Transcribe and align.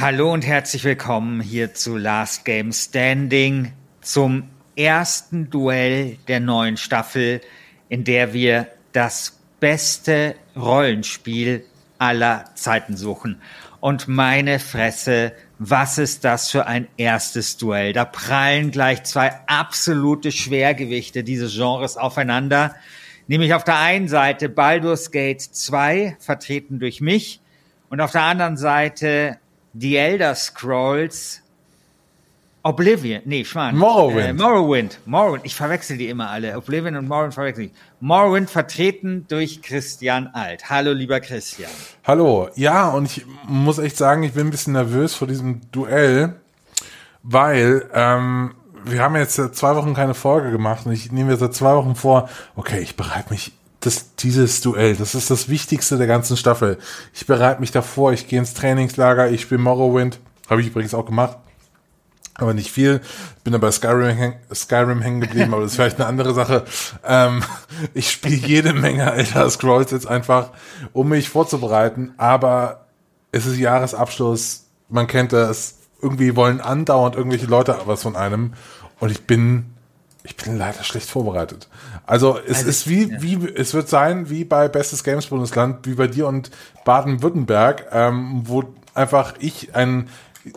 Hallo 0.00 0.32
und 0.32 0.46
herzlich 0.46 0.84
willkommen 0.84 1.42
hier 1.42 1.74
zu 1.74 1.98
Last 1.98 2.46
Game 2.46 2.72
Standing, 2.72 3.74
zum 4.00 4.48
ersten 4.74 5.50
Duell 5.50 6.16
der 6.28 6.40
neuen 6.40 6.78
Staffel, 6.78 7.42
in 7.90 8.02
der 8.02 8.32
wir 8.32 8.68
das 8.92 9.38
beste 9.60 10.34
Rollenspiel 10.56 11.66
aller 11.98 12.46
Zeiten 12.54 12.96
suchen. 12.96 13.42
Und 13.80 14.08
meine 14.08 14.60
Fresse, 14.60 15.34
was 15.58 15.98
ist 15.98 16.24
das 16.24 16.50
für 16.50 16.66
ein 16.66 16.88
erstes 16.96 17.58
Duell? 17.58 17.92
Da 17.92 18.06
prallen 18.06 18.70
gleich 18.70 19.02
zwei 19.02 19.30
absolute 19.46 20.32
Schwergewichte 20.32 21.22
dieses 21.22 21.54
Genres 21.54 21.98
aufeinander. 21.98 22.74
Nämlich 23.26 23.52
auf 23.52 23.62
der 23.62 23.78
einen 23.78 24.08
Seite 24.08 24.48
Baldur's 24.48 25.10
Gate 25.10 25.42
2, 25.42 26.16
vertreten 26.18 26.78
durch 26.78 27.02
mich, 27.02 27.40
und 27.90 28.00
auf 28.00 28.10
der 28.10 28.22
anderen 28.22 28.56
Seite 28.56 29.36
The 29.74 29.96
Elder 29.96 30.34
Scrolls 30.34 31.42
Oblivion, 32.64 33.22
nee, 33.24 33.44
Schwan. 33.44 33.76
Morrowind. 33.76 34.28
Äh, 34.28 34.32
Morrowind. 34.34 35.00
Morrowind. 35.04 35.44
Ich 35.44 35.56
verwechsel 35.56 35.96
die 35.98 36.08
immer 36.08 36.30
alle. 36.30 36.56
Oblivion 36.56 36.94
und 36.94 37.08
Morrowind 37.08 37.34
verwechsel 37.34 37.64
ich. 37.64 37.72
Morrowind 37.98 38.48
vertreten 38.48 39.26
durch 39.28 39.62
Christian 39.62 40.28
Alt. 40.28 40.70
Hallo, 40.70 40.92
lieber 40.92 41.18
Christian. 41.18 41.70
Hallo. 42.04 42.50
Ja, 42.54 42.90
und 42.90 43.06
ich 43.06 43.26
muss 43.48 43.78
echt 43.78 43.96
sagen, 43.96 44.22
ich 44.22 44.34
bin 44.34 44.46
ein 44.46 44.50
bisschen 44.50 44.74
nervös 44.74 45.14
vor 45.14 45.26
diesem 45.26 45.60
Duell, 45.72 46.36
weil 47.24 47.88
ähm, 47.92 48.54
wir 48.84 49.02
haben 49.02 49.16
jetzt 49.16 49.34
seit 49.34 49.56
zwei 49.56 49.74
Wochen 49.74 49.94
keine 49.94 50.14
Folge 50.14 50.52
gemacht 50.52 50.86
und 50.86 50.92
ich 50.92 51.10
nehme 51.10 51.32
mir 51.32 51.36
seit 51.38 51.54
zwei 51.54 51.74
Wochen 51.74 51.96
vor, 51.96 52.28
okay, 52.54 52.78
ich 52.78 52.94
bereite 52.94 53.30
mich 53.30 53.50
das, 53.82 54.16
dieses 54.16 54.60
Duell, 54.60 54.96
das 54.96 55.14
ist 55.14 55.30
das 55.30 55.48
Wichtigste 55.48 55.98
der 55.98 56.06
ganzen 56.06 56.36
Staffel. 56.36 56.78
Ich 57.12 57.26
bereite 57.26 57.60
mich 57.60 57.72
davor, 57.72 58.12
ich 58.12 58.28
gehe 58.28 58.38
ins 58.38 58.54
Trainingslager, 58.54 59.30
ich 59.30 59.42
spiele 59.42 59.60
Morrowind, 59.60 60.20
habe 60.48 60.60
ich 60.60 60.68
übrigens 60.68 60.94
auch 60.94 61.06
gemacht 61.06 61.36
aber 62.34 62.54
nicht 62.54 62.70
viel. 62.70 63.00
Bin 63.44 63.52
da 63.52 63.58
bei 63.58 63.70
Skyrim, 63.70 64.34
Skyrim 64.52 65.02
hängen 65.02 65.20
geblieben, 65.20 65.52
aber 65.52 65.62
das 65.62 65.72
ist 65.72 65.76
vielleicht 65.76 65.98
eine 65.98 66.08
andere 66.08 66.34
Sache. 66.34 66.64
Ähm, 67.04 67.42
ich 67.94 68.10
spiele 68.10 68.36
jede 68.36 68.72
Menge 68.72 69.12
Elder 69.12 69.48
Scrolls 69.50 69.90
jetzt 69.90 70.06
einfach, 70.06 70.50
um 70.92 71.08
mich 71.08 71.28
vorzubereiten, 71.28 72.14
aber 72.16 72.86
es 73.32 73.46
ist 73.46 73.58
Jahresabschluss, 73.58 74.66
man 74.88 75.06
kennt 75.06 75.32
das, 75.32 75.78
irgendwie 76.00 76.36
wollen 76.36 76.60
andauernd 76.60 77.16
irgendwelche 77.16 77.46
Leute 77.46 77.76
was 77.86 78.02
von 78.02 78.16
einem 78.16 78.54
und 78.98 79.10
ich 79.10 79.26
bin 79.26 79.66
ich 80.24 80.36
bin 80.36 80.56
leider 80.56 80.84
schlecht 80.84 81.10
vorbereitet. 81.10 81.68
Also 82.06 82.38
es 82.46 82.58
also, 82.58 82.68
ist 82.68 82.88
wie, 82.88 83.10
ja. 83.10 83.22
wie, 83.22 83.48
es 83.54 83.74
wird 83.74 83.88
sein 83.88 84.28
wie 84.28 84.44
bei 84.44 84.68
Bestes 84.68 85.04
Games 85.04 85.26
Bundesland, 85.26 85.86
wie 85.86 85.94
bei 85.94 86.08
dir 86.08 86.26
und 86.26 86.50
Baden-Württemberg, 86.84 87.86
ähm, 87.92 88.42
wo 88.44 88.64
einfach 88.94 89.34
ich 89.38 89.74
ein 89.74 90.08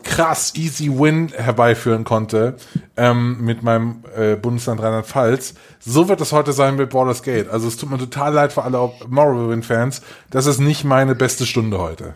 krass 0.03 0.55
easy 0.55 0.89
Win 0.89 1.31
herbeiführen 1.35 2.03
konnte 2.03 2.55
ähm, 2.97 3.38
mit 3.41 3.61
meinem 3.61 4.03
äh, 4.16 4.35
Bundesland 4.35 4.81
Rheinland-Pfalz. 4.81 5.53
So 5.79 6.07
wird 6.09 6.22
es 6.22 6.31
heute 6.31 6.53
sein 6.53 6.75
mit 6.75 6.89
Borders 6.89 7.22
Gate. 7.22 7.50
Also 7.50 7.67
es 7.67 7.78
tut 7.78 7.91
mir 7.91 8.00
total 8.00 8.34
leid 8.34 8.53
für 8.53 8.63
alle 8.63 8.91
Morrowind-Fans. 9.07 10.01
Das 10.31 10.47
ist 10.47 10.59
nicht 10.59 10.84
meine 10.84 11.13
beste 11.13 11.45
Stunde 11.45 11.78
heute. 11.79 12.16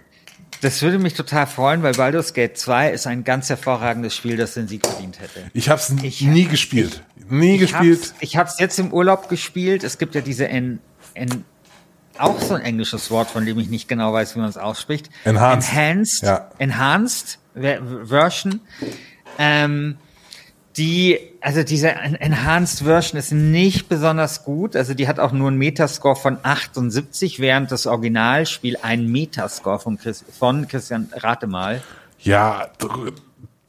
Das 0.61 0.81
würde 0.81 0.99
mich 0.99 1.13
total 1.13 1.47
freuen, 1.47 1.83
weil 1.83 1.93
Baldur's 1.93 2.33
Gate 2.33 2.57
2 2.57 2.91
ist 2.91 3.07
ein 3.07 3.23
ganz 3.23 3.49
hervorragendes 3.49 4.15
Spiel, 4.15 4.35
das 4.35 4.55
den 4.55 4.67
Sieg 4.67 4.85
verdient 4.85 5.19
hätte. 5.19 5.49
Ich 5.53 5.69
habe 5.69 5.79
es 5.79 5.89
nie 5.89 6.45
gespielt. 6.45 7.01
Ich, 7.15 7.25
nie 7.29 7.55
ich 7.55 7.61
gespielt. 7.61 7.99
Hab's, 7.99 8.13
ich 8.19 8.37
habe 8.37 8.49
es 8.49 8.59
jetzt 8.59 8.77
im 8.77 8.91
Urlaub 8.91 9.29
gespielt. 9.29 9.83
Es 9.83 9.97
gibt 9.97 10.15
ja 10.15 10.21
diese 10.21 10.49
N, 10.49 10.79
N 11.13 11.45
auch 12.17 12.41
so 12.41 12.53
ein 12.53 12.61
englisches 12.61 13.09
Wort, 13.09 13.29
von 13.31 13.45
dem 13.45 13.57
ich 13.59 13.69
nicht 13.69 13.87
genau 13.87 14.11
weiß, 14.11 14.35
wie 14.35 14.39
man 14.39 14.49
es 14.49 14.57
ausspricht. 14.57 15.09
Enhanced. 15.23 15.71
Enhanced. 15.71 16.23
Ja. 16.23 16.51
Enhanced 16.57 17.39
Version. 17.53 18.59
Ähm, 19.37 19.97
die, 20.77 21.19
also 21.41 21.63
diese 21.63 21.89
Enhanced 21.89 22.83
Version 22.83 23.19
ist 23.19 23.31
nicht 23.31 23.89
besonders 23.89 24.43
gut. 24.43 24.75
Also 24.75 24.93
die 24.93 25.07
hat 25.07 25.19
auch 25.19 25.31
nur 25.31 25.47
einen 25.47 25.57
Metascore 25.57 26.15
von 26.15 26.37
78, 26.43 27.39
während 27.39 27.71
das 27.71 27.87
Originalspiel 27.87 28.77
einen 28.81 29.11
Metascore 29.11 29.79
von, 29.79 29.97
Chris, 29.97 30.23
von 30.37 30.67
Christian 30.67 31.09
Rate 31.13 31.47
mal. 31.47 31.81
Ja, 32.19 32.69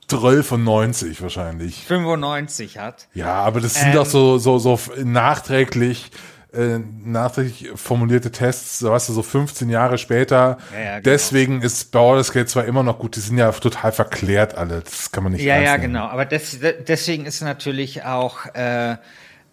12 0.08 0.46
von 0.46 0.64
90 0.64 1.22
wahrscheinlich. 1.22 1.84
95 1.86 2.78
hat. 2.78 3.08
Ja, 3.14 3.34
aber 3.34 3.60
das 3.60 3.74
sind 3.74 3.88
ähm, 3.88 3.94
doch 3.94 4.06
so, 4.06 4.38
so, 4.38 4.58
so 4.58 4.78
nachträglich 5.02 6.10
äh, 6.52 6.78
nachträglich 7.04 7.70
formulierte 7.74 8.30
Tests, 8.30 8.80
so 8.80 8.90
weißt 8.90 9.08
du, 9.08 9.12
so 9.12 9.22
15 9.22 9.70
Jahre 9.70 9.98
später. 9.98 10.58
Ja, 10.72 10.78
ja, 10.78 10.90
genau. 10.98 11.02
Deswegen 11.04 11.62
ist 11.62 11.92
Baldur's 11.92 12.32
Gate 12.32 12.48
zwar 12.48 12.64
immer 12.64 12.82
noch 12.82 12.98
gut, 12.98 13.16
die 13.16 13.20
sind 13.20 13.38
ja 13.38 13.50
total 13.52 13.92
verklärt 13.92 14.56
alle, 14.56 14.80
das 14.80 15.12
kann 15.12 15.24
man 15.24 15.32
nicht 15.32 15.42
Ja, 15.42 15.60
ja, 15.60 15.72
nehmen. 15.72 15.92
genau, 15.92 16.06
aber 16.06 16.24
des, 16.24 16.58
deswegen 16.86 17.26
ist 17.26 17.40
natürlich 17.42 18.04
auch 18.04 18.46
äh, 18.54 18.96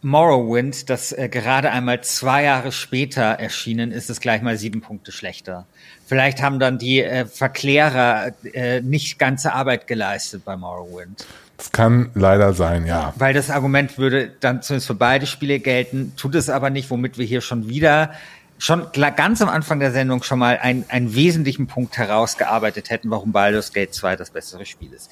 Morrowind, 0.01 0.89
das 0.89 1.11
äh, 1.11 1.27
gerade 1.29 1.71
einmal 1.71 2.01
zwei 2.01 2.43
Jahre 2.43 2.71
später 2.71 3.21
erschienen 3.23 3.91
ist, 3.91 4.09
ist 4.09 4.21
gleich 4.21 4.41
mal 4.41 4.57
sieben 4.57 4.81
Punkte 4.81 5.11
schlechter. 5.11 5.65
Vielleicht 6.05 6.41
haben 6.41 6.59
dann 6.59 6.77
die 6.77 7.01
äh, 7.01 7.25
Verklärer 7.25 8.31
äh, 8.53 8.81
nicht 8.81 9.19
ganze 9.19 9.53
Arbeit 9.53 9.87
geleistet 9.87 10.43
bei 10.45 10.55
Morrowind. 10.55 11.25
Das 11.57 11.71
kann 11.71 12.11
leider 12.13 12.53
sein, 12.53 12.85
ja. 12.85 13.13
Weil 13.17 13.33
das 13.33 13.49
Argument 13.49 13.97
würde 13.97 14.31
dann 14.39 14.61
zumindest 14.61 14.87
für 14.87 14.93
beide 14.93 15.25
Spiele 15.25 15.59
gelten, 15.59 16.13
tut 16.15 16.35
es 16.35 16.49
aber 16.49 16.69
nicht, 16.69 16.89
womit 16.91 17.17
wir 17.17 17.25
hier 17.25 17.41
schon 17.41 17.67
wieder 17.67 18.11
schon 18.59 18.87
ganz 18.93 19.41
am 19.41 19.49
Anfang 19.49 19.79
der 19.79 19.91
Sendung 19.91 20.23
schon 20.23 20.39
mal 20.39 20.57
einen, 20.57 20.85
einen 20.89 21.13
wesentlichen 21.13 21.67
Punkt 21.67 21.97
herausgearbeitet 21.97 22.89
hätten, 22.89 23.09
warum 23.11 23.31
Baldur's 23.31 23.71
Gate 23.71 23.93
2 23.93 24.15
das 24.15 24.31
bessere 24.31 24.65
Spiel 24.65 24.93
ist. 24.93 25.11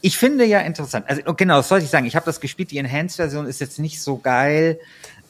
Ich 0.00 0.16
finde 0.18 0.44
ja 0.44 0.60
interessant, 0.60 1.08
also 1.08 1.22
genau, 1.34 1.58
das 1.58 1.68
sollte 1.68 1.84
ich 1.84 1.90
sagen, 1.90 2.06
ich 2.06 2.16
habe 2.16 2.26
das 2.26 2.40
gespielt, 2.40 2.70
die 2.70 2.78
Enhanced-Version 2.78 3.46
ist 3.46 3.60
jetzt 3.60 3.78
nicht 3.78 4.00
so 4.00 4.16
geil, 4.16 4.80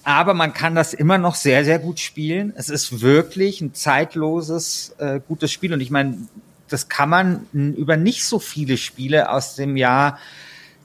aber 0.04 0.32
man 0.32 0.54
kann 0.54 0.74
das 0.74 0.94
immer 0.94 1.18
noch 1.18 1.34
sehr, 1.34 1.64
sehr 1.64 1.78
gut 1.78 2.00
spielen. 2.00 2.54
Es 2.56 2.70
ist 2.70 3.02
wirklich 3.02 3.60
ein 3.60 3.74
zeitloses, 3.74 4.94
äh, 4.98 5.20
gutes 5.26 5.52
Spiel 5.52 5.74
und 5.74 5.80
ich 5.80 5.90
meine, 5.90 6.16
das 6.68 6.88
kann 6.88 7.10
man 7.10 7.46
über 7.52 7.96
nicht 7.96 8.24
so 8.24 8.38
viele 8.38 8.76
Spiele 8.76 9.30
aus 9.30 9.56
dem 9.56 9.76
Jahr 9.76 10.18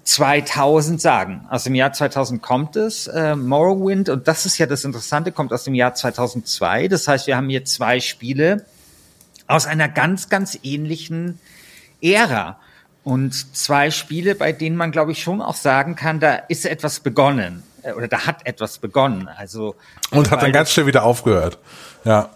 2000 0.05 1.01
sagen. 1.01 1.47
Aus 1.49 1.63
dem 1.63 1.75
Jahr 1.75 1.91
2000 1.91 2.41
kommt 2.41 2.75
es, 2.75 3.07
äh, 3.07 3.35
Morrowind, 3.35 4.07
und 4.09 4.27
das 4.27 4.45
ist 4.45 4.57
ja 4.57 4.67
das 4.67 4.83
Interessante, 4.83 5.31
kommt 5.31 5.51
aus 5.51 5.63
dem 5.63 5.73
Jahr 5.73 5.95
2002. 5.95 6.87
Das 6.87 7.07
heißt, 7.07 7.27
wir 7.27 7.35
haben 7.35 7.49
hier 7.49 7.65
zwei 7.65 7.99
Spiele 7.99 8.65
aus 9.47 9.65
einer 9.65 9.89
ganz, 9.89 10.29
ganz 10.29 10.57
ähnlichen 10.63 11.39
Ära. 12.01 12.59
Und 13.03 13.55
zwei 13.55 13.91
Spiele, 13.91 14.33
bei 14.35 14.51
denen 14.51 14.77
man, 14.77 14.91
glaube 14.91 15.11
ich, 15.11 15.21
schon 15.21 15.41
auch 15.41 15.55
sagen 15.55 15.95
kann, 15.95 16.19
da 16.19 16.35
ist 16.35 16.65
etwas 16.65 16.99
begonnen. 16.99 17.63
Äh, 17.81 17.93
oder 17.93 18.07
da 18.07 18.25
hat 18.25 18.45
etwas 18.45 18.77
begonnen. 18.77 19.27
Also. 19.27 19.75
Und 20.11 20.31
hat 20.31 20.41
dann 20.41 20.51
ganz 20.51 20.71
schnell 20.71 20.87
wieder 20.87 21.03
aufgehört. 21.03 21.57
Ja. 22.03 22.29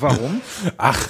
Warum? 0.00 0.40
Ach, 0.78 1.08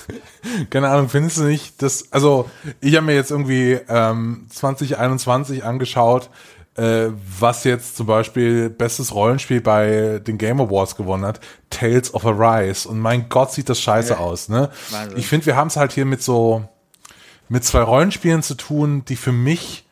keine 0.71 0.89
Ahnung, 0.89 1.09
findest 1.09 1.39
du 1.39 1.43
nicht, 1.45 1.83
dass, 1.83 2.13
also 2.13 2.49
ich 2.81 2.97
habe 2.97 3.07
mir 3.07 3.15
jetzt 3.15 3.31
irgendwie 3.31 3.79
ähm, 3.89 4.47
2021 4.51 5.65
angeschaut, 5.65 6.31
äh, 6.77 7.09
was 7.39 7.65
jetzt 7.65 7.97
zum 7.97 8.07
Beispiel 8.07 8.71
bestes 8.71 9.15
Rollenspiel 9.15 9.61
bei 9.61 10.21
den 10.27 10.39
Game 10.39 10.61
Awards 10.61 10.97
gewonnen 10.97 11.25
hat, 11.25 11.41
Tales 11.71 12.15
of 12.15 12.25
Arise. 12.25 12.89
Und 12.89 12.99
mein 12.99 13.29
Gott, 13.29 13.53
sieht 13.53 13.69
das 13.69 13.81
scheiße 13.81 14.15
ja. 14.15 14.19
aus, 14.19 14.49
ne? 14.49 14.71
Wahnsinn. 14.91 15.19
Ich 15.19 15.27
finde, 15.27 15.47
wir 15.47 15.57
haben 15.57 15.69
es 15.69 15.77
halt 15.77 15.93
hier 15.93 16.07
mit 16.07 16.23
so 16.23 16.65
mit 17.49 17.65
zwei 17.65 17.83
Rollenspielen 17.83 18.43
zu 18.43 18.55
tun, 18.55 19.05
die 19.07 19.17
für 19.17 19.33
mich 19.33 19.87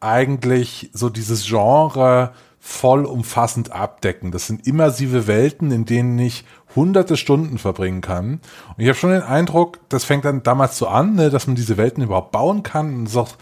eigentlich 0.00 0.90
so 0.92 1.08
dieses 1.08 1.46
Genre 1.46 2.32
vollumfassend 2.60 3.72
abdecken. 3.72 4.32
Das 4.32 4.46
sind 4.46 4.66
immersive 4.66 5.26
Welten, 5.26 5.70
in 5.70 5.86
denen 5.86 6.18
ich 6.18 6.44
hunderte 6.76 7.16
Stunden 7.16 7.58
verbringen 7.58 8.02
kann. 8.02 8.40
Und 8.76 8.78
ich 8.78 8.86
habe 8.88 8.98
schon 8.98 9.10
den 9.10 9.22
Eindruck, 9.22 9.80
das 9.88 10.04
fängt 10.04 10.24
dann 10.24 10.42
damals 10.42 10.78
so 10.78 10.86
an, 10.86 11.14
ne, 11.14 11.30
dass 11.30 11.46
man 11.46 11.56
diese 11.56 11.76
Welten 11.76 12.02
überhaupt 12.02 12.32
bauen 12.32 12.62
kann. 12.62 12.94
Und 12.94 13.04
es 13.04 13.12
ist 13.12 13.16
auch 13.16 13.36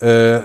äh, 0.00 0.40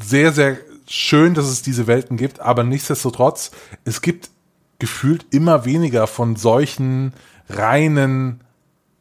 sehr, 0.00 0.32
sehr 0.32 0.56
schön, 0.86 1.34
dass 1.34 1.46
es 1.46 1.62
diese 1.62 1.86
Welten 1.86 2.16
gibt, 2.16 2.40
aber 2.40 2.64
nichtsdestotrotz, 2.64 3.52
es 3.84 4.02
gibt 4.02 4.30
gefühlt 4.78 5.26
immer 5.30 5.64
weniger 5.64 6.06
von 6.06 6.36
solchen 6.36 7.12
reinen 7.48 8.40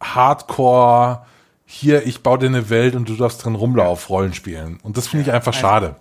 Hardcore, 0.01 1.25
hier, 1.65 2.05
ich 2.05 2.21
baue 2.23 2.39
dir 2.39 2.47
eine 2.47 2.69
Welt 2.69 2.95
und 2.95 3.07
du 3.09 3.15
darfst 3.15 3.45
drin 3.45 3.55
rumlaufen, 3.55 4.07
Rollenspielen. 4.07 4.79
Und 4.81 4.97
das 4.97 5.07
finde 5.07 5.25
ich 5.25 5.31
einfach 5.31 5.53
also, 5.53 5.61
schade. 5.61 5.95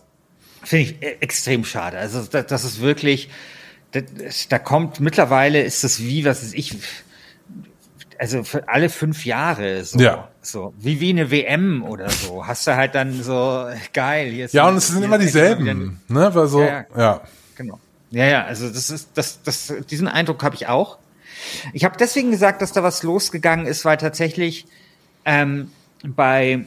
Finde 0.62 0.84
ich 0.84 1.02
äh, 1.02 1.16
extrem 1.20 1.64
schade. 1.64 1.98
Also 1.98 2.22
das, 2.22 2.46
das 2.46 2.64
ist 2.64 2.80
wirklich, 2.80 3.28
das, 3.92 4.48
da 4.48 4.58
kommt 4.58 5.00
mittlerweile 5.00 5.62
ist 5.62 5.84
das 5.84 6.00
wie, 6.00 6.24
was 6.24 6.42
ist 6.42 6.54
ich, 6.54 6.76
also 8.18 8.44
für 8.44 8.68
alle 8.68 8.90
fünf 8.90 9.24
Jahre 9.24 9.84
so, 9.84 9.98
ja. 9.98 10.28
so 10.42 10.74
wie 10.78 11.00
wie 11.00 11.10
eine 11.10 11.30
WM 11.30 11.82
oder 11.84 12.10
so. 12.10 12.46
Hast 12.46 12.66
du 12.66 12.76
halt 12.76 12.94
dann 12.94 13.22
so 13.22 13.66
geil. 13.92 14.30
Hier 14.30 14.44
ist 14.46 14.54
ja, 14.54 14.68
und 14.68 14.76
es 14.76 14.88
sind 14.88 15.02
immer 15.02 15.18
dieselben, 15.18 16.00
ne? 16.08 16.34
Weil 16.34 16.46
so, 16.48 16.60
ja, 16.60 16.66
ja. 16.66 16.86
ja. 16.96 17.20
Genau. 17.56 17.80
Ja, 18.10 18.24
ja, 18.24 18.44
also 18.44 18.68
das 18.68 18.90
ist, 18.90 19.10
das, 19.14 19.42
das, 19.42 19.72
diesen 19.90 20.08
Eindruck 20.08 20.42
habe 20.42 20.54
ich 20.54 20.66
auch. 20.66 20.98
Ich 21.72 21.84
habe 21.84 21.96
deswegen 21.98 22.30
gesagt, 22.30 22.62
dass 22.62 22.72
da 22.72 22.82
was 22.82 23.02
losgegangen 23.02 23.66
ist, 23.66 23.84
weil 23.84 23.96
tatsächlich 23.96 24.66
ähm, 25.24 25.70
bei 26.04 26.64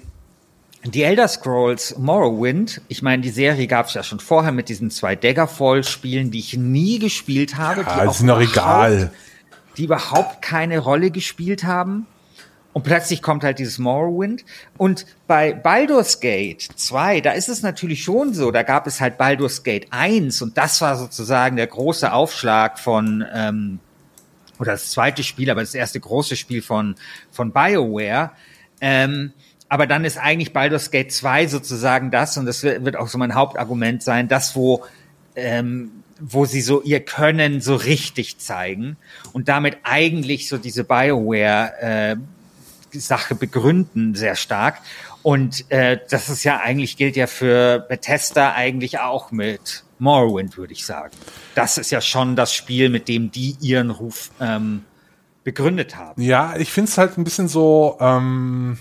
The 0.84 1.04
Elder 1.04 1.28
Scrolls 1.28 1.98
Morrowind, 1.98 2.82
ich 2.88 3.02
meine, 3.02 3.22
die 3.22 3.30
Serie 3.30 3.68
gab 3.68 3.88
es 3.88 3.94
ja 3.94 4.04
schon 4.04 4.20
vorher 4.20 4.52
mit 4.52 4.68
diesen 4.68 4.90
zwei 4.90 5.16
Daggerfall-Spielen, 5.16 6.32
die 6.32 6.40
ich 6.40 6.58
nie 6.58 6.98
gespielt 6.98 7.58
habe. 7.58 7.82
Ja, 7.82 8.04
die 8.04 8.08
auch 8.08 8.14
sind 8.14 8.28
doch 8.28 8.42
egal. 8.42 9.12
Die 9.78 9.86
überhaupt 9.86 10.42
keine 10.42 10.80
Rolle 10.80 11.12
gespielt 11.12 11.64
haben. 11.64 12.08
Und 12.74 12.84
plötzlich 12.84 13.22
kommt 13.22 13.44
halt 13.44 13.60
dieses 13.60 13.78
Morrowind. 13.78 14.44
Und 14.78 15.06
bei 15.28 15.54
Baldur's 15.54 16.20
Gate 16.20 16.62
2, 16.62 17.22
da 17.22 17.34
ist 17.34 17.50
es 17.50 17.62
natürlich 17.62 18.04
schon 18.04 18.34
so, 18.34 18.50
da 18.50 18.64
gab 18.64 18.88
es 18.88 19.02
halt 19.02 19.18
Baldur's 19.18 19.64
Gate 19.64 19.88
1 19.92 20.42
und 20.42 20.58
das 20.58 20.80
war 20.82 20.96
sozusagen 20.96 21.58
der 21.58 21.68
große 21.68 22.12
Aufschlag 22.12 22.80
von, 22.80 23.26
ähm, 23.34 23.80
oder 24.58 24.72
das 24.72 24.92
zweite 24.92 25.24
Spiel, 25.24 25.52
aber 25.52 25.62
das 25.62 25.76
erste 25.76 26.00
große 26.00 26.38
Spiel 26.38 26.62
von, 26.62 26.96
von 27.30 27.52
BioWare. 27.52 28.32
Ähm, 28.80 29.34
aber 29.72 29.88
dann 29.88 30.04
ist 30.04 30.18
eigentlich 30.18 30.52
Baldur's 30.52 30.92
Gate 30.92 31.14
2 31.14 31.48
sozusagen 31.48 32.12
das, 32.12 32.36
und 32.36 32.46
das 32.46 32.62
wird 32.62 32.98
auch 32.98 33.08
so 33.08 33.18
mein 33.18 33.36
Hauptargument 33.36 34.04
sein, 34.04 34.28
das, 34.28 34.54
wo, 34.54 34.84
ähm, 35.38 35.92
wo 36.20 36.44
sie 36.44 36.60
so 36.60 36.82
ihr 36.82 37.00
Können 37.00 37.62
so 37.62 37.78
richtig 37.78 38.38
zeigen 38.38 38.98
und 39.32 39.48
damit 39.48 39.78
eigentlich 39.84 40.50
so 40.50 40.58
diese 40.58 40.84
Bioware 40.84 41.72
äh, 41.80 42.16
Sache 43.00 43.34
begründen 43.34 44.14
sehr 44.14 44.36
stark. 44.36 44.82
Und 45.24 45.72
äh, 45.72 46.00
das 46.10 46.28
ist 46.28 46.44
ja 46.44 46.60
eigentlich 46.60 46.98
gilt 46.98 47.16
ja 47.16 47.28
für 47.28 47.80
Bethesda 47.80 48.52
eigentlich 48.52 49.00
auch 49.00 49.32
mit 49.32 49.86
Morrowind, 50.00 50.58
würde 50.58 50.74
ich 50.74 50.86
sagen. 50.86 51.16
Das 51.56 51.78
ist 51.78 51.92
ja 51.92 52.02
schon 52.02 52.36
das 52.36 52.54
Spiel, 52.54 52.90
mit 52.90 53.08
dem 53.08 53.32
die 53.32 53.56
ihren 53.62 53.92
Ruf 53.92 54.32
ähm, 54.42 54.84
begründet 55.46 55.96
haben. 55.96 56.22
Ja, 56.22 56.58
ich 56.58 56.74
finde 56.74 56.92
es 56.92 56.98
halt 56.98 57.18
ein 57.18 57.24
bisschen 57.24 57.48
so. 57.48 57.96
Ähm 58.02 58.78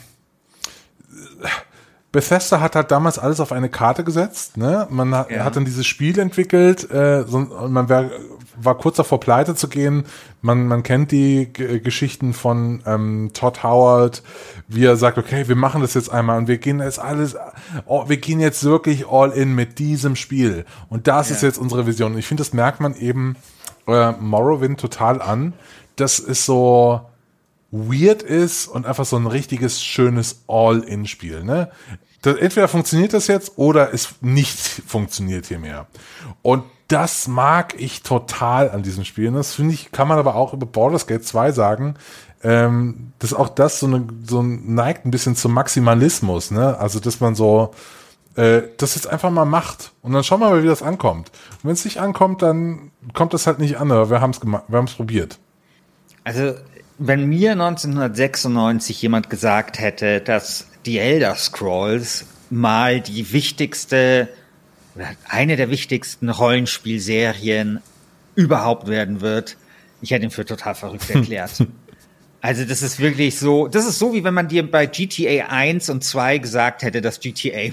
Bethesda 2.13 2.61
hat 2.61 2.75
halt 2.75 2.91
damals 2.91 3.21
alles 3.21 3.39
auf 3.39 3.53
eine 3.53 3.69
Karte 3.69 4.03
gesetzt. 4.03 4.57
Ne? 4.57 4.89
Man 4.91 5.15
hat, 5.15 5.31
ja. 5.31 5.45
hat 5.45 5.55
dann 5.55 5.65
dieses 5.65 5.87
Spiel 5.87 6.19
entwickelt 6.19 6.91
äh, 6.91 7.25
so, 7.25 7.39
und 7.39 7.73
man 7.73 7.89
wär, 7.89 8.11
war 8.57 8.77
kurz 8.77 8.97
davor 8.97 9.21
pleite 9.21 9.55
zu 9.55 9.69
gehen. 9.69 10.05
Man, 10.43 10.67
man 10.67 10.83
kennt 10.83 11.13
die 11.13 11.47
G 11.53 11.79
Geschichten 11.79 12.33
von 12.33 12.83
ähm, 12.85 13.31
Todd 13.33 13.63
Howard, 13.63 14.25
wie 14.67 14.85
er 14.85 14.97
sagt, 14.97 15.19
okay, 15.19 15.47
wir 15.47 15.55
machen 15.55 15.83
das 15.83 15.95
jetzt 15.95 16.11
einmal 16.11 16.39
und 16.39 16.49
wir 16.49 16.59
gehen 16.59 16.81
jetzt 16.81 16.99
alles, 16.99 17.37
oh, 17.87 18.09
wir 18.09 18.17
gehen 18.17 18.41
jetzt 18.41 18.65
wirklich 18.65 19.07
all 19.09 19.31
in 19.31 19.55
mit 19.55 19.79
diesem 19.79 20.17
Spiel. 20.17 20.65
Und 20.89 21.07
das 21.07 21.29
ja. 21.29 21.37
ist 21.37 21.43
jetzt 21.43 21.59
unsere 21.59 21.87
Vision. 21.87 22.13
Und 22.13 22.19
ich 22.19 22.27
finde, 22.27 22.41
das 22.41 22.53
merkt 22.53 22.81
man 22.81 22.97
eben 22.97 23.37
äh, 23.87 24.13
Morrowind 24.13 24.81
total 24.81 25.23
an. 25.23 25.53
Das 25.95 26.19
ist 26.19 26.45
so, 26.45 27.03
weird 27.71 28.23
ist 28.23 28.67
und 28.67 28.87
einfach 28.87 29.05
so 29.05 29.17
ein 29.17 29.27
richtiges, 29.27 29.83
schönes 29.83 30.43
All-In-Spiel. 30.49 31.45
Ne? 31.45 31.71
Entweder 32.23 32.69
funktioniert 32.69 33.13
das 33.13 33.27
jetzt 33.29 33.57
oder 33.57 33.95
es 33.95 34.17
nicht 34.21 34.59
funktioniert 34.59 35.47
hier 35.47 35.59
mehr. 35.59 35.87
Und 36.43 36.65
das 36.89 37.29
mag 37.29 37.81
ich 37.81 38.03
total 38.03 38.71
an 38.71 38.83
diesem 38.83 39.05
Spiel. 39.05 39.31
Das 39.31 39.55
finde 39.55 39.75
ich, 39.75 39.93
kann 39.93 40.09
man 40.09 40.19
aber 40.19 40.35
auch 40.35 40.53
über 40.53 40.67
Baldur's 40.67 41.07
Gate 41.07 41.25
2 41.25 41.53
sagen, 41.53 41.95
ähm, 42.43 43.13
dass 43.21 43.33
auch 43.33 43.49
das 43.49 43.79
so, 43.79 43.87
eine, 43.87 44.07
so 44.27 44.43
neigt 44.43 45.07
ein 45.07 45.11
bisschen 45.13 45.37
zum 45.37 45.53
Maximalismus. 45.53 46.51
Ne? 46.51 46.77
Also, 46.79 46.99
dass 46.99 47.21
man 47.21 47.35
so 47.37 47.73
äh, 48.35 48.63
das 48.77 48.95
jetzt 48.97 49.07
einfach 49.07 49.31
mal 49.31 49.45
macht. 49.45 49.93
Und 50.03 50.13
dann 50.13 50.25
schauen 50.25 50.41
wir 50.41 50.51
mal, 50.51 50.63
wie 50.63 50.69
das 50.69 50.83
ankommt. 50.83 51.31
Wenn 51.63 51.73
es 51.73 51.85
nicht 51.85 52.01
ankommt, 52.01 52.43
dann 52.43 52.91
kommt 53.13 53.35
das 53.35 53.47
halt 53.47 53.59
nicht 53.59 53.79
an, 53.79 53.93
aber 53.93 54.11
wir 54.11 54.21
haben 54.21 54.31
es 54.31 54.41
wir 54.43 54.63
haben 54.73 54.87
es 54.87 54.95
probiert. 54.95 55.39
Also 56.25 56.55
wenn 57.03 57.27
mir 57.31 57.53
1996 57.53 59.01
jemand 59.01 59.31
gesagt 59.31 59.81
hätte, 59.81 60.21
dass 60.21 60.67
die 60.85 60.99
Elder 60.99 61.35
Scrolls 61.35 62.27
mal 62.51 63.01
die 63.01 63.33
wichtigste 63.33 64.29
oder 64.95 65.09
eine 65.27 65.57
der 65.57 65.71
wichtigsten 65.71 66.29
Rollenspielserien 66.29 67.81
überhaupt 68.35 68.87
werden 68.87 69.23
wird, 69.23 69.57
ich 70.03 70.11
hätte 70.11 70.25
ihn 70.25 70.31
für 70.31 70.45
total 70.45 70.75
verrückt 70.75 71.09
erklärt. 71.15 71.67
Also 72.43 72.65
das 72.65 72.81
ist 72.81 72.99
wirklich 72.99 73.39
so, 73.39 73.69
das 73.69 73.87
ist 73.87 73.99
so, 73.99 74.15
wie 74.15 74.25
wenn 74.25 74.33
man 74.33 74.49
dir 74.49 74.69
bei 74.69 74.87
GTA 74.87 75.49
1 75.49 75.91
und 75.91 76.03
2 76.03 76.39
gesagt 76.39 76.83
hätte, 76.83 77.03
dass 77.03 77.21
GTA 77.21 77.71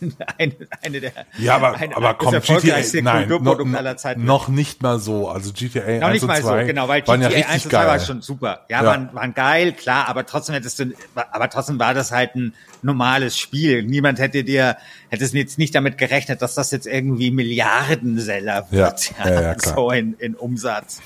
mal 0.00 0.24
eine, 0.38 0.52
eine 0.82 1.00
der 1.00 1.12
Ja, 1.38 1.54
aber, 1.56 1.74
eine, 1.76 1.96
aber 1.96 2.14
komm, 2.14 2.34
GTA, 2.40 2.78
nein, 3.00 3.28
no, 3.28 3.52
aller 3.76 3.96
Zeiten 3.96 4.24
noch 4.24 4.48
nicht 4.48 4.82
mal 4.82 4.98
so. 4.98 5.28
Also 5.28 5.52
GTA 5.52 6.00
noch 6.00 6.08
1 6.08 6.14
nicht 6.14 6.26
mal 6.26 6.36
und 6.38 6.42
2 6.42 6.60
so, 6.62 6.66
genau, 6.66 6.88
weil 6.88 7.02
GTA 7.02 7.16
ja 7.16 7.46
1 7.46 7.64
und 7.66 7.70
2 7.70 7.86
war 7.86 8.00
schon 8.00 8.22
super. 8.22 8.66
Ja, 8.68 8.82
ja. 8.82 8.88
Waren, 8.88 9.10
waren 9.12 9.34
geil, 9.34 9.72
klar, 9.72 10.08
aber 10.08 10.26
trotzdem 10.26 10.56
hättest 10.56 10.80
du, 10.80 10.92
aber 11.14 11.48
trotzdem 11.48 11.78
war 11.78 11.94
das 11.94 12.10
halt 12.10 12.34
ein 12.34 12.54
normales 12.82 13.38
Spiel. 13.38 13.84
Niemand 13.84 14.18
hätte 14.18 14.42
dir, 14.42 14.78
hätte 15.10 15.24
es 15.24 15.32
jetzt 15.32 15.58
nicht 15.58 15.76
damit 15.76 15.96
gerechnet, 15.96 16.42
dass 16.42 16.56
das 16.56 16.72
jetzt 16.72 16.88
irgendwie 16.88 17.30
Milliardenseller 17.30 18.66
wird, 18.70 19.12
ja, 19.18 19.28
ja, 19.28 19.40
ja 19.52 19.58
so 19.60 19.92
in, 19.92 20.14
in 20.14 20.34
Umsatz. 20.34 21.00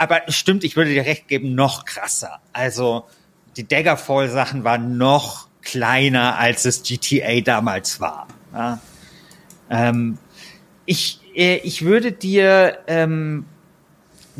Aber 0.00 0.22
stimmt, 0.28 0.64
ich 0.64 0.76
würde 0.76 0.94
dir 0.94 1.04
recht 1.04 1.28
geben, 1.28 1.54
noch 1.54 1.84
krasser. 1.84 2.40
Also 2.54 3.04
die 3.58 3.68
Daggerfall-Sachen 3.68 4.64
waren 4.64 4.96
noch 4.96 5.48
kleiner, 5.60 6.38
als 6.38 6.64
es 6.64 6.82
GTA 6.82 7.42
damals 7.42 8.00
war. 8.00 8.26
Ja? 8.54 8.80
Ähm, 9.68 10.16
ich, 10.86 11.20
äh, 11.36 11.56
ich 11.56 11.84
würde 11.84 12.12
dir 12.12 12.78
ähm, 12.86 13.44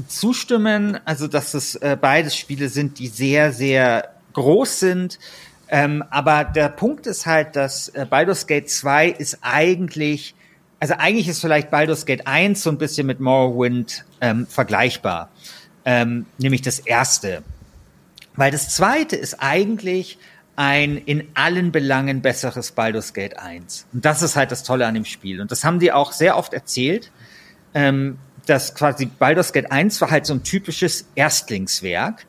zustimmen, 0.08 0.98
also 1.04 1.28
dass 1.28 1.52
es 1.52 1.74
äh, 1.74 1.94
beides 2.00 2.36
Spiele 2.36 2.70
sind, 2.70 2.98
die 2.98 3.08
sehr, 3.08 3.52
sehr 3.52 4.14
groß 4.32 4.80
sind. 4.80 5.18
Ähm, 5.68 6.02
aber 6.08 6.44
der 6.44 6.70
Punkt 6.70 7.06
ist 7.06 7.26
halt, 7.26 7.54
dass 7.54 7.90
äh, 7.90 8.06
Baldur's 8.08 8.46
Gate 8.46 8.70
2 8.70 9.10
ist 9.10 9.40
eigentlich, 9.42 10.34
also 10.80 10.94
eigentlich 10.98 11.28
ist 11.28 11.40
vielleicht 11.40 11.70
Baldur's 11.70 12.06
Gate 12.06 12.26
1 12.26 12.62
so 12.62 12.70
ein 12.70 12.78
bisschen 12.78 13.06
mit 13.06 13.20
Morrowind 13.20 14.04
ähm, 14.20 14.46
vergleichbar 14.46 15.30
ähm, 15.84 16.26
nämlich 16.38 16.62
das 16.62 16.78
erste. 16.78 17.42
Weil 18.36 18.50
das 18.50 18.74
zweite 18.74 19.16
ist 19.16 19.36
eigentlich 19.40 20.18
ein 20.56 20.96
in 20.98 21.28
allen 21.34 21.72
Belangen 21.72 22.22
besseres 22.22 22.72
Baldur's 22.72 23.14
Gate 23.14 23.38
1. 23.38 23.86
Und 23.92 24.04
das 24.04 24.22
ist 24.22 24.36
halt 24.36 24.50
das 24.50 24.62
Tolle 24.62 24.86
an 24.86 24.94
dem 24.94 25.04
Spiel. 25.04 25.40
Und 25.40 25.50
das 25.50 25.64
haben 25.64 25.78
die 25.78 25.92
auch 25.92 26.12
sehr 26.12 26.36
oft 26.36 26.52
erzählt, 26.52 27.10
ähm, 27.74 28.18
dass 28.46 28.74
quasi 28.74 29.06
Baldur's 29.06 29.52
Gate 29.52 29.70
1 29.70 30.00
war 30.00 30.10
halt 30.10 30.26
so 30.26 30.34
ein 30.34 30.42
typisches 30.42 31.06
Erstlingswerk. 31.14 32.26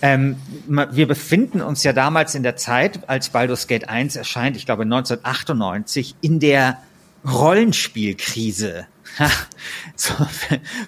Ähm, 0.00 0.36
wir 0.66 1.06
befinden 1.06 1.60
uns 1.60 1.84
ja 1.84 1.92
damals 1.92 2.34
in 2.34 2.42
der 2.42 2.56
Zeit, 2.56 3.08
als 3.08 3.28
Baldur's 3.28 3.68
Gate 3.68 3.88
1 3.88 4.16
erscheint, 4.16 4.56
ich 4.56 4.66
glaube 4.66 4.82
1998, 4.82 6.16
in 6.20 6.40
der 6.40 6.78
Rollenspielkrise. 7.30 8.86
So, 9.94 10.14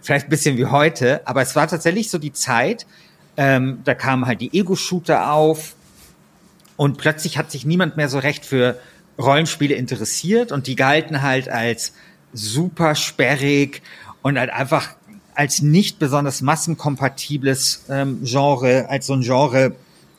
vielleicht 0.03 0.27
ein 0.27 0.31
bisschen 0.31 0.57
wie 0.57 0.65
heute, 0.67 1.27
aber 1.27 1.43
es 1.43 1.55
war 1.55 1.69
tatsächlich 1.69 2.11
so 2.11 2.19
die 2.19 2.33
Zeit, 2.33 2.87
ähm, 3.37 3.81
da 3.85 3.95
kamen 3.95 4.27
halt 4.27 4.41
die 4.41 4.59
Ego-Shooter 4.59 5.31
auf 5.31 5.75
und 6.77 6.99
plötzlich 6.99 7.37
hat 7.39 7.51
sich 7.51 7.67
niemand 7.67 7.97
mehr 7.97 8.09
so 8.09 8.19
recht 8.19 8.45
für 8.45 8.81
Rollenspiele 9.19 9.75
interessiert 9.75 10.53
und 10.53 10.67
die 10.67 10.77
galten 10.77 11.23
halt 11.23 11.49
als 11.49 11.93
super 12.33 12.95
sperrig 12.95 13.83
und 14.23 14.39
halt 14.39 14.51
einfach 14.51 14.97
als 15.35 15.63
nicht 15.63 15.99
besonders 15.99 16.43
massenkompatibles 16.43 17.85
ähm, 17.89 18.21
Genre, 18.23 18.89
als 18.89 19.07
so 19.07 19.15
ein 19.15 19.23
Genre, 19.23 19.75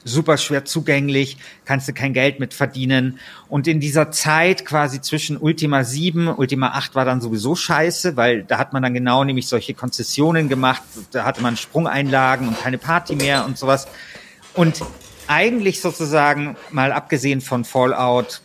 super 0.05 0.38
schwer 0.38 0.63
zugänglich, 0.63 1.38
kannst 1.65 1.88
du 1.89 1.93
kein 1.93 2.13
Geld 2.13 2.39
mit 2.39 2.53
verdienen. 2.53 3.19
Und 3.50 3.67
in 3.67 3.81
dieser 3.81 4.12
Zeit 4.12 4.63
quasi 4.65 5.01
zwischen 5.01 5.35
Ultima 5.35 5.83
7, 5.83 6.27
Ultima 6.27 6.69
8 6.69 6.95
war 6.95 7.03
dann 7.03 7.19
sowieso 7.19 7.55
scheiße, 7.55 8.15
weil 8.15 8.43
da 8.43 8.57
hat 8.57 8.71
man 8.71 8.83
dann 8.83 8.93
genau 8.93 9.24
nämlich 9.24 9.47
solche 9.47 9.74
Konzessionen 9.74 10.47
gemacht, 10.47 10.83
da 11.12 11.25
hatte 11.25 11.41
man 11.41 11.57
Sprungeinlagen 11.57 12.47
und 12.47 12.62
keine 12.62 12.77
Party 12.77 13.15
mehr 13.15 13.45
und 13.45 13.57
sowas. 13.57 13.88
Und 14.53 14.81
eigentlich 15.27 15.81
sozusagen, 15.81 16.55
mal 16.71 16.91
abgesehen 16.91 17.41
von 17.41 17.65
Fallout 17.65 18.41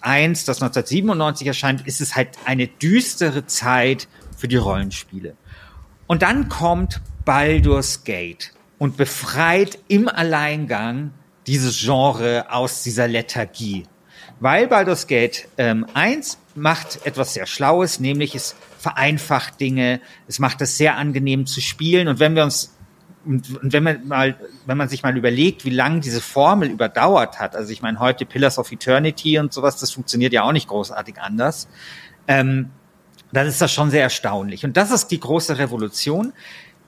1, 0.00 0.46
das 0.46 0.62
1997 0.62 1.46
erscheint, 1.46 1.86
ist 1.86 2.00
es 2.00 2.16
halt 2.16 2.30
eine 2.46 2.68
düstere 2.68 3.46
Zeit 3.46 4.08
für 4.36 4.48
die 4.48 4.56
Rollenspiele. 4.56 5.36
Und 6.06 6.22
dann 6.22 6.48
kommt 6.48 7.00
Baldur's 7.24 8.04
Gate 8.04 8.52
und 8.82 8.96
befreit 8.96 9.78
im 9.86 10.08
Alleingang 10.08 11.12
dieses 11.46 11.78
Genre 11.78 12.46
aus 12.50 12.82
dieser 12.82 13.06
Lethargie. 13.06 13.84
Weil 14.40 14.66
Baldur's 14.66 15.06
Gate 15.06 15.46
ähm, 15.56 15.86
1 15.94 16.36
macht 16.56 17.06
etwas 17.06 17.32
sehr 17.32 17.46
Schlaues, 17.46 18.00
nämlich 18.00 18.34
es 18.34 18.56
vereinfacht 18.80 19.60
Dinge, 19.60 20.00
es 20.26 20.40
macht 20.40 20.60
es 20.62 20.78
sehr 20.78 20.96
angenehm 20.96 21.46
zu 21.46 21.60
spielen. 21.60 22.08
Und 22.08 22.18
wenn 22.18 22.34
wir 22.34 22.42
uns 22.42 22.74
und, 23.24 23.56
und 23.62 23.72
wenn 23.72 23.84
man 23.84 24.08
mal, 24.08 24.36
wenn 24.66 24.78
man 24.78 24.88
sich 24.88 25.04
mal 25.04 25.16
überlegt, 25.16 25.64
wie 25.64 25.70
lange 25.70 26.00
diese 26.00 26.20
Formel 26.20 26.68
überdauert 26.68 27.38
hat, 27.38 27.54
also 27.54 27.70
ich 27.70 27.82
meine 27.82 28.00
heute 28.00 28.26
Pillars 28.26 28.58
of 28.58 28.72
Eternity 28.72 29.38
und 29.38 29.52
sowas, 29.52 29.76
das 29.76 29.92
funktioniert 29.92 30.32
ja 30.32 30.42
auch 30.42 30.50
nicht 30.50 30.66
großartig 30.66 31.20
anders, 31.20 31.68
ähm, 32.26 32.70
dann 33.30 33.46
ist 33.46 33.60
das 33.60 33.72
schon 33.72 33.92
sehr 33.92 34.02
erstaunlich. 34.02 34.64
Und 34.64 34.76
das 34.76 34.90
ist 34.90 35.06
die 35.12 35.20
große 35.20 35.56
Revolution. 35.58 36.32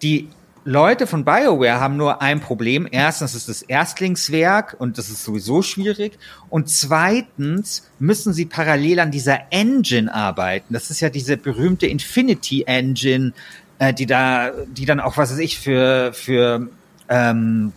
Die 0.03 0.29
Leute 0.67 1.07
von 1.07 1.27
BioWare 1.27 1.79
haben 1.79 1.99
nur 1.99 2.23
ein 2.23 2.41
Problem. 2.41 2.89
Erstens 2.91 3.35
ist 3.35 3.51
es 3.51 3.61
Erstlingswerk 3.61 4.77
und 4.79 4.97
das 4.97 5.11
ist 5.11 5.23
sowieso 5.23 5.61
schwierig. 5.61 6.19
Und 6.49 6.71
zweitens 6.71 7.91
müssen 7.99 8.33
sie 8.33 8.47
parallel 8.47 9.01
an 9.01 9.11
dieser 9.11 9.53
Engine 9.53 10.13
arbeiten. 10.13 10.73
Das 10.73 10.91
ist 10.91 11.01
ja 11.01 11.11
diese 11.11 11.37
berühmte 11.37 11.87
Infinity 11.87 12.65
Engine, 12.67 13.35
äh, 13.79 13.93
die 13.93 14.07
da, 14.07 14.53
die 14.67 14.87
dann 14.87 15.01
auch, 15.01 15.19
was 15.19 15.33
weiß 15.33 15.39
ich, 15.39 15.59
für, 15.59 16.15
für 16.15 16.69
ähm, 17.11 17.73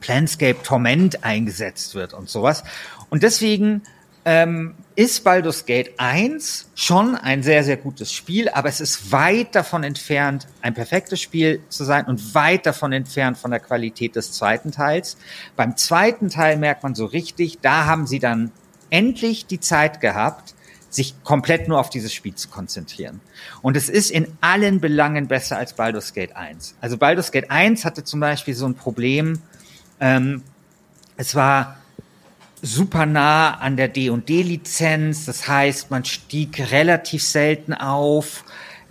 Planscape 0.00 0.62
Torment 0.62 1.24
eingesetzt 1.24 1.94
wird 1.94 2.12
und 2.12 2.28
sowas. 2.28 2.64
Und 3.08 3.22
deswegen 3.22 3.82
ähm, 4.24 4.74
ist 4.96 5.24
Baldur's 5.24 5.64
Gate 5.64 5.92
1 5.96 6.68
schon 6.74 7.14
ein 7.14 7.42
sehr, 7.42 7.64
sehr 7.64 7.76
gutes 7.76 8.12
Spiel, 8.12 8.48
aber 8.50 8.68
es 8.68 8.80
ist 8.80 9.12
weit 9.12 9.54
davon 9.54 9.82
entfernt, 9.82 10.46
ein 10.60 10.74
perfektes 10.74 11.20
Spiel 11.20 11.60
zu 11.68 11.84
sein 11.84 12.04
und 12.04 12.34
weit 12.34 12.66
davon 12.66 12.92
entfernt 12.92 13.38
von 13.38 13.50
der 13.50 13.60
Qualität 13.60 14.16
des 14.16 14.32
zweiten 14.32 14.72
Teils. 14.72 15.16
Beim 15.56 15.76
zweiten 15.76 16.28
Teil 16.28 16.58
merkt 16.58 16.82
man 16.82 16.94
so 16.94 17.06
richtig, 17.06 17.60
da 17.62 17.86
haben 17.86 18.06
sie 18.06 18.18
dann 18.18 18.52
endlich 18.90 19.46
die 19.46 19.60
Zeit 19.60 20.00
gehabt, 20.00 20.54
sich 20.90 21.14
komplett 21.22 21.68
nur 21.68 21.78
auf 21.78 21.88
dieses 21.88 22.12
Spiel 22.12 22.34
zu 22.34 22.48
konzentrieren. 22.48 23.20
Und 23.62 23.76
es 23.76 23.88
ist 23.88 24.10
in 24.10 24.26
allen 24.40 24.80
Belangen 24.80 25.28
besser 25.28 25.56
als 25.56 25.72
Baldur's 25.74 26.12
Gate 26.12 26.36
1. 26.36 26.74
Also 26.80 26.98
Baldur's 26.98 27.30
Gate 27.30 27.50
1 27.50 27.84
hatte 27.84 28.04
zum 28.04 28.20
Beispiel 28.20 28.54
so 28.54 28.66
ein 28.66 28.74
Problem, 28.74 29.40
ähm, 30.00 30.42
es 31.16 31.34
war 31.34 31.76
super 32.62 33.06
nah 33.06 33.54
an 33.54 33.76
der 33.76 33.88
D&D-Lizenz. 33.88 35.26
Das 35.26 35.48
heißt, 35.48 35.90
man 35.90 36.04
stieg 36.04 36.70
relativ 36.70 37.22
selten 37.22 37.74
auf. 37.74 38.44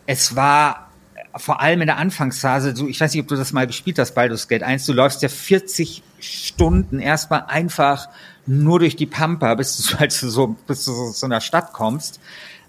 Es 0.06 0.36
war 0.36 0.90
vor 1.36 1.62
allem 1.62 1.82
in 1.82 1.88
der 1.88 1.98
Anfangsphase, 1.98 2.76
so, 2.76 2.88
ich 2.88 3.00
weiß 3.00 3.14
nicht, 3.14 3.22
ob 3.22 3.28
du 3.28 3.36
das 3.36 3.54
mal 3.54 3.68
gespielt 3.68 4.00
hast, 4.00 4.14
Baldur's 4.16 4.48
Gate 4.48 4.64
1, 4.64 4.86
du 4.88 4.94
läufst 4.94 5.22
ja 5.22 5.30
40 5.30 6.02
Stunden 6.20 7.00
erstmal 7.00 7.46
einfach 7.48 8.10
nur 8.46 8.80
durch 8.80 8.96
die 8.96 9.06
Pampa, 9.06 9.54
bis 9.56 9.78
du, 9.78 9.98
halt 10.00 10.12
so, 10.12 10.56
bis 10.68 10.86
du 10.86 10.92
so 10.92 11.12
zu 11.12 11.26
einer 11.26 11.42
Stadt 11.42 11.72
kommst. 11.72 12.20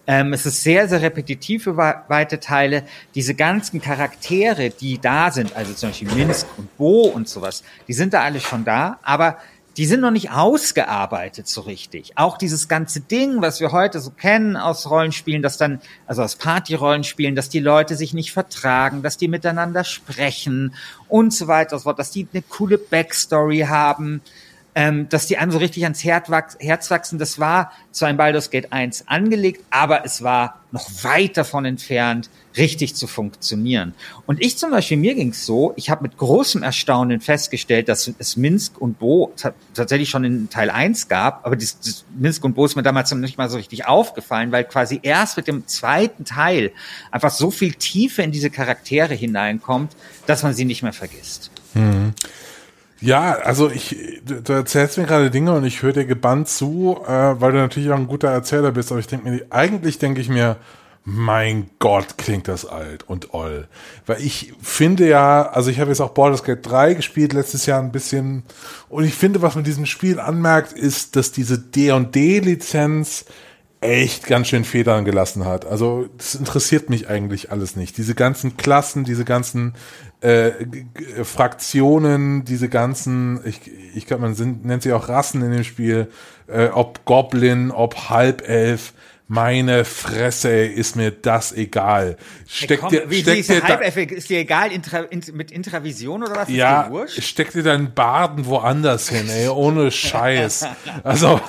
Ähm, 0.06 0.32
es 0.32 0.44
ist 0.46 0.62
sehr, 0.62 0.88
sehr 0.88 1.02
repetitiv 1.02 1.66
über 1.66 2.04
weite 2.08 2.40
Teile. 2.40 2.84
Diese 3.14 3.34
ganzen 3.34 3.80
Charaktere, 3.80 4.70
die 4.70 4.98
da 5.00 5.30
sind, 5.30 5.54
also 5.54 5.72
zum 5.72 5.90
Beispiel 5.90 6.12
Minsk 6.12 6.46
und 6.56 6.76
Bo 6.76 7.02
und 7.02 7.28
sowas, 7.28 7.62
die 7.86 7.92
sind 7.92 8.12
da 8.12 8.22
alle 8.22 8.40
schon 8.40 8.64
da, 8.64 8.98
aber 9.02 9.38
die 9.80 9.86
sind 9.86 10.02
noch 10.02 10.10
nicht 10.10 10.30
ausgearbeitet 10.30 11.48
so 11.48 11.62
richtig. 11.62 12.12
Auch 12.18 12.36
dieses 12.36 12.68
ganze 12.68 13.00
Ding, 13.00 13.40
was 13.40 13.60
wir 13.60 13.72
heute 13.72 13.98
so 13.98 14.10
kennen 14.10 14.58
aus 14.58 14.90
Rollenspielen, 14.90 15.40
dass 15.40 15.56
dann, 15.56 15.80
also 16.06 16.20
aus 16.22 16.36
Party-Rollenspielen, 16.36 17.34
dass 17.34 17.48
die 17.48 17.60
Leute 17.60 17.96
sich 17.96 18.12
nicht 18.12 18.30
vertragen, 18.30 19.02
dass 19.02 19.16
die 19.16 19.26
miteinander 19.26 19.84
sprechen 19.84 20.74
und 21.08 21.32
so 21.32 21.46
weiter, 21.46 21.80
dass 21.96 22.10
die 22.10 22.28
eine 22.30 22.42
coole 22.42 22.76
Backstory 22.76 23.60
haben, 23.60 24.20
ähm, 24.74 25.08
dass 25.08 25.26
die 25.26 25.36
einem 25.36 25.50
so 25.50 25.58
richtig 25.58 25.82
ans 25.84 26.04
Herz 26.04 26.30
wachsen. 26.30 27.18
Das 27.18 27.38
war 27.38 27.72
zwar 27.90 28.10
in 28.10 28.16
Baldur's 28.16 28.50
Gate 28.50 28.72
1 28.72 29.08
angelegt, 29.08 29.64
aber 29.70 30.04
es 30.04 30.22
war 30.22 30.60
noch 30.72 30.88
weit 31.02 31.36
davon 31.36 31.64
entfernt, 31.64 32.30
richtig 32.56 32.94
zu 32.94 33.06
funktionieren. 33.06 33.94
Und 34.26 34.40
ich 34.40 34.56
zum 34.58 34.70
Beispiel, 34.70 34.96
mir 34.96 35.14
ging's 35.14 35.44
so, 35.44 35.72
ich 35.76 35.90
habe 35.90 36.02
mit 36.02 36.16
großem 36.16 36.62
Erstaunen 36.62 37.20
festgestellt, 37.20 37.88
dass 37.88 38.12
es 38.18 38.36
Minsk 38.36 38.80
und 38.80 38.98
Bo 38.98 39.32
tatsächlich 39.74 40.10
schon 40.10 40.24
in 40.24 40.48
Teil 40.50 40.70
1 40.70 41.08
gab, 41.08 41.44
aber 41.44 41.56
das, 41.56 41.80
das 41.80 42.04
Minsk 42.16 42.44
und 42.44 42.54
Bo 42.54 42.66
ist 42.66 42.76
mir 42.76 42.82
damals 42.82 43.10
noch 43.10 43.18
nicht 43.18 43.38
mal 43.38 43.50
so 43.50 43.56
richtig 43.56 43.86
aufgefallen, 43.86 44.52
weil 44.52 44.64
quasi 44.64 45.00
erst 45.02 45.36
mit 45.36 45.48
dem 45.48 45.66
zweiten 45.66 46.24
Teil 46.24 46.72
einfach 47.10 47.30
so 47.30 47.50
viel 47.50 47.74
Tiefe 47.74 48.22
in 48.22 48.30
diese 48.30 48.50
Charaktere 48.50 49.14
hineinkommt, 49.14 49.96
dass 50.26 50.42
man 50.42 50.54
sie 50.54 50.64
nicht 50.64 50.82
mehr 50.82 50.92
vergisst. 50.92 51.50
Mhm. 51.74 52.14
Ja, 53.00 53.32
also 53.32 53.70
ich, 53.70 54.20
du 54.24 54.52
erzählst 54.52 54.98
mir 54.98 55.04
gerade 55.04 55.30
Dinge 55.30 55.52
und 55.54 55.64
ich 55.64 55.82
höre 55.82 55.92
dir 55.92 56.04
gebannt 56.04 56.48
zu, 56.48 56.98
äh, 57.06 57.10
weil 57.10 57.52
du 57.52 57.58
natürlich 57.58 57.90
auch 57.90 57.96
ein 57.96 58.06
guter 58.06 58.28
Erzähler 58.28 58.72
bist, 58.72 58.90
aber 58.90 59.00
ich 59.00 59.06
denke 59.06 59.30
mir, 59.30 59.46
eigentlich 59.48 59.98
denke 59.98 60.20
ich 60.20 60.28
mir, 60.28 60.56
mein 61.02 61.70
Gott, 61.78 62.18
klingt 62.18 62.46
das 62.46 62.66
alt 62.66 63.08
und 63.08 63.32
oll. 63.32 63.68
Weil 64.04 64.20
ich 64.20 64.52
finde 64.60 65.08
ja, 65.08 65.48
also 65.48 65.70
ich 65.70 65.80
habe 65.80 65.90
jetzt 65.90 66.00
auch 66.00 66.10
Baldur's 66.10 66.44
Gate 66.44 66.64
3 66.66 66.94
gespielt 66.94 67.32
letztes 67.32 67.64
Jahr 67.64 67.80
ein 67.80 67.90
bisschen 67.90 68.42
und 68.90 69.04
ich 69.04 69.14
finde, 69.14 69.40
was 69.40 69.54
man 69.54 69.64
diesem 69.64 69.86
Spiel 69.86 70.20
anmerkt, 70.20 70.72
ist, 70.72 71.16
dass 71.16 71.32
diese 71.32 71.58
D&D-Lizenz 71.58 73.24
echt 73.80 74.26
ganz 74.26 74.48
schön 74.48 74.64
Federn 74.64 75.04
gelassen 75.04 75.46
hat. 75.46 75.64
Also 75.64 76.08
das 76.18 76.34
interessiert 76.34 76.90
mich 76.90 77.08
eigentlich 77.08 77.50
alles 77.50 77.76
nicht. 77.76 77.96
Diese 77.96 78.14
ganzen 78.14 78.56
Klassen, 78.56 79.04
diese 79.04 79.24
ganzen 79.24 79.74
äh, 80.20 80.50
Fraktionen, 81.22 82.44
diese 82.44 82.68
ganzen, 82.68 83.40
ich, 83.44 83.60
ich 83.94 84.06
glaube, 84.06 84.22
man 84.22 84.34
sind, 84.34 84.66
nennt 84.66 84.82
sie 84.82 84.92
auch 84.92 85.08
Rassen 85.08 85.42
in 85.42 85.52
dem 85.52 85.64
Spiel, 85.64 86.08
äh, 86.46 86.68
ob 86.68 87.06
Goblin, 87.06 87.70
ob 87.70 88.10
Halbelf, 88.10 88.92
meine 89.30 89.84
Fresse, 89.84 90.50
ist 90.50 90.96
mir 90.96 91.12
das 91.12 91.52
egal. 91.52 92.16
Steckt 92.48 92.82
hey, 92.82 92.90
dir, 92.90 93.10
wie, 93.10 93.20
steck 93.22 93.46
dir 93.46 93.60
da, 93.60 93.74
ist 93.76 94.28
dir 94.28 94.40
egal 94.40 94.72
intra, 94.72 95.02
in, 95.02 95.22
mit 95.34 95.52
Intravision 95.52 96.24
oder 96.24 96.34
was? 96.34 96.48
Ja, 96.48 96.90
steck 97.06 97.52
dir 97.52 97.62
deinen 97.62 97.94
Baden 97.94 98.46
woanders 98.46 99.08
hin, 99.08 99.28
ey, 99.30 99.48
ohne 99.48 99.92
Scheiß. 99.92 100.66
Also 101.04 101.40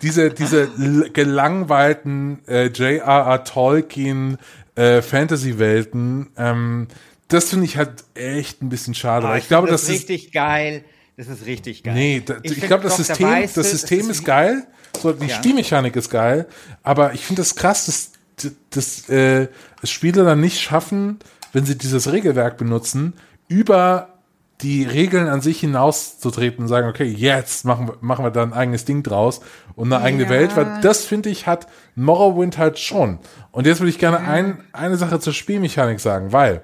diese 0.00 0.30
diese 0.30 0.68
gelangweilten 1.12 2.38
äh, 2.48 2.68
J.R.R. 2.68 3.44
Tolkien 3.44 4.38
äh, 4.74 5.02
Fantasy-Welten, 5.02 6.30
ähm, 6.38 6.88
das 7.28 7.50
finde 7.50 7.66
ich 7.66 7.76
halt 7.76 8.04
echt 8.14 8.62
ein 8.62 8.70
bisschen 8.70 8.94
schade. 8.94 9.26
Oh, 9.26 9.34
ich, 9.34 9.42
ich 9.42 9.48
glaube, 9.48 9.68
das, 9.68 9.82
das 9.82 9.90
ist 9.90 10.08
richtig 10.08 10.32
geil. 10.32 10.82
Das 11.20 11.28
ist 11.28 11.44
richtig 11.44 11.82
geil. 11.82 11.92
Nee, 11.92 12.22
da, 12.24 12.36
ich, 12.42 12.56
ich 12.56 12.66
glaube, 12.66 12.84
das 12.84 12.96
System, 12.96 13.28
das 13.42 13.70
System 13.70 14.00
ist, 14.00 14.20
ist 14.20 14.24
geil. 14.24 14.66
So, 14.98 15.12
die 15.12 15.26
ja. 15.26 15.36
Spielmechanik 15.36 15.94
ist 15.94 16.08
geil, 16.08 16.46
aber 16.82 17.12
ich 17.12 17.26
finde 17.26 17.42
das 17.42 17.54
krass, 17.54 17.84
dass, 17.84 18.52
dass 18.70 19.06
äh, 19.10 19.48
das 19.82 19.90
Spieler 19.90 20.24
dann 20.24 20.40
nicht 20.40 20.58
schaffen, 20.58 21.18
wenn 21.52 21.66
sie 21.66 21.76
dieses 21.76 22.10
Regelwerk 22.10 22.56
benutzen, 22.56 23.12
über 23.48 24.14
die 24.62 24.84
Regeln 24.84 25.28
an 25.28 25.42
sich 25.42 25.60
hinauszutreten 25.60 26.64
und 26.64 26.68
sagen, 26.68 26.88
okay, 26.88 27.04
jetzt 27.04 27.66
machen 27.66 27.88
wir, 27.88 27.96
machen 28.00 28.24
wir 28.24 28.30
da 28.30 28.42
ein 28.42 28.54
eigenes 28.54 28.86
Ding 28.86 29.02
draus 29.02 29.42
und 29.76 29.92
eine 29.92 30.02
eigene 30.02 30.24
ja. 30.24 30.30
Welt, 30.30 30.56
weil 30.56 30.80
das 30.80 31.04
finde 31.04 31.28
ich 31.28 31.46
hat 31.46 31.66
Morrowind 31.96 32.56
halt 32.56 32.78
schon. 32.78 33.18
Und 33.52 33.66
jetzt 33.66 33.80
würde 33.80 33.90
ich 33.90 33.98
gerne 33.98 34.20
ein, 34.20 34.64
eine 34.72 34.96
Sache 34.96 35.20
zur 35.20 35.34
Spielmechanik 35.34 36.00
sagen, 36.00 36.32
weil 36.32 36.62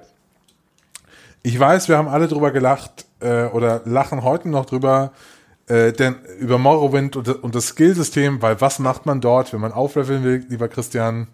ich 1.43 1.59
weiß, 1.59 1.89
wir 1.89 1.97
haben 1.97 2.07
alle 2.07 2.27
drüber 2.27 2.49
gelacht 2.49 3.06
äh, 3.19 3.45
oder 3.45 3.81
lachen 3.85 4.23
heute 4.23 4.49
noch 4.49 4.65
drüber, 4.65 5.11
äh, 5.67 5.91
denn 5.93 6.15
über 6.39 6.57
Morrowind 6.57 7.15
und, 7.15 7.27
und 7.43 7.55
das 7.55 7.67
Skillsystem, 7.67 8.41
weil 8.41 8.61
was 8.61 8.79
macht 8.79 9.05
man 9.05 9.21
dort, 9.21 9.53
wenn 9.53 9.61
man 9.61 9.71
aufleveln 9.71 10.23
will, 10.23 10.45
lieber 10.49 10.67
Christian? 10.67 11.27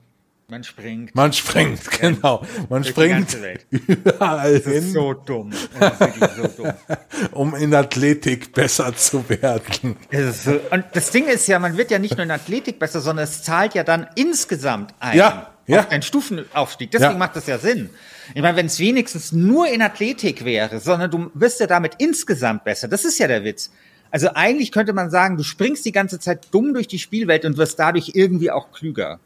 Man 0.49 0.63
springt. 0.63 1.15
Man 1.15 1.31
springt, 1.33 1.89
genau. 1.99 2.43
Man 2.69 2.83
springt 2.83 3.35
überall 3.69 4.59
das 4.59 4.67
ist 4.67 4.91
So 4.91 5.13
dumm. 5.13 5.51
Das 5.79 5.99
ist 6.01 6.35
so 6.35 6.63
dumm. 6.63 6.73
um 7.31 7.55
in 7.55 7.73
Athletik 7.73 8.53
besser 8.53 8.93
zu 8.95 9.27
werden. 9.29 9.95
So, 10.11 10.59
und 10.69 10.83
das 10.93 11.11
Ding 11.11 11.27
ist 11.27 11.47
ja, 11.47 11.59
man 11.59 11.77
wird 11.77 11.91
ja 11.91 11.97
nicht 11.97 12.17
nur 12.17 12.23
in 12.23 12.31
Athletik 12.31 12.77
besser, 12.77 12.99
sondern 12.99 13.23
es 13.23 13.41
zahlt 13.41 13.73
ja 13.73 13.83
dann 13.83 14.05
insgesamt 14.15 14.93
ein. 14.99 15.17
Ja. 15.17 15.49
Ja. 15.65 15.79
auf 15.79 15.87
deinen 15.87 16.01
Stufenaufstieg. 16.01 16.91
Deswegen 16.91 17.13
Ja. 17.13 17.17
macht 17.17 17.37
das 17.37 17.47
ja 17.47 17.57
Sinn. 17.57 17.89
Ich 18.33 18.41
meine, 18.41 18.57
wenn 18.57 18.65
es 18.67 18.79
wenigstens 18.79 19.31
nur 19.31 19.67
in 19.67 19.81
Athletik 19.81 20.45
wäre, 20.45 20.79
sondern 20.79 21.11
du 21.11 21.31
wirst 21.33 21.59
ja 21.59 21.67
damit 21.67 21.93
insgesamt 21.99 22.63
besser. 22.63 22.87
Das 22.87 23.05
ist 23.05 23.17
ja 23.19 23.27
der 23.27 23.43
Witz. 23.43 23.71
Also 24.11 24.29
eigentlich 24.35 24.71
könnte 24.71 24.93
man 24.93 25.09
sagen, 25.09 25.37
du 25.37 25.43
springst 25.43 25.85
die 25.85 25.91
ganze 25.91 26.19
Zeit 26.19 26.47
dumm 26.51 26.73
durch 26.73 26.87
die 26.87 26.99
Spielwelt 26.99 27.45
und 27.45 27.57
wirst 27.57 27.79
dadurch 27.79 28.11
irgendwie 28.13 28.51
auch 28.51 28.71
klüger. 28.71 29.19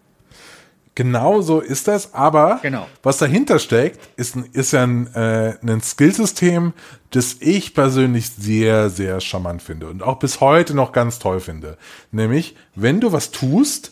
Genau 0.95 1.41
so 1.41 1.59
ist 1.59 1.87
das, 1.87 2.15
aber 2.15 2.59
Genau. 2.63 2.87
was 3.03 3.19
dahinter 3.19 3.59
steckt, 3.59 3.99
ist, 4.17 4.35
ein, 4.35 4.49
ist 4.53 4.73
ja 4.73 4.81
ein, 4.81 5.13
äh, 5.13 5.53
ein 5.61 5.79
Skillsystem, 5.81 6.73
das 7.11 7.35
ich 7.39 7.75
persönlich 7.75 8.31
sehr, 8.31 8.89
sehr 8.89 9.19
charmant 9.21 9.61
finde 9.61 9.89
und 9.89 10.01
auch 10.01 10.17
bis 10.17 10.41
heute 10.41 10.73
noch 10.73 10.93
ganz 10.93 11.19
toll 11.19 11.39
finde. 11.39 11.77
Nämlich, 12.11 12.55
wenn 12.73 12.99
du 12.99 13.11
was 13.11 13.29
tust 13.29 13.91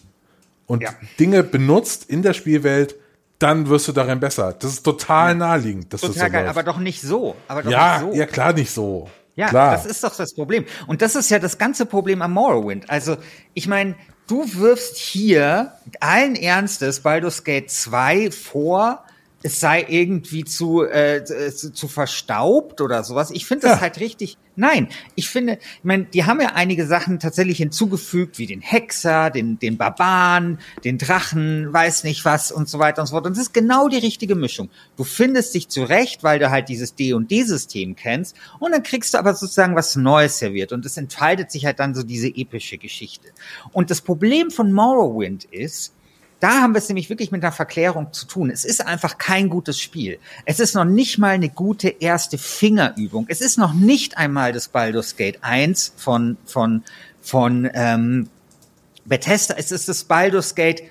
und 0.65 0.81
Ja. 0.81 0.89
Dinge 1.19 1.43
benutzt 1.43 2.09
in 2.09 2.23
der 2.23 2.33
Spielwelt, 2.33 2.95
dann 3.45 3.69
wirst 3.69 3.87
du 3.87 3.91
darin 3.91 4.19
besser. 4.19 4.55
Das 4.57 4.71
ist 4.71 4.83
total 4.83 5.35
naheliegend, 5.35 5.93
dass 5.93 6.01
Total 6.01 6.15
das 6.15 6.23
so 6.23 6.31
geil, 6.31 6.45
läuft. 6.45 6.57
aber 6.57 6.63
doch 6.63 6.79
nicht 6.79 7.01
so. 7.01 7.35
Aber 7.47 7.61
doch 7.61 7.69
ja, 7.69 7.99
nicht 8.01 8.11
so. 8.13 8.19
ja, 8.19 8.25
klar 8.25 8.53
nicht 8.53 8.71
so. 8.71 9.09
Ja, 9.35 9.49
klar. 9.49 9.73
das 9.73 9.85
ist 9.85 10.03
doch 10.03 10.15
das 10.15 10.33
Problem. 10.33 10.65
Und 10.87 11.03
das 11.03 11.15
ist 11.15 11.29
ja 11.29 11.37
das 11.37 11.59
ganze 11.59 11.85
Problem 11.85 12.23
am 12.23 12.31
Morrowind. 12.31 12.89
Also, 12.89 13.17
ich 13.53 13.67
meine, 13.67 13.95
du 14.25 14.51
wirfst 14.55 14.97
hier 14.97 15.73
allen 15.99 16.35
Ernstes 16.35 17.01
Baldur's 17.01 17.43
Gate 17.43 17.69
2 17.69 18.31
vor, 18.31 19.04
es 19.45 19.59
sei 19.59 19.85
irgendwie 19.87 20.43
zu, 20.43 20.83
äh, 20.83 21.23
zu, 21.23 21.71
zu 21.71 21.87
verstaubt 21.87 22.81
oder 22.81 23.03
sowas. 23.03 23.29
Ich 23.29 23.45
finde 23.45 23.67
das 23.67 23.75
Ja. 23.75 23.81
halt 23.81 23.99
richtig. 23.99 24.39
Nein, 24.55 24.87
ich 25.13 25.29
finde, 25.29 25.59
ich 25.61 25.83
meine, 25.83 26.05
die 26.05 26.23
haben 26.23 26.41
ja 26.41 26.53
einige 26.55 26.87
Sachen 26.87 27.19
tatsächlich 27.19 27.57
hinzugefügt, 27.57 28.39
wie 28.39 28.47
den 28.47 28.61
Hexer, 28.61 29.29
den, 29.29 29.59
den 29.59 29.77
Barbaren, 29.77 30.59
den 30.83 30.97
Drachen, 30.97 31.71
weiß 31.71 32.05
nicht 32.05 32.25
was 32.25 32.51
und 32.51 32.67
so 32.69 32.79
weiter 32.79 33.01
und 33.01 33.07
so 33.07 33.11
fort. 33.15 33.27
Und 33.27 33.33
das 33.37 33.43
ist 33.47 33.53
genau 33.53 33.87
die 33.87 33.97
richtige 33.97 34.33
Mischung. 34.33 34.69
Du 34.97 35.03
findest 35.03 35.53
dich 35.53 35.67
zurecht, 35.69 36.23
weil 36.23 36.39
du 36.39 36.49
halt 36.49 36.69
dieses 36.69 36.95
D&D-System 36.95 37.95
kennst 37.95 38.35
und 38.59 38.71
dann 38.71 38.81
kriegst 38.81 39.13
du 39.13 39.19
aber 39.19 39.35
sozusagen 39.35 39.75
was 39.75 39.95
Neues 39.95 40.39
serviert 40.39 40.71
und 40.71 40.85
es 40.85 40.97
entfaltet 40.97 41.51
sich 41.51 41.65
halt 41.65 41.79
dann 41.79 41.93
so 41.93 42.01
diese 42.01 42.29
epische 42.29 42.77
Geschichte. 42.79 43.27
Und 43.73 43.91
das 43.91 44.01
Problem 44.01 44.49
von 44.49 44.71
Morrowind 44.71 45.43
ist, 45.45 45.93
da 46.45 46.61
haben 46.61 46.75
wir 46.75 46.77
es 46.77 46.89
nämlich 46.89 47.09
wirklich 47.09 47.31
mit 47.31 47.43
einer 47.43 47.51
Verklärung 47.51 48.13
zu 48.13 48.27
tun. 48.27 48.51
Es 48.51 48.65
ist 48.65 48.85
einfach 48.85 49.17
kein 49.17 49.49
gutes 49.49 49.79
Spiel. 49.79 50.19
Es 50.45 50.59
ist 50.59 50.75
noch 50.75 50.85
nicht 50.85 51.17
mal 51.17 51.29
eine 51.29 51.49
gute 51.49 51.89
erste 51.89 52.37
Fingerübung. 52.37 53.25
Es 53.29 53.41
ist 53.41 53.57
noch 53.57 53.73
nicht 53.73 54.19
einmal 54.19 54.53
das 54.53 54.67
Baldur's 54.67 55.15
Gate 55.15 55.39
1 55.41 55.93
von, 55.97 56.37
von, 56.45 56.83
von 57.19 57.67
ähm, 57.73 58.29
Bethesda. 59.05 59.55
Es 59.57 59.71
ist 59.71 59.89
das 59.89 60.03
Baldur's 60.03 60.53
Gate 60.53 60.83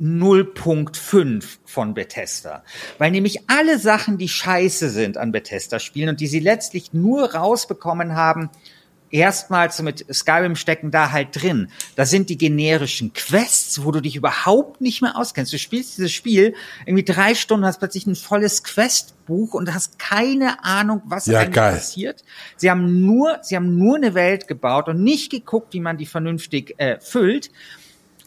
0.5 0.00 1.44
von 1.64 1.94
Bethesda. 1.94 2.64
Weil 2.98 3.12
nämlich 3.12 3.48
alle 3.48 3.78
Sachen, 3.78 4.18
die 4.18 4.28
scheiße 4.28 4.90
sind 4.90 5.16
an 5.16 5.30
Bethesda-Spielen 5.30 6.08
und 6.08 6.20
die 6.20 6.26
sie 6.26 6.40
letztlich 6.40 6.92
nur 6.92 7.36
rausbekommen 7.36 8.16
haben, 8.16 8.50
erstmals 9.10 9.80
mit 9.82 10.04
Skyrim 10.12 10.56
stecken 10.56 10.90
da 10.90 11.10
halt 11.12 11.28
drin. 11.40 11.70
Da 11.96 12.04
sind 12.04 12.28
die 12.30 12.38
generischen 12.38 13.12
Quests, 13.12 13.84
wo 13.84 13.90
du 13.90 14.00
dich 14.00 14.16
überhaupt 14.16 14.80
nicht 14.80 15.02
mehr 15.02 15.16
auskennst. 15.16 15.52
Du 15.52 15.58
spielst 15.58 15.96
dieses 15.96 16.12
Spiel 16.12 16.54
irgendwie 16.86 17.04
drei 17.04 17.34
Stunden, 17.34 17.64
hast 17.66 17.78
plötzlich 17.78 18.06
ein 18.06 18.16
volles 18.16 18.64
Questbuch 18.64 19.54
und 19.54 19.72
hast 19.74 19.98
keine 19.98 20.64
Ahnung, 20.64 21.02
was 21.06 21.26
Ja, 21.26 21.40
eigentlich 21.40 21.54
geil. 21.54 21.74
passiert. 21.74 22.24
Sie 22.56 22.70
haben 22.70 23.04
nur, 23.06 23.38
sie 23.42 23.56
haben 23.56 23.76
nur 23.78 23.96
eine 23.96 24.14
Welt 24.14 24.48
gebaut 24.48 24.88
und 24.88 25.02
nicht 25.02 25.30
geguckt, 25.30 25.72
wie 25.74 25.80
man 25.80 25.96
die 25.96 26.06
vernünftig 26.06 26.74
äh, 26.78 26.98
füllt. 27.00 27.50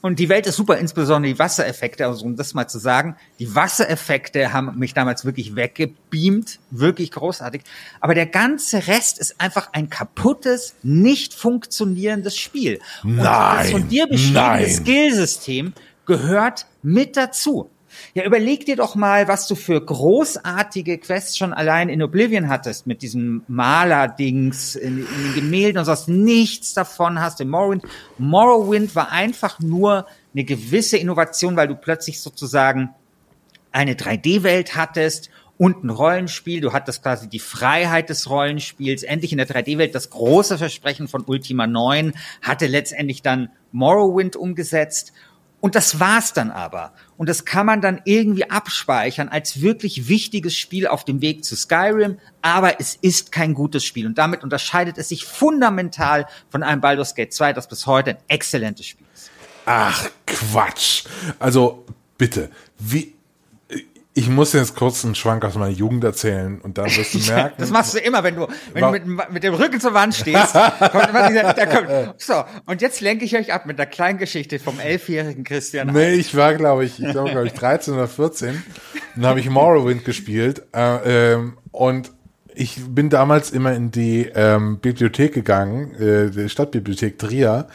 Und 0.01 0.19
die 0.19 0.29
Welt 0.29 0.47
ist 0.47 0.55
super, 0.55 0.77
insbesondere 0.77 1.33
die 1.33 1.39
Wassereffekte, 1.39 2.07
also 2.07 2.25
um 2.25 2.35
das 2.35 2.53
mal 2.53 2.67
zu 2.67 2.79
sagen, 2.79 3.15
die 3.39 3.55
Wassereffekte 3.55 4.51
haben 4.51 4.77
mich 4.77 4.93
damals 4.93 5.25
wirklich 5.25 5.55
weggebeamt, 5.55 6.59
wirklich 6.71 7.11
großartig. 7.11 7.61
Aber 7.99 8.15
der 8.15 8.25
ganze 8.25 8.87
Rest 8.87 9.19
ist 9.19 9.39
einfach 9.39 9.69
ein 9.73 9.89
kaputtes, 9.89 10.75
nicht 10.81 11.33
funktionierendes 11.33 12.37
Spiel. 12.37 12.79
Und 13.03 13.17
das 13.17 13.25
Nein, 13.25 13.71
von 13.71 13.87
dir 13.87 14.07
beschriebene 14.07 14.41
nein. 14.41 14.69
Skillsystem 14.69 15.73
gehört 16.05 16.65
mit 16.81 17.15
dazu. 17.15 17.69
Ja, 18.13 18.25
überleg 18.25 18.65
dir 18.65 18.75
doch 18.75 18.95
mal, 18.95 19.27
was 19.27 19.47
du 19.47 19.55
für 19.55 19.83
großartige 19.83 20.97
Quests 20.97 21.37
schon 21.37 21.53
allein 21.53 21.89
in 21.89 22.01
Oblivion 22.01 22.49
hattest, 22.49 22.87
mit 22.87 23.01
diesem 23.01 23.43
Maler-Dings 23.47 24.75
in, 24.75 24.99
in 24.99 25.23
den 25.23 25.33
Gemälden 25.35 25.79
und 25.79 25.85
sonst 25.85 26.07
nichts 26.07 26.73
davon 26.73 27.19
hast 27.19 27.41
in 27.41 27.49
Morrowind. 27.49 27.83
Morrowind 28.17 28.95
war 28.95 29.11
einfach 29.11 29.59
nur 29.59 30.05
eine 30.33 30.43
gewisse 30.43 30.97
Innovation, 30.97 31.55
weil 31.55 31.67
du 31.67 31.75
plötzlich 31.75 32.21
sozusagen 32.21 32.89
eine 33.71 33.93
3D-Welt 33.93 34.75
hattest 34.75 35.29
und 35.61 35.83
ein 35.83 35.91
Rollenspiel. 35.91 36.59
Du 36.59 36.73
hattest 36.73 37.03
quasi 37.03 37.29
die 37.29 37.37
Freiheit 37.37 38.09
des 38.09 38.29
Rollenspiels. 38.29 39.03
Endlich 39.03 39.31
in 39.31 39.37
der 39.37 39.47
3D-Welt 39.47 39.93
das 39.93 40.09
große 40.09 40.57
Versprechen 40.57 41.07
von 41.07 41.23
Ultima 41.23 41.67
9 41.67 42.13
hatte 42.41 42.65
letztendlich 42.65 43.21
dann 43.21 43.49
Morrowind 43.71 44.35
umgesetzt. 44.35 45.13
Und 45.61 45.75
das 45.75 45.99
war's 45.99 46.33
dann 46.33 46.49
aber. 46.49 46.91
Und 47.17 47.29
das 47.29 47.45
kann 47.45 47.67
man 47.67 47.81
dann 47.81 48.01
irgendwie 48.03 48.49
abspeichern 48.49 49.29
als 49.29 49.61
wirklich 49.61 50.07
wichtiges 50.07 50.57
Spiel 50.57 50.87
auf 50.87 51.05
dem 51.05 51.21
Weg 51.21 51.45
zu 51.45 51.55
Skyrim. 51.55 52.17
Aber 52.41 52.81
es 52.81 52.95
ist 52.95 53.31
kein 53.31 53.53
gutes 53.53 53.85
Spiel. 53.85 54.07
Und 54.07 54.17
damit 54.17 54.43
unterscheidet 54.43 54.97
es 54.97 55.09
sich 55.09 55.23
fundamental 55.23 56.25
von 56.49 56.63
einem 56.63 56.81
Baldur's 56.81 57.13
Gate 57.13 57.31
2, 57.31 57.53
das 57.53 57.67
bis 57.67 57.85
heute 57.85 58.11
ein 58.11 58.17
exzellentes 58.27 58.87
Spiel 58.87 59.05
ist. 59.13 59.29
Ach, 59.67 60.09
Quatsch. 60.25 61.05
Also, 61.37 61.85
bitte, 62.17 62.49
wie, 62.79 63.13
ich 64.21 64.29
muss 64.29 64.53
jetzt 64.53 64.75
kurz 64.75 65.03
einen 65.03 65.15
Schwank 65.15 65.43
aus 65.43 65.55
meiner 65.55 65.71
Jugend 65.71 66.03
erzählen 66.03 66.61
und 66.61 66.77
dann 66.77 66.85
wirst 66.85 67.15
du 67.15 67.19
merken. 67.33 67.55
Das 67.57 67.71
machst 67.71 67.95
du 67.95 67.97
immer, 67.97 68.23
wenn 68.23 68.35
du, 68.35 68.47
wenn 68.71 68.83
du 68.83 68.91
mit, 68.91 69.31
mit 69.31 69.43
dem 69.43 69.55
Rücken 69.55 69.79
zur 69.79 69.95
Wand 69.95 70.13
stehst. 70.13 70.53
kommt 70.91 71.09
immer 71.09 71.27
dieser, 71.27 71.53
da 71.53 71.65
kommt, 71.65 72.21
so, 72.21 72.43
und 72.67 72.83
jetzt 72.83 73.01
lenke 73.01 73.25
ich 73.25 73.35
euch 73.35 73.51
ab 73.51 73.65
mit 73.65 73.79
der 73.79 73.87
kleinen 73.87 74.19
Geschichte 74.19 74.59
vom 74.59 74.79
elfjährigen 74.79 75.43
Christian. 75.43 75.87
Nee, 75.87 76.13
ich 76.13 76.37
war, 76.37 76.53
glaube 76.53 76.85
ich, 76.85 76.99
ich 76.99 77.09
glaube, 77.09 77.31
glaube 77.31 77.47
ich, 77.47 77.53
13 77.53 77.95
oder 77.95 78.07
14. 78.07 78.63
Dann 79.15 79.25
habe 79.25 79.39
ich 79.39 79.49
Morrowind 79.49 80.05
gespielt. 80.05 80.67
Äh, 80.71 81.31
ähm, 81.33 81.57
und 81.71 82.11
ich 82.53 82.79
bin 82.89 83.09
damals 83.09 83.49
immer 83.49 83.73
in 83.73 83.89
die 83.89 84.29
ähm, 84.35 84.77
Bibliothek 84.77 85.33
gegangen, 85.33 85.95
äh, 85.95 86.29
die 86.29 86.47
Stadtbibliothek 86.47 87.17
Trier, 87.17 87.67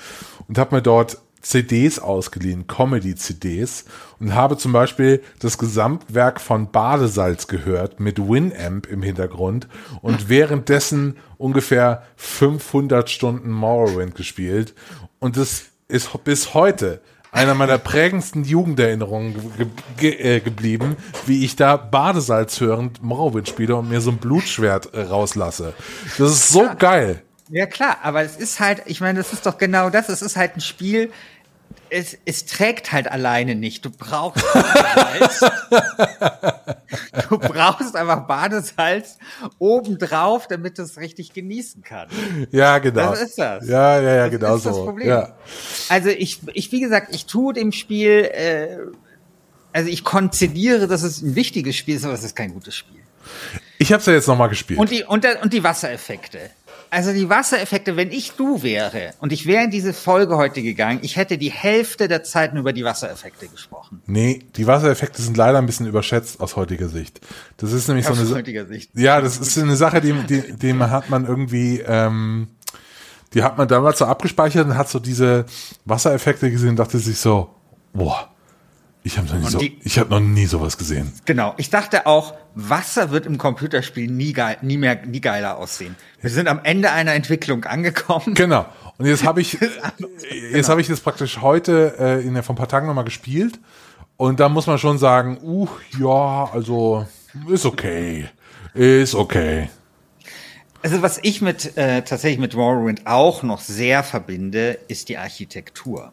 und 0.46 0.58
habe 0.58 0.76
mir 0.76 0.82
dort 0.82 1.18
CDs 1.48 1.98
ausgeliehen, 2.00 2.66
Comedy-CDs, 2.66 3.84
und 4.18 4.34
habe 4.34 4.56
zum 4.56 4.72
Beispiel 4.72 5.22
das 5.38 5.58
Gesamtwerk 5.58 6.40
von 6.40 6.72
Badesalz 6.72 7.46
gehört 7.46 8.00
mit 8.00 8.18
Winamp 8.18 8.86
im 8.86 9.02
Hintergrund 9.02 9.68
und 10.02 10.28
währenddessen 10.28 11.16
ungefähr 11.38 12.02
500 12.16 13.08
Stunden 13.08 13.50
Morrowind 13.50 14.14
gespielt. 14.14 14.74
Und 15.20 15.36
das 15.36 15.66
ist 15.88 16.24
bis 16.24 16.54
heute 16.54 17.00
einer 17.30 17.54
meiner 17.54 17.78
prägendsten 17.78 18.44
Jugenderinnerungen 18.44 19.34
ge 19.56 19.66
ge 19.98 20.36
äh, 20.36 20.40
geblieben, 20.40 20.96
wie 21.26 21.44
ich 21.44 21.54
da 21.54 21.76
Badesalz 21.76 22.60
hörend 22.60 23.02
Morrowind 23.02 23.48
spiele 23.48 23.76
und 23.76 23.88
mir 23.88 24.00
so 24.00 24.10
ein 24.10 24.16
Blutschwert 24.16 24.94
äh, 24.94 25.02
rauslasse. 25.02 25.74
Das 26.18 26.32
ist 26.32 26.48
so 26.48 26.66
geil. 26.78 27.22
Ja 27.48 27.66
klar, 27.66 27.98
aber 28.02 28.22
es 28.22 28.36
ist 28.36 28.58
halt, 28.58 28.82
ich 28.86 29.00
meine, 29.00 29.18
das 29.18 29.32
ist 29.32 29.46
doch 29.46 29.56
genau 29.56 29.88
das. 29.88 30.08
Es 30.08 30.20
ist 30.20 30.36
halt 30.36 30.56
ein 30.56 30.60
Spiel. 30.60 31.12
Es, 31.90 32.16
es 32.24 32.46
trägt 32.46 32.92
halt 32.92 33.10
alleine 33.10 33.54
nicht. 33.54 33.84
Du 33.84 33.90
brauchst 33.90 34.44
Badesalz. 34.52 35.40
du 37.28 37.38
brauchst 37.38 37.96
einfach 37.96 38.26
Badesalz 38.26 39.18
obendrauf, 39.58 40.46
damit 40.48 40.78
du 40.78 40.82
es 40.82 40.98
richtig 40.98 41.32
genießen 41.32 41.82
kannst. 41.82 42.14
Ja, 42.50 42.78
genau. 42.78 43.10
Das 43.10 43.22
ist 43.22 43.38
das. 43.38 43.68
Ja, 43.68 44.00
ja, 44.00 44.14
ja, 44.14 44.22
Das 44.28 44.30
genau 44.30 44.56
ist 44.56 44.66
das 44.66 44.76
so. 44.76 44.84
Problem. 44.84 45.08
Ja. 45.08 45.36
Also 45.88 46.08
ich, 46.08 46.40
ich, 46.54 46.72
wie 46.72 46.80
gesagt, 46.80 47.14
ich 47.14 47.26
tue 47.26 47.52
dem 47.54 47.72
Spiel, 47.72 48.30
äh, 48.32 48.78
also 49.72 49.88
ich 49.90 50.04
konzediere, 50.04 50.86
dass 50.86 51.02
es 51.02 51.22
ein 51.22 51.34
wichtiges 51.34 51.76
Spiel 51.76 51.96
ist, 51.96 52.04
aber 52.04 52.14
es 52.14 52.24
ist 52.24 52.34
kein 52.36 52.52
gutes 52.52 52.74
Spiel. 52.74 53.00
Ich 53.78 53.92
habe 53.92 54.00
es 54.00 54.06
ja 54.06 54.12
jetzt 54.12 54.26
nochmal 54.26 54.48
gespielt. 54.48 54.78
Und 54.78 54.90
die, 54.90 55.04
und, 55.04 55.26
und 55.42 55.52
die 55.52 55.62
Wassereffekte. 55.62 56.50
Also 56.90 57.12
die 57.12 57.28
Wassereffekte, 57.28 57.96
wenn 57.96 58.10
ich 58.10 58.32
du 58.32 58.62
wäre 58.62 59.12
und 59.20 59.32
ich 59.32 59.46
wäre 59.46 59.64
in 59.64 59.70
diese 59.70 59.92
Folge 59.92 60.36
heute 60.36 60.62
gegangen, 60.62 61.00
ich 61.02 61.16
hätte 61.16 61.36
die 61.38 61.50
Hälfte 61.50 62.08
der 62.08 62.22
Zeit 62.22 62.52
nur 62.54 62.60
über 62.60 62.72
die 62.72 62.84
Wassereffekte 62.84 63.48
gesprochen. 63.48 64.02
nee, 64.06 64.44
die 64.56 64.66
Wassereffekte 64.66 65.20
sind 65.22 65.36
leider 65.36 65.58
ein 65.58 65.66
bisschen 65.66 65.86
überschätzt 65.86 66.40
aus 66.40 66.56
heutiger 66.56 66.88
Sicht. 66.88 67.20
Das 67.56 67.72
ist 67.72 67.88
nämlich 67.88 68.06
so 68.06 68.12
Aus 68.12 68.18
eine 68.18 68.26
Sa- 68.28 68.36
heutiger 68.36 68.66
Sicht. 68.66 68.90
Ja, 68.94 69.20
das 69.20 69.38
ist 69.38 69.58
eine 69.58 69.76
Sache, 69.76 70.00
die, 70.00 70.12
die, 70.12 70.52
die 70.56 70.74
hat 70.74 71.10
man 71.10 71.26
irgendwie, 71.26 71.80
ähm, 71.80 72.48
die 73.34 73.42
hat 73.42 73.58
man 73.58 73.68
damals 73.68 73.98
so 73.98 74.04
abgespeichert 74.06 74.66
und 74.66 74.76
hat 74.76 74.88
so 74.88 74.98
diese 74.98 75.44
Wassereffekte 75.84 76.50
gesehen 76.50 76.70
und 76.70 76.76
dachte 76.76 76.98
sich 76.98 77.18
so, 77.18 77.50
boah, 77.92 78.30
ich 79.06 79.18
habe 79.18 79.28
noch, 79.38 79.48
so, 79.48 79.60
ich 79.60 79.98
hab 80.00 80.10
noch 80.10 80.18
nie 80.18 80.46
sowas 80.46 80.76
gesehen. 80.76 81.12
Genau. 81.26 81.54
Ich 81.58 81.70
dachte 81.70 82.06
auch, 82.06 82.34
Wasser 82.56 83.12
wird 83.12 83.24
im 83.24 83.38
Computerspiel 83.38 84.10
nie, 84.10 84.32
geil, 84.32 84.56
nie 84.62 84.78
mehr, 84.78 85.06
nie 85.06 85.20
geiler 85.20 85.58
aussehen. 85.58 85.94
Wir 86.20 86.30
sind 86.30 86.48
am 86.48 86.58
Ende 86.64 86.90
einer 86.90 87.14
Entwicklung 87.14 87.64
angekommen. 87.66 88.34
Genau. 88.34 88.66
Und 88.98 89.06
jetzt 89.06 89.24
habe 89.24 89.40
ich, 89.40 89.58
jetzt 90.52 90.68
habe 90.68 90.80
ich 90.80 90.88
das 90.88 91.00
praktisch 91.00 91.40
heute 91.40 91.94
äh, 92.00 92.26
in 92.26 92.34
der, 92.34 92.42
vor 92.42 92.54
ein 92.54 92.58
paar 92.58 92.68
Tagen 92.68 92.88
nochmal 92.88 93.04
gespielt 93.04 93.60
Und 94.16 94.40
da 94.40 94.48
muss 94.48 94.66
man 94.66 94.76
schon 94.78 94.98
sagen, 94.98 95.38
uh, 95.40 95.68
ja, 96.00 96.50
also 96.52 97.06
ist 97.48 97.64
okay. 97.64 98.28
Ist 98.74 99.14
okay. 99.14 99.70
Also 100.82 101.00
was 101.00 101.20
ich 101.22 101.42
mit 101.42 101.76
äh, 101.76 102.02
tatsächlich 102.02 102.40
mit 102.40 102.56
Morrowind 102.56 103.06
auch 103.06 103.44
noch 103.44 103.60
sehr 103.60 104.02
verbinde, 104.02 104.80
ist 104.88 105.08
die 105.08 105.16
Architektur. 105.16 106.12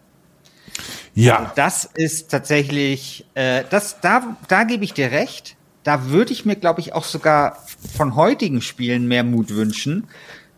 Ja. 1.13 1.38
Also 1.38 1.51
das 1.55 1.89
ist 1.93 2.31
tatsächlich, 2.31 3.25
äh, 3.36 3.63
das 3.69 3.99
da 4.01 4.36
da 4.47 4.63
gebe 4.63 4.83
ich 4.83 4.93
dir 4.93 5.12
recht. 5.12 5.55
Da 5.83 6.09
würde 6.09 6.31
ich 6.31 6.45
mir, 6.45 6.55
glaube 6.55 6.79
ich, 6.79 6.93
auch 6.93 7.03
sogar 7.03 7.57
von 7.97 8.15
heutigen 8.15 8.62
Spielen 8.62 9.07
mehr 9.07 9.23
Mut 9.25 9.49
wünschen, 9.49 10.07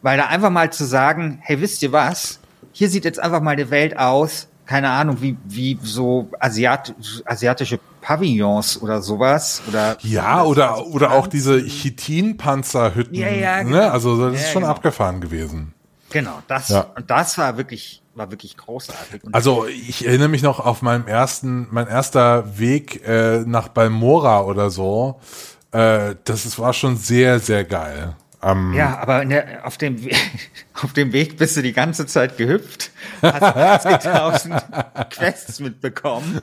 weil 0.04 0.18
da 0.18 0.28
einfach 0.28 0.52
mal 0.52 0.72
zu 0.72 0.86
sagen, 0.86 1.40
hey, 1.42 1.60
wisst 1.62 1.82
ihr 1.82 1.92
was? 1.92 2.40
Hier 2.74 2.90
sieht 2.90 3.06
jetzt 3.06 3.20
einfach 3.20 3.42
mal 3.42 3.52
eine 3.52 3.72
Welt 3.72 3.98
aus, 3.98 4.48
keine 4.68 4.90
Ahnung, 4.90 5.18
wie, 5.22 5.38
wie 5.46 5.80
so 5.82 6.30
Asiat, 6.40 6.94
asiatische 7.26 7.80
Pavillons 8.02 8.82
oder 8.82 9.02
sowas. 9.02 9.62
Oder 9.68 9.98
ja, 10.02 10.44
oder, 10.44 10.86
oder 10.88 11.12
auch 11.12 11.28
diese 11.28 11.64
Chitin-Panzerhütten. 11.66 13.16
Ja, 13.16 13.30
ja, 13.30 13.64
ne? 13.64 13.70
genau. 13.70 13.90
Also 13.90 14.30
das 14.30 14.40
ist 14.40 14.48
Ja, 14.48 14.52
schon 14.54 14.62
genau. 14.62 14.74
abgefahren 14.74 15.22
gewesen. 15.22 15.74
Genau, 16.16 16.42
das, 16.48 16.70
Ja. 16.70 16.92
und 16.96 17.12
das 17.12 17.38
war 17.38 17.58
wirklich, 17.58 18.02
war 18.14 18.32
wirklich 18.32 18.56
großartig. 18.56 19.26
Und 19.26 19.36
Also 19.36 19.66
ich 19.68 20.08
erinnere 20.08 20.30
mich 20.30 20.44
noch 20.44 20.62
auf 20.62 20.82
meinem 20.82 21.08
ersten, 21.08 21.68
mein 21.72 21.88
erster 21.88 22.58
Weg 22.58 23.06
äh, 23.06 23.40
nach 23.46 23.68
Balmora 23.68 24.44
oder 24.44 24.70
so. 24.70 25.20
Äh, 25.74 26.16
das 26.24 26.46
ist, 26.46 26.58
war 26.58 26.72
schon 26.72 26.96
sehr, 26.96 27.40
sehr 27.40 27.66
geil. 27.66 28.16
Ähm, 28.42 28.74
Ja, 28.74 28.98
aber 29.00 29.26
der, 29.26 29.68
auf, 29.68 29.78
dem, 29.78 29.98
auf 30.82 30.94
dem 30.94 31.12
Weg 31.12 31.36
bist 31.36 31.58
du 31.58 31.62
die 31.62 31.74
ganze 31.74 32.06
Zeit 32.06 32.38
gehüpft, 32.38 32.92
hast 33.22 33.86
80.000 33.86 35.10
Quests 35.10 35.60
mitbekommen. 35.60 36.40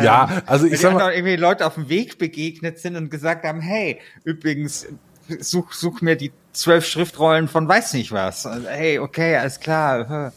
ja, 0.00 0.42
also 0.46 0.64
Weil 0.66 0.74
ich 0.74 0.78
dir 0.78 0.86
sag 0.86 0.94
mal, 0.94 1.08
noch 1.08 1.10
irgendwie 1.16 1.34
Leute 1.34 1.66
auf 1.66 1.74
dem 1.74 1.88
Weg 1.88 2.18
begegnet 2.18 2.78
sind 2.78 2.94
und 2.94 3.10
gesagt 3.10 3.44
haben, 3.44 3.60
hey, 3.60 3.98
übrigens, 4.22 4.86
such, 5.40 5.72
such 5.72 6.02
mir 6.02 6.14
die 6.16 6.30
zwölf 6.52 6.86
Schriftrollen 6.86 7.48
von 7.48 7.66
weiß 7.68 7.94
nicht 7.94 8.12
was. 8.12 8.48
Hey, 8.68 8.98
okay, 8.98 9.36
alles 9.36 9.60
klar. 9.60 10.32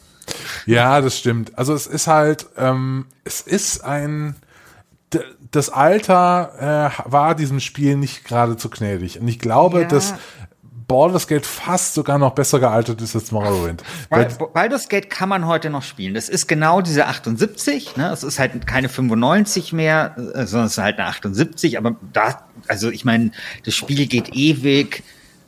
Ja, 0.66 1.02
das 1.02 1.18
stimmt. 1.18 1.58
Also 1.58 1.74
es 1.74 1.88
ist 1.88 2.08
halt, 2.08 2.48
ähm, 2.58 3.06
es 3.24 3.42
ist 3.42 3.84
ein, 3.84 4.36
das 5.52 5.70
Alter 5.70 6.92
äh, 7.06 7.12
war 7.12 7.36
diesem 7.36 7.60
Spiel 7.60 7.98
nicht 7.98 8.24
gerade 8.24 8.58
zu 8.58 8.70
gnädig. 8.70 9.20
Und 9.20 9.28
ich 9.28 9.40
glaube, 9.40 9.82
Ja. 9.82 9.88
dass 9.88 10.14
Baldur's 10.88 11.28
Gate 11.28 11.46
fast 11.46 11.94
sogar 11.94 12.18
noch 12.18 12.34
besser 12.36 12.60
gealtert 12.60 13.02
ist 13.02 13.16
als 13.16 13.32
Morrowind. 13.32 13.84
Baldur's 14.54 14.90
Gate 14.90 15.10
kann 15.10 15.30
man 15.30 15.48
heute 15.48 15.70
noch 15.70 15.82
spielen. 15.84 16.14
Das 16.14 16.30
ist 16.30 16.48
genau 16.48 16.82
diese 16.82 17.08
78, 17.08 17.96
ne? 17.96 18.12
Es 18.12 18.22
ist 18.24 18.38
halt 18.38 18.68
keine 18.68 18.90
95 18.90 19.74
mehr, 19.74 20.14
äh, 20.18 20.46
sondern 20.46 20.68
es 20.68 20.74
ist 20.74 20.84
halt 20.84 21.00
eine 21.00 21.08
78, 21.08 21.78
aber 21.78 21.96
da, 22.12 22.44
also 22.68 22.90
ich 22.90 23.06
meine, 23.06 23.32
das 23.66 23.76
Spiel 23.76 24.08
geht 24.08 24.36
ewig, 24.36 25.04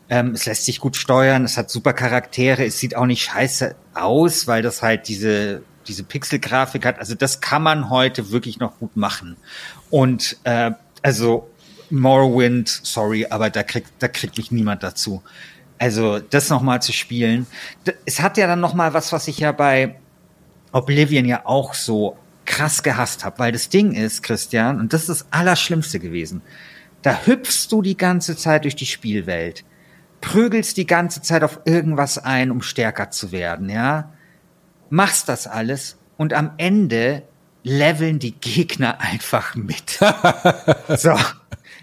ähm, 0.09 0.31
es 0.31 0.45
lässt 0.45 0.65
sich 0.65 0.79
gut 0.79 0.95
steuern, 0.95 1.43
es 1.43 1.57
hat 1.57 1.69
super 1.69 1.93
Charaktere, 1.93 2.65
es 2.65 2.79
sieht 2.79 2.95
auch 2.95 3.05
nicht 3.05 3.23
scheiße 3.23 3.75
aus, 3.93 4.47
weil 4.47 4.61
das 4.61 4.81
halt 4.81 5.07
diese, 5.07 5.63
diese 5.87 6.03
Pixelgrafik 6.03 6.85
hat. 6.85 6.99
Also 6.99 7.15
das 7.15 7.41
kann 7.41 7.63
man 7.63 7.89
heute 7.89 8.31
wirklich 8.31 8.59
noch 8.59 8.77
gut 8.79 8.95
machen. 8.95 9.37
Und 9.89 10.37
äh, 10.43 10.71
also 11.01 11.49
Morrowind, 11.89 12.67
sorry, 12.67 13.27
aber 13.29 13.49
da 13.49 13.63
kriegt, 13.63 13.91
da 13.99 14.07
kriegt 14.07 14.37
mich 14.37 14.51
niemand 14.51 14.83
dazu. 14.83 15.23
Also 15.77 16.19
das 16.19 16.49
nochmal 16.49 16.81
zu 16.81 16.93
spielen. 16.93 17.47
Es 18.05 18.21
hat 18.21 18.37
ja 18.37 18.47
dann 18.47 18.59
nochmal 18.59 18.93
was, 18.93 19.11
was 19.11 19.27
ich 19.27 19.39
ja 19.39 19.51
bei 19.51 19.95
Oblivion 20.71 21.25
ja 21.25 21.45
auch 21.45 21.73
so 21.73 22.17
krass 22.45 22.83
gehasst 22.83 23.25
habe, 23.25 23.39
weil 23.39 23.51
das 23.51 23.69
Ding 23.69 23.93
ist, 23.93 24.23
Christian, 24.23 24.79
und 24.79 24.93
das 24.93 25.01
ist 25.01 25.09
das 25.09 25.25
Allerschlimmste 25.31 25.99
gewesen. 25.99 26.41
Da 27.01 27.25
hüpfst 27.25 27.67
du 27.69 27.81
die 27.81 27.97
ganze 27.97 28.35
Zeit 28.35 28.63
durch 28.63 28.75
die 28.75 28.85
Spielwelt, 28.85 29.63
prügelst 30.25 30.77
die 30.77 30.87
ganze 30.87 31.21
Zeit 31.21 31.43
auf 31.43 31.59
irgendwas 31.65 32.17
ein, 32.17 32.49
um 32.51 32.61
stärker 32.61 33.11
zu 33.11 33.31
werden, 33.31 33.69
ja? 33.69 34.11
Machst 34.89 35.29
das 35.29 35.45
alles 35.47 35.97
und 36.17 36.33
am 36.33 36.51
Ende 36.57 37.21
leveln 37.63 38.17
die 38.19 38.33
Gegner 38.33 38.99
einfach 39.01 39.55
mit. 39.55 39.99
so. 40.97 41.15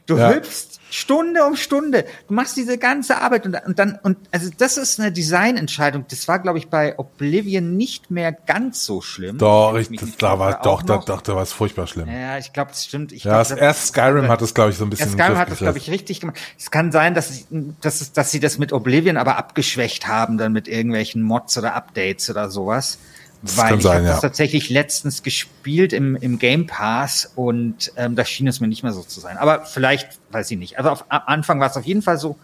Du 0.07 0.19
Ja. 0.19 0.31
hüpfst 0.31 0.72
Stunde 0.93 1.45
um 1.47 1.57
Stunde. 1.57 2.05
Du 2.29 2.35
machst 2.35 2.57
diese 2.57 2.77
ganze 2.77 3.17
Arbeit 3.21 3.47
und, 3.47 3.57
und 3.67 3.79
dann, 3.79 3.99
und 4.03 4.19
also 4.31 4.51
das 4.59 4.77
ist 4.77 5.01
eine 5.01 5.11
Designentscheidung. 5.11 6.05
Das 6.11 6.29
war, 6.29 6.39
glaube 6.39 6.59
ich, 6.59 6.69
bei 6.69 6.99
Oblivion 6.99 7.77
nicht 7.77 8.11
mehr 8.11 8.31
ganz 8.33 8.85
so 8.85 9.01
schlimm. 9.01 9.39
doch, 9.39 9.75
ich, 9.77 9.89
das, 9.99 10.17
da 10.19 10.39
war, 10.39 10.61
doch, 10.63 10.83
da, 10.83 10.99
doch, 10.99 11.23
da 11.23 11.35
war 11.35 11.43
es 11.43 11.53
furchtbar 11.53 11.87
schlimm. 11.87 12.09
Ja, 12.09 12.37
ich 12.37 12.53
glaube, 12.53 12.71
das 12.73 12.85
stimmt. 12.85 13.13
Ich 13.13 13.25
Ja, 13.25 13.43
glaub, 13.43 13.49
das, 13.49 13.59
erst 13.59 13.87
Skyrim 13.89 14.29
hat 14.29 14.43
es, 14.43 14.53
glaube 14.53 14.71
ich, 14.71 14.77
so 14.77 14.85
ein 14.85 14.91
bisschen 14.91 15.11
Skyrim 15.13 15.39
hat 15.39 15.51
das, 15.51 15.59
glaube 15.59 15.79
ich, 15.79 15.91
richtig 15.91 16.21
gemacht. 16.21 16.39
Es 16.59 16.71
kann 16.71 16.93
sein, 16.93 17.15
dass, 17.15 17.47
dass, 17.81 18.01
es- 18.03 18.13
dass 18.13 18.31
sie 18.31 18.41
das 18.41 18.59
mit 18.59 18.73
Oblivion 18.73 19.17
aber 19.17 19.39
abgeschwächt 19.39 20.07
haben, 20.07 20.37
dann 20.37 20.53
mit 20.53 20.69
irgendwelchen 20.69 21.23
Mods 21.23 21.57
oder 21.57 21.75
Updates 21.75 22.29
oder 22.29 22.51
sowas. 22.51 22.99
Weil 23.43 23.71
kann 23.71 23.79
ich 23.81 23.87
habe 23.87 24.05
ja. 24.05 24.13
das 24.13 24.21
tatsächlich 24.21 24.71
letztens 24.71 25.23
gespielt 25.23 25.93
im, 25.93 26.17
im 26.17 26.39
Game 26.39 26.67
Pass 26.67 27.33
und 27.35 27.93
ähm, 27.97 28.15
da 28.15 28.25
schien 28.25 28.47
es 28.47 28.61
mir 28.61 28.69
nicht 28.69 28.83
mehr 28.83 28.93
so 28.93 29.03
zu 29.03 29.21
sein. 29.21 29.37
Aber 29.37 29.65
vielleicht, 29.65 30.19
weiß 30.31 30.51
ich 30.53 30.59
nicht. 30.59 30.79
Also 30.79 30.91
auf, 30.91 31.05
am 31.09 31.23
Anfang 31.27 31.61
war 31.61 31.69
es 31.69 31.77
auf 31.77 31.85
jeden 31.85 32.03
Fall 32.03 32.19
so. 32.19 32.39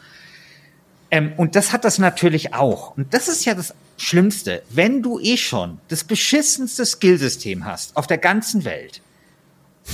Ähm, 1.11 1.33
und 1.37 1.55
das 1.55 1.73
hat 1.73 1.85
das 1.85 1.99
natürlich 1.99 2.55
auch. 2.55 2.97
Und 2.97 3.15
das 3.15 3.29
ist 3.29 3.45
ja 3.45 3.55
das 3.55 3.75
Schlimmste. 3.97 4.63
Wenn 4.71 5.03
du 5.03 5.21
eh 5.21 5.37
schon 5.37 5.79
das 5.89 6.05
beschissenste 6.05 6.85
Skillsystem 6.85 7.65
hast 7.65 7.97
auf 7.97 8.07
der 8.07 8.19
ganzen 8.19 8.65
Welt, 8.65 9.01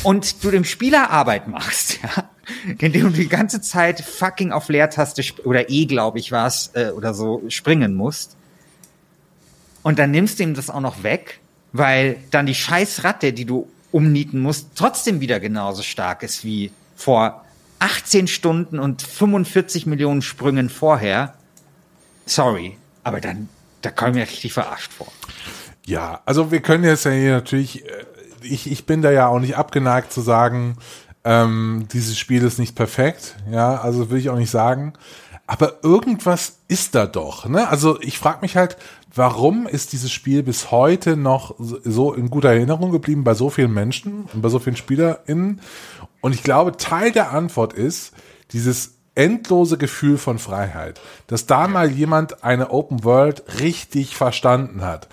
und 0.02 0.42
du 0.42 0.50
dem 0.50 0.64
Spieler 0.64 1.10
Arbeit 1.10 1.46
machst, 1.48 1.98
ja, 2.02 2.28
indem 2.78 3.12
du 3.12 3.18
die 3.18 3.28
ganze 3.28 3.60
Zeit 3.60 4.00
fucking 4.00 4.52
auf 4.52 4.68
Leertaste 4.68 5.22
oder 5.44 5.70
E, 5.70 5.86
glaube 5.86 6.18
ich, 6.18 6.32
was 6.32 6.70
äh, 6.74 6.90
oder 6.90 7.14
so 7.14 7.42
springen 7.48 7.94
musst. 7.94 8.36
Und 9.84 10.00
dann 10.00 10.10
nimmst 10.10 10.40
du 10.40 10.42
ihm 10.42 10.54
das 10.54 10.70
auch 10.70 10.80
noch 10.80 11.04
weg, 11.04 11.38
weil 11.72 12.16
dann 12.32 12.46
die 12.46 12.54
scheiß 12.54 13.04
Ratte, 13.04 13.32
die 13.32 13.44
du 13.44 13.68
umnieten 13.92 14.40
musst, 14.40 14.70
trotzdem 14.74 15.20
wieder 15.20 15.38
genauso 15.38 15.82
stark 15.82 16.24
ist 16.24 16.42
wie 16.42 16.72
vor 16.96 17.44
18 17.78 18.26
Stunden 18.26 18.78
und 18.80 19.02
45 19.02 19.86
Millionen 19.86 20.22
Sprüngen 20.22 20.70
vorher. 20.70 21.34
Sorry, 22.26 22.76
aber 23.04 23.20
dann, 23.20 23.48
da 23.82 23.90
komme 23.90 24.10
ich 24.10 24.16
mir 24.16 24.22
richtig 24.22 24.54
verarscht 24.54 24.92
vor. 24.92 25.12
Ja, 25.84 26.22
also 26.24 26.50
wir 26.50 26.60
können 26.60 26.84
jetzt 26.84 27.04
ja 27.04 27.10
hier 27.10 27.32
natürlich, 27.32 27.84
äh, 27.84 28.04
ich, 28.40 28.70
ich 28.70 28.86
bin 28.86 29.02
da 29.02 29.10
ja 29.10 29.28
auch 29.28 29.38
nicht 29.38 29.56
abgeneigt 29.56 30.12
zu 30.12 30.22
sagen, 30.22 30.78
ähm, 31.24 31.86
dieses 31.92 32.18
Spiel 32.18 32.42
ist 32.42 32.58
nicht 32.58 32.74
perfekt, 32.74 33.36
ja, 33.50 33.76
also 33.80 34.10
will 34.10 34.18
ich 34.18 34.30
auch 34.30 34.38
nicht 34.38 34.50
sagen. 34.50 34.94
Aber 35.46 35.84
irgendwas 35.84 36.58
ist 36.68 36.94
da 36.94 37.06
doch, 37.06 37.46
ne? 37.46 37.68
Also 37.68 38.00
ich 38.00 38.18
frage 38.18 38.38
mich 38.40 38.56
halt, 38.56 38.78
warum 39.14 39.66
ist 39.66 39.92
dieses 39.92 40.10
Spiel 40.10 40.42
bis 40.42 40.70
heute 40.70 41.16
noch 41.16 41.54
so- 41.58 41.78
so 41.84 42.14
in 42.14 42.30
guter 42.30 42.48
Erinnerung 42.50 42.90
geblieben 42.92 43.24
bei 43.24 43.34
so 43.34 43.50
vielen 43.50 43.74
Menschen 43.74 44.24
und 44.32 44.40
bei 44.40 44.48
so 44.48 44.58
vielen 44.58 44.76
SpielerInnen? 44.76 45.60
Und 46.22 46.34
ich 46.34 46.42
glaube, 46.42 46.76
Teil 46.78 47.12
der 47.12 47.32
Antwort 47.32 47.74
ist 47.74 48.12
dieses 48.52 48.94
endlose 49.14 49.76
Gefühl 49.78 50.16
von 50.18 50.38
Freiheit, 50.38 51.00
dass 51.26 51.46
da 51.46 51.68
mal 51.68 51.90
jemand 51.90 52.42
eine 52.42 52.70
Open 52.70 53.04
World 53.04 53.44
richtig 53.60 54.16
verstanden 54.16 54.80
hat. 54.82 55.08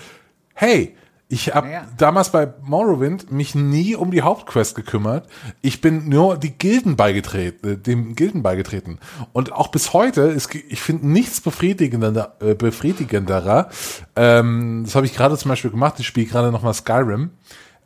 Hey, 0.53 0.95
ich 1.31 1.53
habe 1.55 1.69
Ja. 1.71 1.87
damals 1.97 2.31
bei 2.31 2.53
Morrowind 2.63 3.31
mich 3.31 3.55
nie 3.55 3.95
um 3.95 4.11
die 4.11 4.21
Hauptquest 4.21 4.75
gekümmert. 4.75 5.27
Ich 5.61 5.81
bin 5.81 6.09
nur 6.09 6.37
die 6.37 6.51
Gilden 6.51 6.95
beigetreten, 6.95 7.71
äh, 7.71 7.77
dem 7.77 8.15
Gilden 8.15 8.43
beigetreten. 8.43 8.99
Und 9.33 9.51
auch 9.53 9.69
bis 9.69 9.93
heute 9.93 10.21
ist, 10.21 10.53
ich 10.53 10.81
finde 10.81 11.07
nichts 11.07 11.41
befriedigender, 11.41 12.35
äh, 12.41 12.53
befriedigenderer. 12.53 13.69
Ähm, 14.15 14.83
das 14.85 14.95
habe 14.95 15.05
ich 15.05 15.13
gerade 15.15 15.37
zum 15.37 15.49
Beispiel 15.49 15.71
gemacht. 15.71 15.95
Ich 15.99 16.07
spiele 16.07 16.27
gerade 16.27 16.51
noch 16.51 16.61
mal 16.63 16.73
Skyrim. 16.73 17.31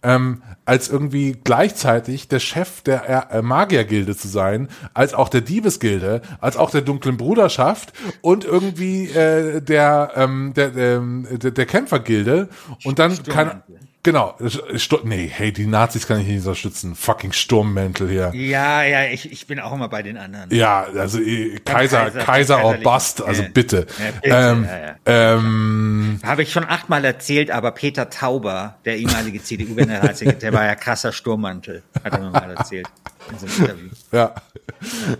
Ähm, 0.06 0.44
als 0.66 0.90
irgendwie 0.90 1.36
gleichzeitig 1.44 2.28
der 2.28 2.40
Chef 2.40 2.82
der 2.82 3.32
äh, 3.32 3.42
Magiergilde 3.42 4.16
zu 4.16 4.28
sein, 4.28 4.70
als 4.94 5.14
auch 5.14 5.30
der 5.30 5.42
Diebesgilde, 5.42 6.22
als 6.40 6.58
auch 6.58 6.70
der 6.70 6.82
dunklen 6.82 7.18
Bruderschaft 7.18 7.94
und 8.22 8.46
irgendwie 8.46 9.10
äh, 9.10 9.62
der, 9.62 10.12
ähm, 10.16 10.54
der, 10.56 10.76
ähm, 10.76 11.28
der, 11.32 11.52
der 11.52 11.66
Kämpfergilde 11.66 12.50
und 12.84 13.00
dann 13.00 13.22
kann. 13.24 13.64
Genau 14.06 14.36
Stu 14.78 15.00
nee 15.04 15.28
hey 15.28 15.52
die 15.52 15.66
Nazis 15.68 16.08
kann 16.08 16.22
ich 16.22 16.28
nicht 16.28 16.38
unterstützen 16.46 16.96
fucking 16.96 17.34
Sturmmäntel 17.34 18.08
hier 18.10 18.32
Ja, 18.34 18.84
ja, 18.84 19.06
ich, 19.06 19.32
ich 19.32 19.48
bin 19.48 19.60
auch 19.60 19.74
immer 19.74 19.90
bei 19.90 20.02
den 20.04 20.18
anderen. 20.18 20.50
ja 20.56 20.86
also 20.96 21.20
äh, 21.20 21.60
Kaiser 21.66 22.06
Kaiser- 22.12 22.20
Kaiser 22.24 22.64
or 22.64 22.76
bust 22.76 23.22
also 23.24 23.42
Ja. 23.44 23.50
bitte, 23.54 23.88
Ja, 24.00 24.12
bitte, 24.22 24.36
ähm, 24.36 24.64
ja, 24.66 24.78
ja. 24.80 24.96
ähm, 25.36 26.20
Habe 26.24 26.44
ich 26.44 26.52
schon 26.52 26.64
achtmal 26.64 27.04
erzählt, 27.04 27.50
aber 27.52 27.72
Peter 27.72 28.10
Tauber, 28.10 28.78
der 28.86 28.98
ehemalige 28.98 29.42
CDU-Generalsekretär, 29.44 30.54
war 30.54 30.66
ja 30.66 30.76
krasser 30.76 31.12
Sturmmantel, 31.12 31.82
hat 32.04 32.14
er 32.14 32.20
mir 32.20 32.30
mal 32.30 32.52
erzählt 32.56 32.88
in 33.32 33.40
so 33.40 33.46
einem 33.48 33.56
Interview. 33.58 33.90
Ja. 34.12 34.36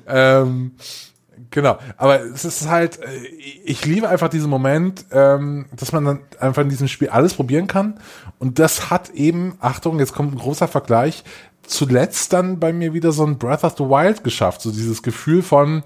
ähm, 0.08 0.72
Genau, 1.56 1.78
aber 1.96 2.20
es 2.20 2.44
ist 2.44 2.68
halt, 2.68 3.00
äh, 3.00 3.16
ich 3.64 3.86
liebe 3.86 4.10
einfach 4.10 4.28
diesen 4.28 4.50
Moment, 4.50 5.06
ähm, 5.14 5.68
dass 5.74 5.94
man 5.94 6.04
dann 6.04 6.20
einfach 6.38 6.64
in 6.64 6.68
diesem 6.68 6.90
Spiel 6.90 7.08
alles 7.08 7.34
probieren 7.34 7.68
kann. 7.68 7.98
Und 8.40 8.60
das 8.60 8.90
hat 8.90 9.12
eben, 9.12 9.56
Achtung, 9.62 10.00
jetzt 10.00 10.14
kommt 10.14 10.34
ein 10.34 10.38
großer 10.38 10.68
Vergleich, 10.68 11.24
zuletzt 11.66 12.34
dann 12.34 12.60
bei 12.60 12.74
mir 12.74 12.92
wieder 12.92 13.14
so 13.14 13.26
ein 13.26 13.38
Breath 13.38 13.64
of 13.64 13.76
the 13.78 13.86
Wild 13.86 14.26
geschafft. 14.26 14.64
So 14.64 14.70
dieses 14.70 15.02
Gefühl 15.02 15.42
von, 15.42 15.84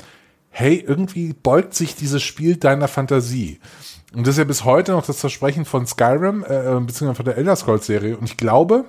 hey, 0.49 0.83
irgendwie 0.87 1.33
beugt 1.33 1.75
sich 1.75 1.95
dieses 1.95 2.23
Spiel 2.23 2.55
deiner 2.55 2.87
Fantasie. 2.87 3.59
Und 4.15 4.25
das 4.25 4.33
ist 4.33 4.39
ja 4.39 4.45
bis 4.45 4.65
heute 4.65 4.93
noch 4.93 5.05
das 5.05 5.19
Versprechen 5.19 5.65
von 5.65 5.85
Skyrim, 5.85 6.43
äh, 6.45 6.79
beziehungsweise 6.79 7.13
von 7.13 7.25
der 7.25 7.37
Elder 7.37 7.55
Scrolls 7.55 7.85
Serie. 7.85 8.17
Und 8.17 8.25
ich 8.25 8.37
glaube, 8.37 8.85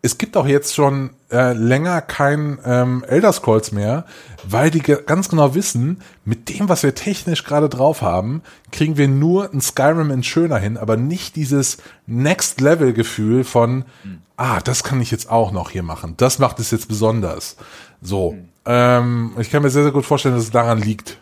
es 0.00 0.16
gibt 0.16 0.36
auch 0.36 0.46
jetzt 0.46 0.74
schon 0.74 1.10
äh, 1.30 1.52
länger 1.52 2.00
kein 2.00 2.58
ähm, 2.64 3.04
Elder 3.06 3.32
Scrolls 3.32 3.72
mehr, 3.72 4.04
weil 4.44 4.70
die 4.70 4.78
ganz 4.80 5.28
genau 5.28 5.54
wissen, 5.54 6.02
mit 6.24 6.48
dem, 6.48 6.68
was 6.68 6.84
wir 6.84 6.94
technisch 6.94 7.44
gerade 7.44 7.68
drauf 7.68 8.00
haben, 8.00 8.42
kriegen 8.70 8.96
wir 8.96 9.08
nur 9.08 9.52
ein 9.52 9.60
Skyrim 9.60 10.10
in 10.10 10.22
schöner 10.22 10.58
hin, 10.58 10.76
aber 10.76 10.96
nicht 10.96 11.34
dieses 11.34 11.78
Next 12.06 12.60
Level 12.60 12.92
Gefühl 12.92 13.42
von, 13.42 13.84
mhm. 14.04 14.18
ah, 14.36 14.60
das 14.60 14.84
kann 14.84 15.00
ich 15.00 15.10
jetzt 15.10 15.30
auch 15.30 15.50
noch 15.50 15.70
hier 15.70 15.82
machen. 15.82 16.14
Das 16.16 16.38
macht 16.38 16.60
es 16.60 16.70
jetzt 16.70 16.86
besonders. 16.86 17.56
So, 18.00 18.32
mhm. 18.32 18.48
ähm, 18.66 19.32
ich 19.38 19.50
kann 19.50 19.62
mir 19.62 19.70
sehr, 19.70 19.82
sehr 19.82 19.92
gut 19.92 20.06
vorstellen, 20.06 20.36
dass 20.36 20.44
es 20.44 20.50
daran 20.52 20.80
liegt. 20.80 21.18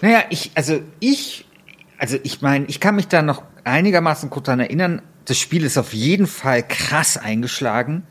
Naja, 0.00 0.22
ich, 0.30 0.52
also 0.54 0.80
ich, 0.98 1.44
also 1.98 2.16
ich 2.22 2.40
meine, 2.40 2.64
ich 2.66 2.80
kann 2.80 2.96
mich 2.96 3.08
da 3.08 3.20
noch 3.20 3.42
einigermaßen 3.64 4.30
gut 4.30 4.48
daran 4.48 4.60
erinnern, 4.60 5.02
das 5.30 5.38
Spiel 5.38 5.64
ist 5.64 5.78
auf 5.78 5.94
jeden 5.94 6.26
Fall 6.26 6.66
krass 6.66 7.16
eingeschlagen, 7.16 8.02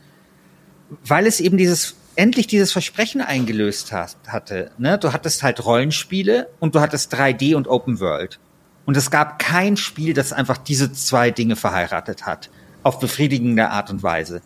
weil 1.04 1.26
es 1.26 1.38
eben 1.38 1.58
dieses 1.58 1.96
endlich 2.16 2.46
dieses 2.46 2.72
Versprechen 2.72 3.20
eingelöst 3.20 3.92
hat, 3.92 4.16
hatte. 4.26 4.70
Ne? 4.78 4.98
Du 4.98 5.12
hattest 5.12 5.42
halt 5.42 5.62
Rollenspiele 5.64 6.48
und 6.60 6.74
du 6.74 6.80
hattest 6.80 7.14
3D 7.14 7.54
und 7.54 7.68
Open 7.68 8.00
World. 8.00 8.40
Und 8.86 8.96
es 8.96 9.10
gab 9.10 9.38
kein 9.38 9.76
Spiel, 9.76 10.14
das 10.14 10.32
einfach 10.32 10.56
diese 10.56 10.92
zwei 10.92 11.30
Dinge 11.30 11.56
verheiratet 11.56 12.24
hat. 12.24 12.48
Auf 12.82 12.98
befriedigende 13.00 13.68
Art 13.68 13.90
und 13.90 14.02
Weise. 14.02 14.40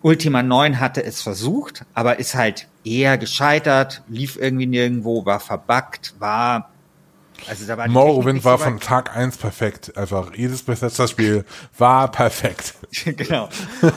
Ultima 0.00 0.42
9 0.42 0.80
hatte 0.80 1.04
es 1.04 1.20
versucht, 1.20 1.84
aber 1.92 2.18
ist 2.18 2.34
halt 2.34 2.66
eher 2.82 3.18
gescheitert, 3.18 4.02
lief 4.08 4.36
irgendwie 4.36 4.66
nirgendwo, 4.66 5.26
war 5.26 5.40
verbuggt, 5.40 6.14
war 6.18 6.70
also 7.48 7.66
da 7.66 7.76
war 7.76 7.88
Morrowind 7.88 8.44
war 8.44 8.58
von 8.58 8.80
Tag 8.80 9.16
eins 9.16 9.36
perfekt. 9.36 9.96
Einfach 9.96 10.34
jedes 10.34 10.62
Bethesda-Spiel 10.62 11.44
war 11.78 12.10
perfekt. 12.10 12.74
genau. 13.04 13.48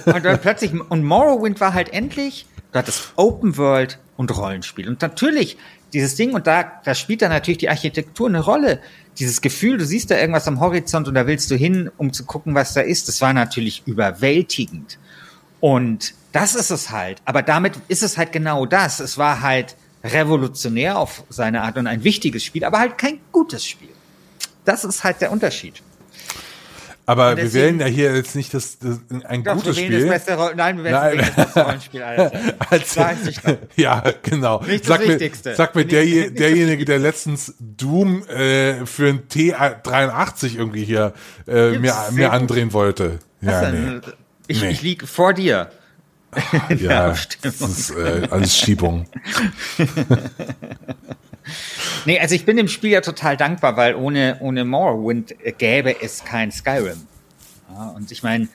Und 0.05 0.25
dann 0.25 0.39
plötzlich, 0.39 0.71
und 0.73 1.03
Morrowind 1.03 1.59
war 1.59 1.73
halt 1.73 1.93
endlich, 1.93 2.45
du 2.71 2.79
hattest 2.79 3.13
Open 3.15 3.57
World 3.57 3.99
und 4.17 4.35
Rollenspiel. 4.35 4.87
Und 4.87 5.01
natürlich, 5.01 5.57
dieses 5.93 6.15
Ding, 6.15 6.33
und 6.33 6.45
da, 6.47 6.81
da 6.83 6.93
spielt 6.93 7.21
dann 7.21 7.31
natürlich 7.31 7.59
die 7.59 7.69
Architektur 7.69 8.27
eine 8.27 8.41
Rolle. 8.41 8.79
Dieses 9.17 9.41
Gefühl, 9.41 9.77
du 9.77 9.85
siehst 9.85 10.11
da 10.11 10.17
irgendwas 10.17 10.47
am 10.47 10.59
Horizont 10.59 11.07
und 11.07 11.15
da 11.15 11.25
willst 11.25 11.49
du 11.51 11.55
hin, 11.55 11.89
um 11.97 12.13
zu 12.13 12.25
gucken, 12.25 12.55
was 12.55 12.73
da 12.73 12.81
ist, 12.81 13.07
das 13.07 13.21
war 13.21 13.33
natürlich 13.33 13.83
überwältigend. 13.85 14.99
Und 15.59 16.13
das 16.31 16.55
ist 16.55 16.69
es 16.69 16.91
halt. 16.91 17.21
Aber 17.25 17.41
damit 17.41 17.73
ist 17.87 18.03
es 18.03 18.17
halt 18.17 18.31
genau 18.31 18.65
das. 18.65 18.99
Es 18.99 19.17
war 19.17 19.41
halt 19.41 19.75
revolutionär 20.03 20.97
auf 20.97 21.23
seine 21.29 21.61
Art 21.61 21.77
und 21.77 21.87
ein 21.87 22.03
wichtiges 22.03 22.43
Spiel, 22.43 22.63
aber 22.63 22.79
halt 22.79 22.97
kein 22.97 23.19
gutes 23.31 23.65
Spiel. 23.65 23.89
Das 24.65 24.83
ist 24.83 25.03
halt 25.03 25.21
der 25.21 25.31
Unterschied. 25.31 25.81
Aber 27.09 27.33
deswegen, 27.33 27.53
wir 27.53 27.61
wählen 27.61 27.79
ja 27.79 27.85
hier 27.87 28.15
jetzt 28.15 28.35
nicht 28.35 28.53
das, 28.53 28.77
das 28.77 28.99
ein 29.25 29.43
doch, 29.43 29.55
gutes 29.55 29.79
Spiel. 29.79 30.07
Das 30.07 30.25
beste, 30.27 30.53
nein, 30.55 30.77
wir 30.77 30.83
wählen 30.83 31.17
das 31.17 31.35
beste 31.35 31.63
Rollenspiel 31.63 32.03
Als, 32.69 32.95
ja, 33.75 34.03
genau. 34.21 34.61
Nicht 34.61 34.87
das 34.87 34.97
sag 34.99 35.07
Wichtigste. 35.07 35.49
Mir, 35.49 35.55
sag 35.55 35.73
mir 35.73 35.85
der, 35.85 36.29
derjenige, 36.29 36.85
der 36.85 36.99
letztens 36.99 37.55
Doom 37.59 38.21
äh, 38.27 38.85
für 38.85 39.09
ein 39.09 39.27
T83 39.27 40.55
irgendwie 40.55 40.83
hier 40.83 41.13
äh, 41.47 41.79
mir, 41.79 41.95
mir 42.11 42.31
andrehen 42.31 42.73
wollte. 42.73 43.17
Ja, 43.41 43.71
nee. 43.71 44.01
Ich, 44.45 44.61
nee. 44.61 44.69
ich 44.69 44.83
lieg 44.83 45.07
vor 45.07 45.33
dir. 45.33 45.71
Ja, 46.77 47.15
das 47.41 47.61
ist 47.61 47.91
äh, 47.91 48.27
alles 48.29 48.55
Schiebung. 48.55 49.07
nee, 52.05 52.19
also 52.19 52.35
ich 52.35 52.45
bin 52.45 52.57
dem 52.57 52.67
Spiel 52.67 52.91
ja 52.91 53.01
total 53.01 53.37
dankbar, 53.37 53.77
weil 53.77 53.95
ohne, 53.95 54.37
ohne 54.39 54.65
Morrowind 54.65 55.35
gäbe 55.57 56.01
es 56.01 56.23
kein 56.23 56.51
Skyrim. 56.51 57.07
Ja, 57.69 57.89
und 57.89 58.11
ich 58.11 58.23
meine, 58.23 58.47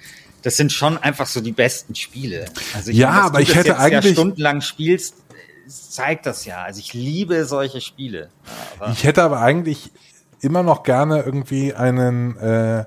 das 0.42 0.56
sind 0.56 0.72
schon 0.72 0.98
einfach 0.98 1.26
so 1.26 1.40
die 1.40 1.52
besten 1.52 1.94
Spiele. 1.94 2.46
Also 2.74 2.90
ich 2.90 2.98
ja, 2.98 3.10
meine, 3.10 3.22
aber 3.22 3.40
ich 3.40 3.54
hätte 3.54 3.78
eigentlich 3.78 4.04
ja 4.04 4.12
stundenlang 4.12 4.60
spielst, 4.60 5.16
zeigt 5.66 6.26
das 6.26 6.44
ja. 6.44 6.62
Also 6.62 6.80
ich 6.80 6.92
liebe 6.92 7.44
solche 7.44 7.80
Spiele. 7.80 8.28
Ja, 8.80 8.92
ich 8.92 9.04
hätte 9.04 9.22
aber 9.22 9.40
eigentlich 9.40 9.90
immer 10.40 10.62
noch 10.62 10.82
gerne 10.82 11.22
irgendwie 11.22 11.72
einen 11.72 12.36
äh, 12.36 12.84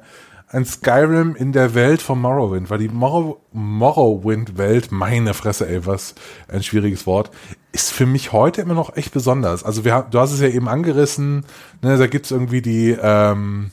ein 0.50 0.66
Skyrim 0.66 1.36
in 1.36 1.52
der 1.52 1.76
Welt 1.76 2.02
von 2.02 2.22
Morrowind, 2.22 2.70
weil 2.70 2.80
die 2.80 2.88
Morrow 2.88 3.38
Morrowind-Welt, 3.52 4.92
meine 4.92 5.34
Fresse, 5.34 5.68
ey, 5.68 5.86
was 5.86 6.16
ein 6.48 6.64
schwieriges 6.64 7.06
Wort, 7.06 7.32
ist 7.74 7.92
für 7.92 8.06
mich 8.06 8.32
heute 8.32 8.62
immer 8.62 8.74
noch 8.74 8.96
echt 8.96 9.12
besonders. 9.12 9.64
Also 9.64 9.84
wir, 9.84 10.08
du 10.10 10.20
hast 10.20 10.32
es 10.32 10.40
ja 10.40 10.48
eben 10.48 10.70
angerissen, 10.70 11.46
ne, 11.82 11.98
da 11.98 12.08
gibt's 12.08 12.32
irgendwie 12.32 12.62
die, 12.62 12.98
ähm, 13.00 13.72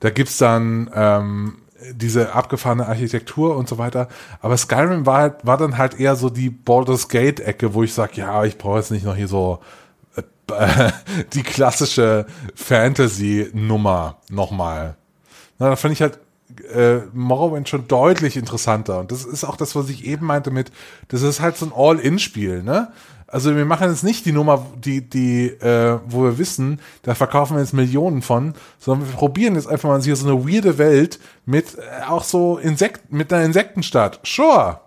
da 0.00 0.10
gibt's 0.10 0.36
dann 0.36 0.90
ähm, 0.94 1.58
diese 1.92 2.34
abgefahrene 2.34 2.86
Architektur 2.86 3.56
und 3.56 3.68
so 3.68 3.78
weiter. 3.78 4.08
Aber 4.42 4.58
Skyrim 4.58 5.06
war, 5.06 5.20
halt, 5.20 5.46
war 5.46 5.56
dann 5.56 5.78
halt 5.78 5.98
eher 5.98 6.16
so 6.16 6.28
die 6.28 6.50
Baldur's 6.50 7.08
Gate-Ecke, 7.08 7.72
wo 7.72 7.82
ich 7.82 7.94
sage, 7.94 8.12
ja, 8.16 8.44
ich 8.44 8.58
brauche 8.58 8.78
jetzt 8.78 8.90
nicht 8.90 9.06
noch 9.06 9.16
hier 9.16 9.28
so 9.28 9.60
äh, 10.16 10.92
die 11.32 11.42
klassische 11.42 12.26
Fantasy-Nummer 12.54 14.18
nochmal. 14.28 14.97
Na, 15.58 15.70
da 15.70 15.76
fand 15.76 15.92
ich 15.92 16.02
halt 16.02 16.18
äh, 16.72 16.98
Morrowind 17.12 17.68
schon 17.68 17.88
deutlich 17.88 18.36
interessanter. 18.36 19.00
Und 19.00 19.12
das 19.12 19.24
ist 19.24 19.44
auch 19.44 19.56
das, 19.56 19.76
was 19.76 19.88
ich 19.90 20.04
eben 20.06 20.26
meinte 20.26 20.50
mit, 20.50 20.70
das 21.08 21.22
ist 21.22 21.40
halt 21.40 21.56
so 21.56 21.66
ein 21.66 21.72
All-In-Spiel, 21.74 22.62
ne? 22.62 22.88
Also 23.30 23.54
wir 23.54 23.66
machen 23.66 23.90
jetzt 23.90 24.04
nicht 24.04 24.24
die 24.24 24.32
Nummer, 24.32 24.64
die, 24.82 25.02
die, 25.02 25.48
äh, 25.48 25.98
wo 26.06 26.22
wir 26.22 26.38
wissen, 26.38 26.80
da 27.02 27.14
verkaufen 27.14 27.56
wir 27.56 27.60
jetzt 27.60 27.74
Millionen 27.74 28.22
von, 28.22 28.54
sondern 28.78 29.06
wir 29.06 29.14
probieren 29.14 29.54
jetzt 29.54 29.68
einfach 29.68 29.90
mal 29.90 30.00
hier 30.00 30.16
so 30.16 30.26
eine 30.26 30.48
weirde 30.48 30.78
Welt 30.78 31.18
mit 31.44 31.76
äh, 31.76 32.06
auch 32.08 32.24
so 32.24 32.56
Insekten, 32.56 33.14
mit 33.14 33.30
einer 33.30 33.44
Insektenstadt. 33.44 34.20
Sure. 34.24 34.80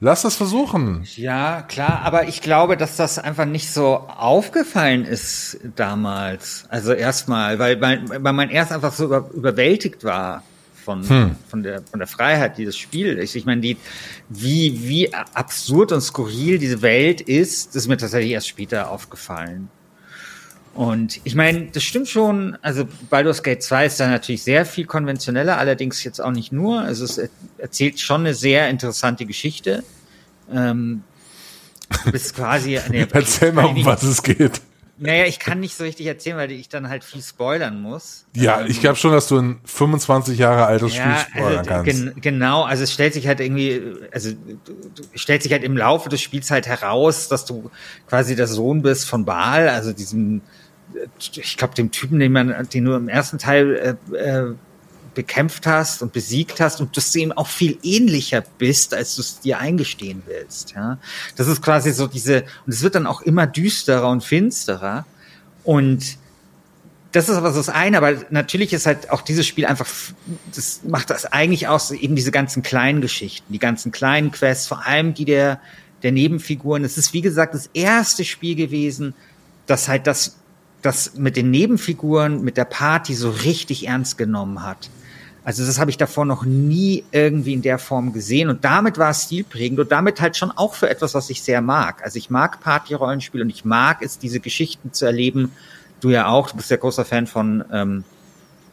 Lass 0.00 0.22
das 0.22 0.36
versuchen. 0.36 1.02
Ja, 1.16 1.62
klar, 1.62 2.02
aber 2.04 2.28
ich 2.28 2.40
glaube, 2.40 2.76
dass 2.76 2.96
das 2.96 3.18
einfach 3.18 3.46
nicht 3.46 3.72
so 3.72 3.96
aufgefallen 3.96 5.04
ist 5.04 5.58
damals. 5.74 6.66
Also 6.68 6.92
erstmal, 6.92 7.58
weil, 7.58 7.80
weil, 7.80 8.08
weil 8.08 8.32
man 8.32 8.48
erst 8.48 8.70
einfach 8.70 8.92
so 8.92 9.06
über, 9.06 9.28
überwältigt 9.34 10.04
war 10.04 10.44
von, 10.84 11.08
hm. 11.08 11.36
von, 11.48 11.64
der, 11.64 11.82
von 11.82 11.98
der 11.98 12.06
Freiheit 12.06 12.58
dieses 12.58 12.76
Spiels. 12.76 13.34
Ich 13.34 13.44
meine, 13.44 13.60
die, 13.60 13.76
wie, 14.28 14.88
wie 14.88 15.12
absurd 15.12 15.90
und 15.90 16.00
skurril 16.00 16.58
diese 16.58 16.80
Welt 16.80 17.20
ist, 17.20 17.74
das 17.74 17.82
ist 17.82 17.88
mir 17.88 17.96
tatsächlich 17.96 18.32
erst 18.32 18.48
später 18.48 18.92
aufgefallen. 18.92 19.68
Und 20.78 21.20
ich 21.24 21.34
meine, 21.34 21.66
das 21.72 21.82
stimmt 21.82 22.06
schon. 22.06 22.56
Also 22.62 22.86
Baldur's 23.10 23.42
Gate 23.42 23.64
2 23.64 23.86
ist 23.86 23.98
da 23.98 24.06
natürlich 24.06 24.44
sehr 24.44 24.64
viel 24.64 24.86
konventioneller, 24.86 25.58
allerdings 25.58 26.04
jetzt 26.04 26.20
auch 26.20 26.30
nicht 26.30 26.52
nur. 26.52 26.82
Also 26.82 27.04
es 27.04 27.20
erzählt 27.58 27.98
schon 27.98 28.20
eine 28.20 28.32
sehr 28.32 28.70
interessante 28.70 29.26
Geschichte. 29.26 29.82
Ähm, 30.52 31.02
du 32.04 32.12
bist 32.12 32.36
quasi. 32.36 32.78
Nee, 32.90 33.08
Erzähl 33.12 33.50
mal, 33.50 33.64
um 33.64 33.84
was 33.84 34.04
es 34.04 34.22
geht. 34.22 34.60
Naja, 35.00 35.24
ich 35.24 35.40
kann 35.40 35.58
nicht 35.58 35.76
so 35.76 35.82
richtig 35.82 36.06
erzählen, 36.06 36.36
weil 36.36 36.52
ich 36.52 36.68
dann 36.68 36.88
halt 36.88 37.02
viel 37.02 37.22
spoilern 37.22 37.82
muss. 37.82 38.26
Ja, 38.36 38.60
ähm, 38.60 38.68
ich 38.68 38.80
glaube 38.80 38.94
schon, 38.94 39.10
dass 39.10 39.26
du 39.26 39.36
ein 39.36 39.60
25 39.64 40.38
Jahre 40.38 40.66
altes 40.66 40.96
ja, 40.96 41.18
Spiel 41.18 41.40
spoilern 41.40 41.58
also, 41.58 41.70
kannst. 41.70 41.86
Gen 41.86 42.12
genau, 42.20 42.62
also 42.62 42.84
es 42.84 42.92
stellt 42.92 43.14
sich 43.14 43.26
halt 43.26 43.40
irgendwie, 43.40 43.82
also 44.12 44.30
stellt 45.16 45.42
sich 45.42 45.50
halt 45.50 45.64
im 45.64 45.76
Laufe 45.76 46.08
des 46.08 46.20
Spiels 46.20 46.52
halt 46.52 46.68
heraus, 46.68 47.26
dass 47.26 47.44
du 47.44 47.68
quasi 48.08 48.36
der 48.36 48.46
Sohn 48.46 48.82
bist 48.82 49.08
von 49.08 49.24
Baal, 49.24 49.68
also 49.68 49.92
diesem 49.92 50.40
ich 51.18 51.56
glaube, 51.56 51.74
dem 51.74 51.90
Typen, 51.90 52.18
den 52.18 52.32
man, 52.32 52.68
den 52.72 52.84
du 52.84 52.94
im 52.94 53.08
ersten 53.08 53.38
Teil 53.38 53.96
äh, 54.12 54.16
äh, 54.16 54.54
bekämpft 55.14 55.66
hast 55.66 56.02
und 56.02 56.12
besiegt 56.12 56.60
hast 56.60 56.80
und 56.80 56.96
dass 56.96 57.10
du 57.10 57.18
ihm 57.18 57.32
auch 57.32 57.48
viel 57.48 57.78
ähnlicher 57.82 58.44
bist, 58.58 58.94
als 58.94 59.16
du 59.16 59.22
es 59.22 59.40
dir 59.40 59.58
eingestehen 59.58 60.22
willst. 60.26 60.72
Ja, 60.76 60.98
das 61.34 61.48
ist 61.48 61.60
quasi 61.60 61.92
so 61.92 62.06
diese 62.06 62.44
und 62.66 62.72
es 62.72 62.82
wird 62.82 62.94
dann 62.94 63.06
auch 63.06 63.22
immer 63.22 63.46
düsterer 63.46 64.08
und 64.10 64.22
finsterer 64.22 65.06
und 65.64 66.18
das 67.12 67.28
ist 67.28 67.36
aber 67.36 67.50
so 67.50 67.58
das 67.58 67.68
eine, 67.68 67.96
aber 67.96 68.14
natürlich 68.30 68.72
ist 68.72 68.86
halt 68.86 69.10
auch 69.10 69.22
dieses 69.22 69.46
Spiel 69.46 69.66
einfach, 69.66 69.88
das 70.54 70.82
macht 70.86 71.10
das 71.10 71.24
eigentlich 71.24 71.66
aus, 71.66 71.90
eben 71.90 72.14
diese 72.14 72.30
ganzen 72.30 72.62
kleinen 72.62 73.00
Geschichten, 73.00 73.52
die 73.52 73.58
ganzen 73.58 73.92
kleinen 73.92 74.30
Quests, 74.30 74.66
vor 74.66 74.86
allem 74.86 75.14
die 75.14 75.24
der, 75.24 75.60
der 76.02 76.12
Nebenfiguren. 76.12 76.84
Es 76.84 76.98
ist, 76.98 77.12
wie 77.14 77.22
gesagt, 77.22 77.54
das 77.54 77.70
erste 77.72 78.24
Spiel 78.24 78.54
gewesen, 78.54 79.14
das 79.66 79.88
halt 79.88 80.06
das 80.06 80.36
das 80.82 81.14
mit 81.14 81.36
den 81.36 81.50
Nebenfiguren, 81.50 82.42
mit 82.42 82.56
der 82.56 82.64
Party 82.64 83.14
so 83.14 83.30
richtig 83.30 83.86
ernst 83.88 84.16
genommen 84.18 84.62
hat. 84.62 84.90
Also 85.44 85.64
das 85.64 85.78
habe 85.78 85.90
ich 85.90 85.96
davor 85.96 86.24
noch 86.26 86.44
nie 86.44 87.04
irgendwie 87.10 87.54
in 87.54 87.62
der 87.62 87.78
Form 87.78 88.12
gesehen 88.12 88.50
und 88.50 88.64
damit 88.64 88.98
war 88.98 89.10
es 89.10 89.24
stilprägend 89.24 89.80
und 89.80 89.90
damit 89.90 90.20
halt 90.20 90.36
schon 90.36 90.50
auch 90.50 90.74
für 90.74 90.90
etwas, 90.90 91.14
was 91.14 91.30
ich 91.30 91.42
sehr 91.42 91.62
mag. 91.62 92.04
Also 92.04 92.18
ich 92.18 92.28
mag 92.28 92.60
Party-Rollenspiel 92.60 93.40
und 93.40 93.48
ich 93.48 93.64
mag 93.64 94.02
es, 94.02 94.18
diese 94.18 94.40
Geschichten 94.40 94.92
zu 94.92 95.06
erleben. 95.06 95.52
Du 96.00 96.10
ja 96.10 96.26
auch, 96.28 96.50
du 96.50 96.56
bist 96.58 96.70
ja 96.70 96.76
großer 96.76 97.04
Fan 97.06 97.26
von, 97.26 97.64
ähm, 97.72 98.04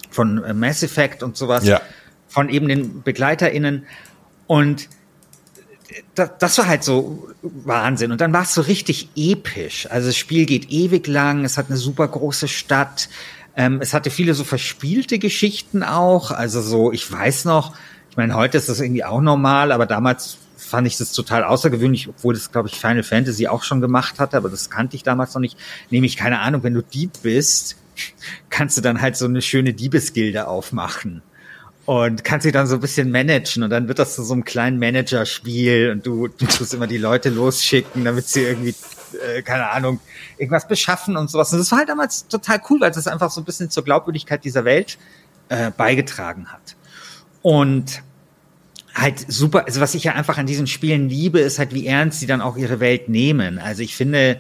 von 0.10 0.44
äh, 0.44 0.54
Mass 0.54 0.84
Effect 0.84 1.24
und 1.24 1.38
sowas, 1.38 1.66
Ja. 1.66 1.80
von 2.28 2.50
eben 2.50 2.68
den 2.68 3.02
BegleiterInnen 3.02 3.86
und 4.48 4.90
das, 6.16 6.32
das 6.40 6.58
war 6.58 6.68
halt 6.68 6.84
so 6.84 7.28
Wahnsinn. 7.42 8.12
Und 8.12 8.22
dann 8.22 8.34
war 8.34 8.44
es 8.44 8.54
so 8.54 8.62
richtig 8.62 9.10
episch. 9.16 9.88
Also 9.90 10.08
das 10.08 10.18
Spiel 10.18 10.46
geht 10.46 10.72
ewig 10.72 11.08
lang, 11.08 11.46
es 11.46 11.58
hat 11.58 11.68
eine 11.70 11.78
super 11.78 12.08
große 12.08 12.48
Stadt. 12.48 13.10
Ähm, 13.56 13.80
es 13.82 13.94
hatte 13.94 14.10
viele 14.10 14.34
so 14.34 14.44
verspielte 14.44 15.20
Geschichten 15.20 15.84
auch. 15.84 16.32
Also 16.32 16.62
so, 16.62 16.92
ich 16.92 17.10
weiß 17.10 17.46
noch, 17.46 17.76
ich 18.10 18.18
meine, 18.18 18.36
heute 18.36 18.58
ist 18.58 18.70
das 18.70 18.80
irgendwie 18.80 19.04
auch 19.04 19.22
normal, 19.22 19.72
aber 19.72 19.86
damals 19.86 20.38
fand 20.58 20.88
ich 20.88 20.98
das 20.98 21.12
total 21.12 21.44
außergewöhnlich, 21.44 22.08
obwohl 22.08 22.34
das, 22.34 22.52
glaube 22.52 22.70
ich, 22.70 22.80
Final 22.80 23.04
Fantasy 23.04 23.48
auch 23.48 23.64
schon 23.64 23.82
gemacht 23.82 24.20
hatte, 24.20 24.36
aber 24.36 24.50
das 24.50 24.70
kannte 24.70 24.96
ich 24.96 25.04
damals 25.04 25.34
noch 25.34 25.42
nicht. 25.42 25.58
Nämlich, 25.90 26.18
keine 26.18 26.40
Ahnung, 26.40 26.64
wenn 26.64 26.74
du 26.74 26.82
Dieb 26.82 27.12
bist, 27.22 27.78
kannst 28.50 28.78
du 28.78 28.82
dann 28.82 29.02
halt 29.02 29.16
so 29.16 29.26
eine 29.26 29.42
schöne 29.42 29.74
Diebesgilde 29.74 30.48
aufmachen 30.48 31.22
und 31.86 32.24
kannst 32.24 32.44
sie 32.44 32.52
dann 32.52 32.68
so 32.68 32.76
ein 32.76 32.82
bisschen 32.82 33.12
managen 33.12 33.64
und 33.64 33.70
dann 33.70 33.88
wird 33.88 34.00
das 34.00 34.16
zu 34.16 34.24
so 34.24 34.34
einem 34.34 34.44
kleinen 34.44 34.80
Managerspiel 34.80 35.92
und 35.92 36.06
du, 36.06 36.28
du 36.28 36.46
tust 36.46 36.74
immer 36.74 36.88
die 36.88 36.98
Leute 36.98 37.30
losschicken, 37.30 38.04
damit 38.04 38.28
sie 38.28 38.42
irgendwie, 38.42 38.74
äh, 39.24 39.44
keine 39.44 39.70
Ahnung, 39.70 40.00
irgendwas 40.38 40.68
beschaffen 40.68 41.16
und 41.16 41.30
sowas. 41.30 41.54
Und 41.54 41.60
das 41.60 41.72
war 41.72 41.80
halt 41.80 41.90
damals 41.90 42.28
total 42.28 42.60
cool, 42.70 42.82
weil 42.82 42.92
das 42.92 43.08
einfach 43.08 43.30
so 43.30 43.40
ein 43.42 43.46
bisschen 43.46 43.70
zur 43.70 43.84
Glaubwürdigkeit 43.84 44.44
dieser 44.44 44.66
Welt 44.66 44.98
äh, 45.50 45.70
beigetragen 45.70 46.48
hat. 46.52 46.76
Und 47.44 48.02
halt 48.96 49.32
super, 49.32 49.66
also 49.66 49.80
was 49.80 49.94
ich 49.94 50.06
ja 50.06 50.14
einfach 50.14 50.40
an 50.40 50.48
diesen 50.48 50.66
Spielen 50.66 51.10
liebe, 51.10 51.40
ist 51.40 51.60
halt, 51.60 51.74
wie 51.74 51.86
ernst 51.86 52.20
sie 52.20 52.28
dann 52.28 52.42
auch 52.42 52.58
ihre 52.58 52.80
Welt 52.80 53.10
nehmen. 53.10 53.60
Also 53.60 53.84
ich 53.84 53.96
finde, 53.96 54.40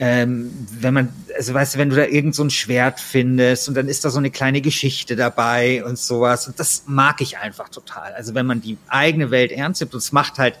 ähm, 0.00 0.50
wenn 0.80 0.94
man, 0.94 1.08
also 1.36 1.54
weißt 1.54 1.74
du, 1.74 1.78
wenn 1.78 1.90
du 1.90 1.96
da 1.96 2.04
irgend 2.04 2.34
so 2.34 2.44
ein 2.44 2.50
Schwert 2.50 3.00
findest 3.00 3.68
und 3.68 3.74
dann 3.74 3.88
ist 3.88 4.04
da 4.04 4.10
so 4.10 4.18
eine 4.18 4.30
kleine 4.30 4.60
Geschichte 4.60 5.16
dabei 5.16 5.84
und 5.84 5.98
sowas 5.98 6.46
und 6.46 6.60
das 6.60 6.84
mag 6.86 7.20
ich 7.20 7.38
einfach 7.38 7.68
total. 7.68 8.12
Also 8.14 8.34
wenn 8.34 8.46
man 8.46 8.60
die 8.60 8.78
eigene 8.88 9.30
Welt 9.30 9.50
ernst 9.50 9.80
nimmt 9.80 9.94
und 9.94 9.98
es 9.98 10.12
macht 10.12 10.38
halt 10.38 10.58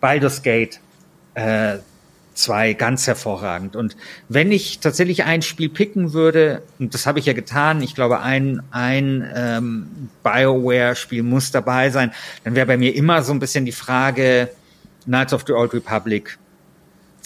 Baldur's 0.00 0.42
Gate 0.42 0.80
äh, 1.34 1.78
2 2.36 2.74
ganz 2.74 3.06
hervorragend. 3.06 3.76
Und 3.76 3.96
wenn 4.28 4.52
ich 4.52 4.78
tatsächlich 4.78 5.24
ein 5.24 5.42
Spiel 5.42 5.68
picken 5.68 6.12
würde, 6.12 6.62
und 6.78 6.94
das 6.94 7.06
habe 7.06 7.18
ich 7.18 7.26
ja 7.26 7.32
getan, 7.32 7.82
ich 7.82 7.94
glaube, 7.94 8.20
ein, 8.20 8.62
ein 8.70 9.28
ähm, 9.34 10.10
BioWare-Spiel 10.22 11.22
muss 11.22 11.50
dabei 11.50 11.90
sein, 11.90 12.12
dann 12.44 12.54
wäre 12.54 12.66
bei 12.66 12.76
mir 12.76 12.94
immer 12.94 13.22
so 13.22 13.32
ein 13.32 13.40
bisschen 13.40 13.64
die 13.64 13.72
Frage 13.72 14.50
Knights 15.04 15.32
of 15.32 15.44
the 15.46 15.52
Old 15.52 15.72
Republic 15.72 16.38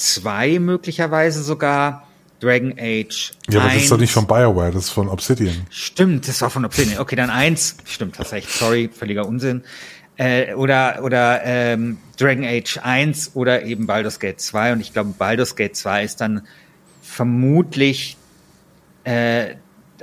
2 0.00 0.58
möglicherweise 0.58 1.42
sogar, 1.42 2.06
Dragon 2.40 2.74
Age 2.78 3.32
Ja, 3.50 3.60
aber 3.60 3.68
das 3.68 3.74
1. 3.74 3.82
ist 3.84 3.92
doch 3.92 3.98
nicht 3.98 4.12
von 4.12 4.26
BioWare, 4.26 4.72
das 4.72 4.84
ist 4.84 4.90
von 4.90 5.08
Obsidian. 5.08 5.66
Stimmt, 5.68 6.26
das 6.26 6.40
war 6.40 6.50
von 6.50 6.64
Obsidian. 6.64 6.98
Okay, 6.98 7.16
dann 7.16 7.30
eins. 7.30 7.76
Stimmt, 7.84 8.18
hast 8.18 8.32
recht. 8.32 8.50
Sorry, 8.50 8.90
völliger 8.92 9.26
Unsinn. 9.26 9.62
Äh, 10.16 10.54
oder 10.54 11.00
oder 11.02 11.42
ähm, 11.44 11.98
Dragon 12.18 12.44
Age 12.44 12.78
1 12.82 13.32
oder 13.34 13.62
eben 13.64 13.86
Baldur's 13.86 14.20
Gate 14.20 14.40
2. 14.40 14.72
Und 14.72 14.80
ich 14.80 14.92
glaube, 14.92 15.14
Baldur's 15.16 15.54
Gate 15.54 15.76
2 15.76 16.04
ist 16.04 16.20
dann 16.20 16.46
vermutlich, 17.02 18.16
äh, 19.04 19.54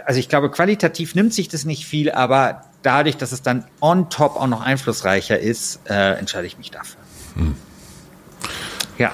also 0.05 0.19
ich 0.19 0.29
glaube, 0.29 0.51
qualitativ 0.51 1.15
nimmt 1.15 1.33
sich 1.33 1.49
das 1.49 1.65
nicht 1.65 1.85
viel, 1.85 2.11
aber 2.11 2.63
dadurch, 2.83 3.17
dass 3.17 3.31
es 3.31 3.41
dann 3.41 3.65
on 3.81 4.09
top 4.09 4.35
auch 4.35 4.47
noch 4.47 4.61
einflussreicher 4.61 5.39
ist, 5.39 5.81
äh, 5.89 6.13
entscheide 6.13 6.47
ich 6.47 6.57
mich 6.57 6.71
dafür. 6.71 6.99
Ja. 8.97 9.11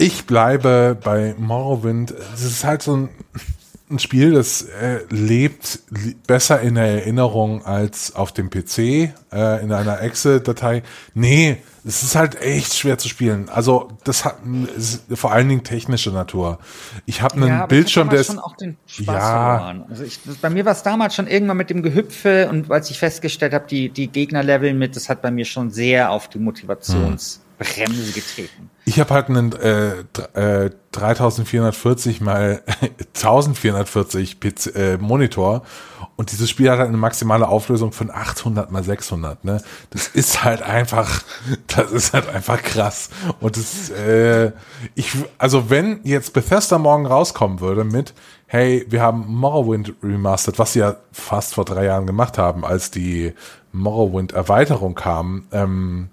Ich 0.00 0.24
bleibe 0.24 0.96
bei 0.98 1.34
Morrowind. 1.36 2.14
Es 2.32 2.42
ist 2.42 2.64
halt 2.64 2.80
so 2.80 2.96
ein, 2.96 3.10
ein 3.90 3.98
Spiel, 3.98 4.32
das 4.32 4.62
äh, 4.62 5.00
lebt 5.10 5.80
besser 6.26 6.62
in 6.62 6.76
der 6.76 6.86
Erinnerung 6.86 7.66
als 7.66 8.16
auf 8.16 8.32
dem 8.32 8.48
PC, 8.48 8.78
äh, 8.78 9.12
in 9.62 9.70
einer 9.70 10.00
Exe-Datei. 10.00 10.84
Nee, 11.12 11.58
es 11.84 12.02
ist 12.02 12.16
halt 12.16 12.40
echt 12.40 12.72
schwer 12.72 12.96
zu 12.96 13.10
spielen. 13.10 13.50
Also 13.50 13.88
das 14.04 14.24
hat 14.24 14.38
vor 15.12 15.32
allen 15.32 15.50
Dingen 15.50 15.64
technische 15.64 16.12
Natur. 16.12 16.60
Ich 17.04 17.20
habe 17.20 17.34
einen 17.34 17.48
ja, 17.48 17.66
Bildschirm, 17.66 18.08
der 18.08 18.20
ist 18.20 18.28
schon 18.28 18.38
auch 18.38 18.56
den 18.56 18.78
Spaß 18.86 19.06
Ja. 19.06 19.84
Also 19.90 20.02
ich, 20.02 20.22
das, 20.24 20.36
bei 20.36 20.48
mir 20.48 20.64
war 20.64 20.72
es 20.72 20.82
damals 20.82 21.14
schon 21.14 21.26
irgendwann 21.26 21.58
mit 21.58 21.68
dem 21.68 21.82
Gehüpfe 21.82 22.48
und 22.48 22.70
als 22.70 22.90
ich 22.90 22.98
festgestellt 22.98 23.52
habe, 23.52 23.66
die, 23.68 23.90
die 23.90 24.08
Gegnerlevel 24.08 24.72
mit, 24.72 24.96
das 24.96 25.10
hat 25.10 25.20
bei 25.20 25.30
mir 25.30 25.44
schon 25.44 25.70
sehr 25.70 26.10
auf 26.10 26.28
die 26.28 26.38
Motivationsbremse 27.60 28.12
getreten. 28.12 28.70
Ich 28.86 28.98
habe 28.98 29.14
halt 29.14 29.28
einen 29.28 29.52
äh, 29.52 30.00
äh, 30.64 30.70
3440 30.92 32.20
mal 32.20 32.62
1440 33.14 34.40
PC, 34.40 34.74
äh, 34.74 34.96
Monitor 34.98 35.62
und 36.16 36.32
dieses 36.32 36.50
Spiel 36.50 36.70
hat 36.70 36.78
halt 36.78 36.88
eine 36.88 36.96
maximale 36.96 37.48
Auflösung 37.48 37.92
von 37.92 38.10
800 38.10 38.70
mal 38.70 38.82
600. 38.82 39.44
Ne, 39.44 39.62
das 39.90 40.08
ist 40.08 40.42
halt 40.42 40.62
einfach, 40.62 41.22
das 41.66 41.92
ist 41.92 42.12
halt 42.12 42.28
einfach 42.28 42.62
krass. 42.62 43.10
Und 43.40 43.56
das, 43.56 43.90
äh, 43.90 44.52
ich, 44.94 45.12
also 45.38 45.70
wenn 45.70 46.00
jetzt 46.04 46.32
Bethesda 46.32 46.78
morgen 46.78 47.06
rauskommen 47.06 47.60
würde 47.60 47.84
mit, 47.84 48.14
hey, 48.46 48.84
wir 48.88 49.02
haben 49.02 49.26
Morrowind 49.28 49.94
remastered, 50.02 50.58
was 50.58 50.72
sie 50.72 50.80
ja 50.80 50.96
fast 51.12 51.54
vor 51.54 51.64
drei 51.64 51.84
Jahren 51.84 52.06
gemacht 52.06 52.38
haben, 52.38 52.64
als 52.64 52.90
die 52.90 53.32
Morrowind 53.72 54.32
Erweiterung 54.32 54.96
kam. 54.96 55.46
Ähm, 55.52 56.08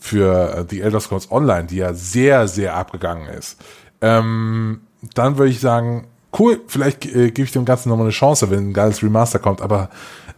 für 0.00 0.56
äh, 0.56 0.64
The 0.68 0.80
Elder 0.80 1.00
Scrolls 1.00 1.30
Online, 1.30 1.64
die 1.64 1.76
ja 1.76 1.94
sehr, 1.94 2.48
sehr 2.48 2.74
abgegangen 2.74 3.28
ist, 3.28 3.60
ähm, 4.00 4.80
dann 5.14 5.38
würde 5.38 5.50
ich 5.50 5.60
sagen, 5.60 6.08
cool, 6.38 6.60
vielleicht 6.66 7.06
äh, 7.06 7.30
gebe 7.30 7.42
ich 7.42 7.52
dem 7.52 7.64
Ganzen 7.64 7.90
nochmal 7.90 8.06
eine 8.06 8.12
Chance, 8.12 8.50
wenn 8.50 8.70
ein 8.70 8.72
geiles 8.72 9.02
Remaster 9.02 9.38
kommt, 9.38 9.60
aber 9.60 9.90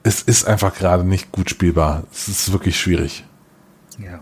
es 0.03 0.21
ist 0.23 0.47
einfach 0.47 0.75
gerade 0.75 1.05
nicht 1.05 1.33
gut 1.33 1.49
spielbar. 1.49 2.05
Es 2.13 2.29
ist 2.29 2.53
wirklich 2.53 2.79
schwierig. 2.79 3.25
Ja. 3.99 4.21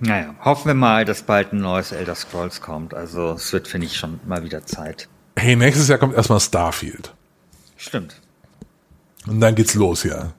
Naja, 0.00 0.34
hoffen 0.44 0.68
wir 0.68 0.74
mal, 0.74 1.04
dass 1.04 1.22
bald 1.22 1.52
ein 1.52 1.60
neues 1.60 1.92
Elder 1.92 2.14
Scrolls 2.14 2.60
kommt. 2.60 2.94
Also 2.94 3.32
es 3.32 3.52
wird, 3.52 3.66
finde 3.66 3.86
ich, 3.86 3.96
schon 3.96 4.20
mal 4.26 4.44
wieder 4.44 4.64
Zeit. 4.64 5.08
Hey, 5.36 5.56
nächstes 5.56 5.88
Jahr 5.88 5.98
kommt 5.98 6.14
erstmal 6.14 6.40
Starfield. 6.40 7.12
Stimmt. 7.76 8.20
Und 9.26 9.40
dann 9.40 9.54
geht's 9.54 9.74
los 9.74 10.02
hier. 10.02 10.32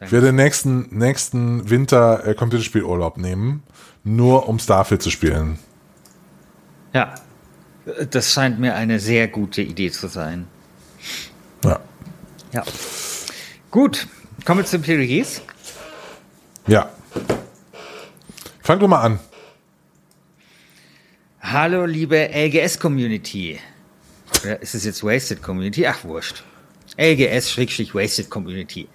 Ich 0.00 0.12
werde 0.12 0.32
nächsten, 0.32 0.86
nächsten 0.96 1.70
Winter 1.70 2.26
äh, 2.26 2.34
Computerspielurlaub 2.34 3.16
nehmen, 3.16 3.62
nur 4.04 4.48
um 4.48 4.58
Starfield 4.58 5.02
zu 5.02 5.10
spielen. 5.10 5.58
Ja. 6.94 7.14
Das 8.10 8.32
scheint 8.32 8.60
mir 8.60 8.74
eine 8.74 9.00
sehr 9.00 9.28
gute 9.28 9.62
Idee 9.62 9.90
zu 9.90 10.08
sein. 10.08 10.46
Ja. 11.64 11.80
Ja. 12.52 12.64
Gut. 13.70 14.06
Kommen 14.44 14.60
wir 14.60 14.66
zu 14.66 14.78
den 14.78 14.82
Plädoyers. 14.82 15.42
Ja. 16.66 16.90
Fang 18.62 18.78
du 18.78 18.86
mal 18.86 19.00
an. 19.00 19.18
Hallo, 21.40 21.86
liebe 21.86 22.28
LGS-Community. 22.28 23.58
Oder 24.42 24.60
ist 24.60 24.74
es 24.74 24.84
jetzt 24.84 25.02
Wasted 25.02 25.42
Community? 25.42 25.86
Ach, 25.86 26.04
wurscht. 26.04 26.44
LGS-Wasted 26.98 28.28
Community. 28.28 28.86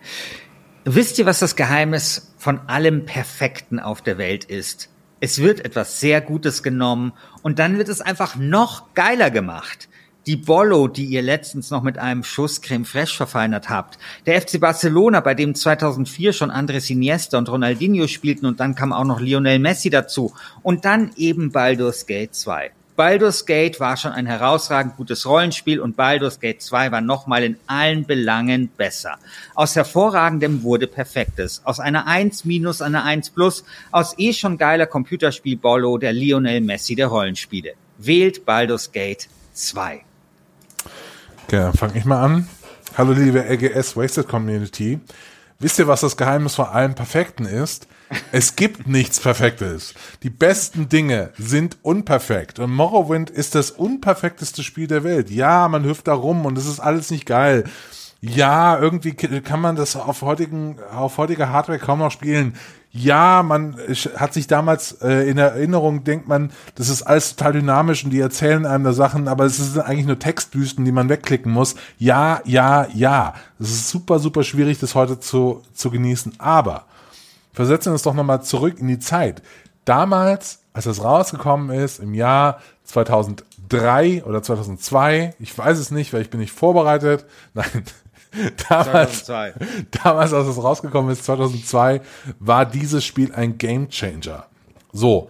Wisst 0.85 1.17
ihr, 1.17 1.25
was 1.25 1.39
das 1.39 1.55
Geheimnis 1.55 2.33
von 2.37 2.59
allem 2.67 3.05
Perfekten 3.05 3.79
auf 3.79 4.01
der 4.01 4.17
Welt 4.17 4.43
ist? 4.43 4.89
Es 5.21 5.39
wird 5.39 5.63
etwas 5.63 6.01
sehr 6.01 6.19
Gutes 6.19 6.61
genommen 6.61 7.13
und 7.41 7.57
dann 7.57 7.77
wird 7.77 7.87
es 7.87 8.01
einfach 8.01 8.35
noch 8.35 8.93
geiler 8.93 9.31
gemacht. 9.31 9.87
Die 10.25 10.35
Bollo, 10.35 10.89
die 10.89 11.05
ihr 11.05 11.21
letztens 11.21 11.71
noch 11.71 11.83
mit 11.83 11.97
einem 11.97 12.25
Schuss 12.25 12.61
Creme 12.61 12.83
Fraiche 12.83 13.15
verfeinert 13.15 13.69
habt. 13.69 13.97
Der 14.25 14.41
FC 14.41 14.59
Barcelona, 14.59 15.21
bei 15.21 15.35
dem 15.35 15.55
2004 15.55 16.33
schon 16.33 16.51
Andres 16.51 16.89
Iniesta 16.89 17.37
und 17.37 17.47
Ronaldinho 17.47 18.07
spielten 18.07 18.45
und 18.45 18.59
dann 18.59 18.75
kam 18.75 18.91
auch 18.91 19.05
noch 19.05 19.21
Lionel 19.21 19.59
Messi 19.59 19.89
dazu. 19.89 20.33
Und 20.63 20.83
dann 20.83 21.11
eben 21.15 21.53
Baldur's 21.53 22.05
Gate 22.07 22.35
2. 22.35 22.71
Baldur's 22.95 23.47
Gate 23.47 23.79
war 23.79 23.97
schon 23.97 24.11
ein 24.11 24.27
herausragend 24.27 24.97
gutes 24.97 25.25
Rollenspiel 25.25 25.79
und 25.79 25.95
Baldur's 25.95 26.39
Gate 26.39 26.61
2 26.61 26.91
war 26.91 27.01
nochmal 27.01 27.43
in 27.43 27.57
allen 27.65 28.05
Belangen 28.05 28.67
besser. 28.67 29.17
Aus 29.55 29.75
hervorragendem 29.75 30.61
wurde 30.61 30.85
perfektes. 30.85 31.61
Aus 31.65 31.79
einer 31.79 32.05
1 32.05 32.45
minus 32.45 32.83
einer 32.83 33.03
1 33.03 33.31
plus. 33.31 33.63
Aus 33.91 34.13
eh 34.19 34.31
schon 34.31 34.59
geiler 34.59 34.85
Computerspiel 34.85 35.57
Bollo 35.57 35.97
der 35.97 36.13
Lionel 36.13 36.61
Messi 36.61 36.95
der 36.95 37.07
Rollenspiele. 37.07 37.73
Wählt 37.97 38.45
Baldur's 38.45 38.91
Gate 38.91 39.27
2. 39.53 40.03
Okay, 41.45 41.57
dann 41.57 41.73
fange 41.73 41.97
ich 41.97 42.05
mal 42.05 42.21
an. 42.21 42.47
Hallo 42.95 43.13
liebe 43.13 43.39
LGS 43.39 43.97
Wasted 43.97 44.27
Community. 44.27 44.99
Wisst 45.57 45.79
ihr, 45.79 45.87
was 45.87 46.01
das 46.01 46.15
Geheimnis 46.15 46.55
von 46.55 46.65
allem 46.65 46.93
Perfekten 46.93 47.45
ist? 47.45 47.87
Es 48.31 48.55
gibt 48.55 48.87
nichts 48.87 49.19
Perfektes. 49.19 49.93
Die 50.23 50.29
besten 50.29 50.89
Dinge 50.89 51.31
sind 51.37 51.77
unperfekt. 51.81 52.59
Und 52.59 52.71
Morrowind 52.71 53.29
ist 53.29 53.55
das 53.55 53.71
unperfekteste 53.71 54.63
Spiel 54.63 54.87
der 54.87 55.03
Welt. 55.03 55.29
Ja, 55.29 55.67
man 55.67 55.83
hüpft 55.83 56.07
da 56.07 56.13
rum 56.13 56.45
und 56.45 56.57
es 56.57 56.65
ist 56.65 56.79
alles 56.79 57.11
nicht 57.11 57.25
geil. 57.25 57.65
Ja, 58.21 58.79
irgendwie 58.79 59.13
kann 59.13 59.59
man 59.59 59.75
das 59.75 59.97
auf 59.97 60.21
heutigen, 60.21 60.77
auf 60.95 61.17
heutiger 61.17 61.49
Hardware 61.49 61.77
kaum 61.77 61.99
noch 61.99 62.11
spielen. 62.11 62.53
Ja, 62.95 63.43
man 63.43 63.75
hat 64.15 64.33
sich 64.33 64.47
damals 64.47 64.93
äh, 65.01 65.27
in 65.27 65.37
Erinnerung, 65.37 66.03
denkt 66.03 66.27
man, 66.27 66.51
das 66.75 66.89
ist 66.89 67.01
alles 67.01 67.35
total 67.35 67.53
dynamisch 67.53 68.03
und 68.05 68.11
die 68.11 68.19
erzählen 68.19 68.65
einem 68.65 68.83
da 68.83 68.93
Sachen, 68.93 69.27
aber 69.27 69.45
es 69.45 69.57
sind 69.57 69.81
eigentlich 69.81 70.05
nur 70.05 70.19
Textbüsten, 70.19 70.85
die 70.85 70.91
man 70.91 71.09
wegklicken 71.09 71.51
muss. 71.51 71.75
Ja, 71.97 72.39
ja, 72.45 72.87
ja. 72.93 73.33
Es 73.59 73.71
ist 73.71 73.89
super, 73.89 74.19
super 74.19 74.43
schwierig, 74.43 74.79
das 74.79 74.95
heute 74.95 75.19
zu, 75.19 75.63
zu 75.73 75.89
genießen. 75.89 76.35
Aber 76.37 76.85
versetzen 77.53 77.87
wir 77.87 77.93
uns 77.93 78.01
doch 78.03 78.13
nochmal 78.13 78.43
zurück 78.43 78.79
in 78.79 78.87
die 78.87 78.99
Zeit. 78.99 79.41
Damals, 79.85 80.63
als 80.73 80.85
es 80.85 81.03
rausgekommen 81.03 81.69
ist, 81.69 81.99
im 81.99 82.13
Jahr 82.13 82.59
2003 82.83 84.23
oder 84.25 84.41
2002, 84.41 85.35
ich 85.39 85.57
weiß 85.57 85.77
es 85.77 85.91
nicht, 85.91 86.13
weil 86.13 86.21
ich 86.21 86.29
bin 86.29 86.39
nicht 86.39 86.53
vorbereitet. 86.53 87.25
Nein, 87.53 87.83
damals, 88.67 89.25
2002. 89.25 89.53
damals, 90.03 90.33
als 90.33 90.47
es 90.47 90.61
rausgekommen 90.61 91.11
ist, 91.11 91.25
2002, 91.25 92.01
war 92.39 92.65
dieses 92.65 93.05
Spiel 93.05 93.33
ein 93.33 93.57
Game 93.57 93.89
Changer. 93.89 94.45
So. 94.91 95.29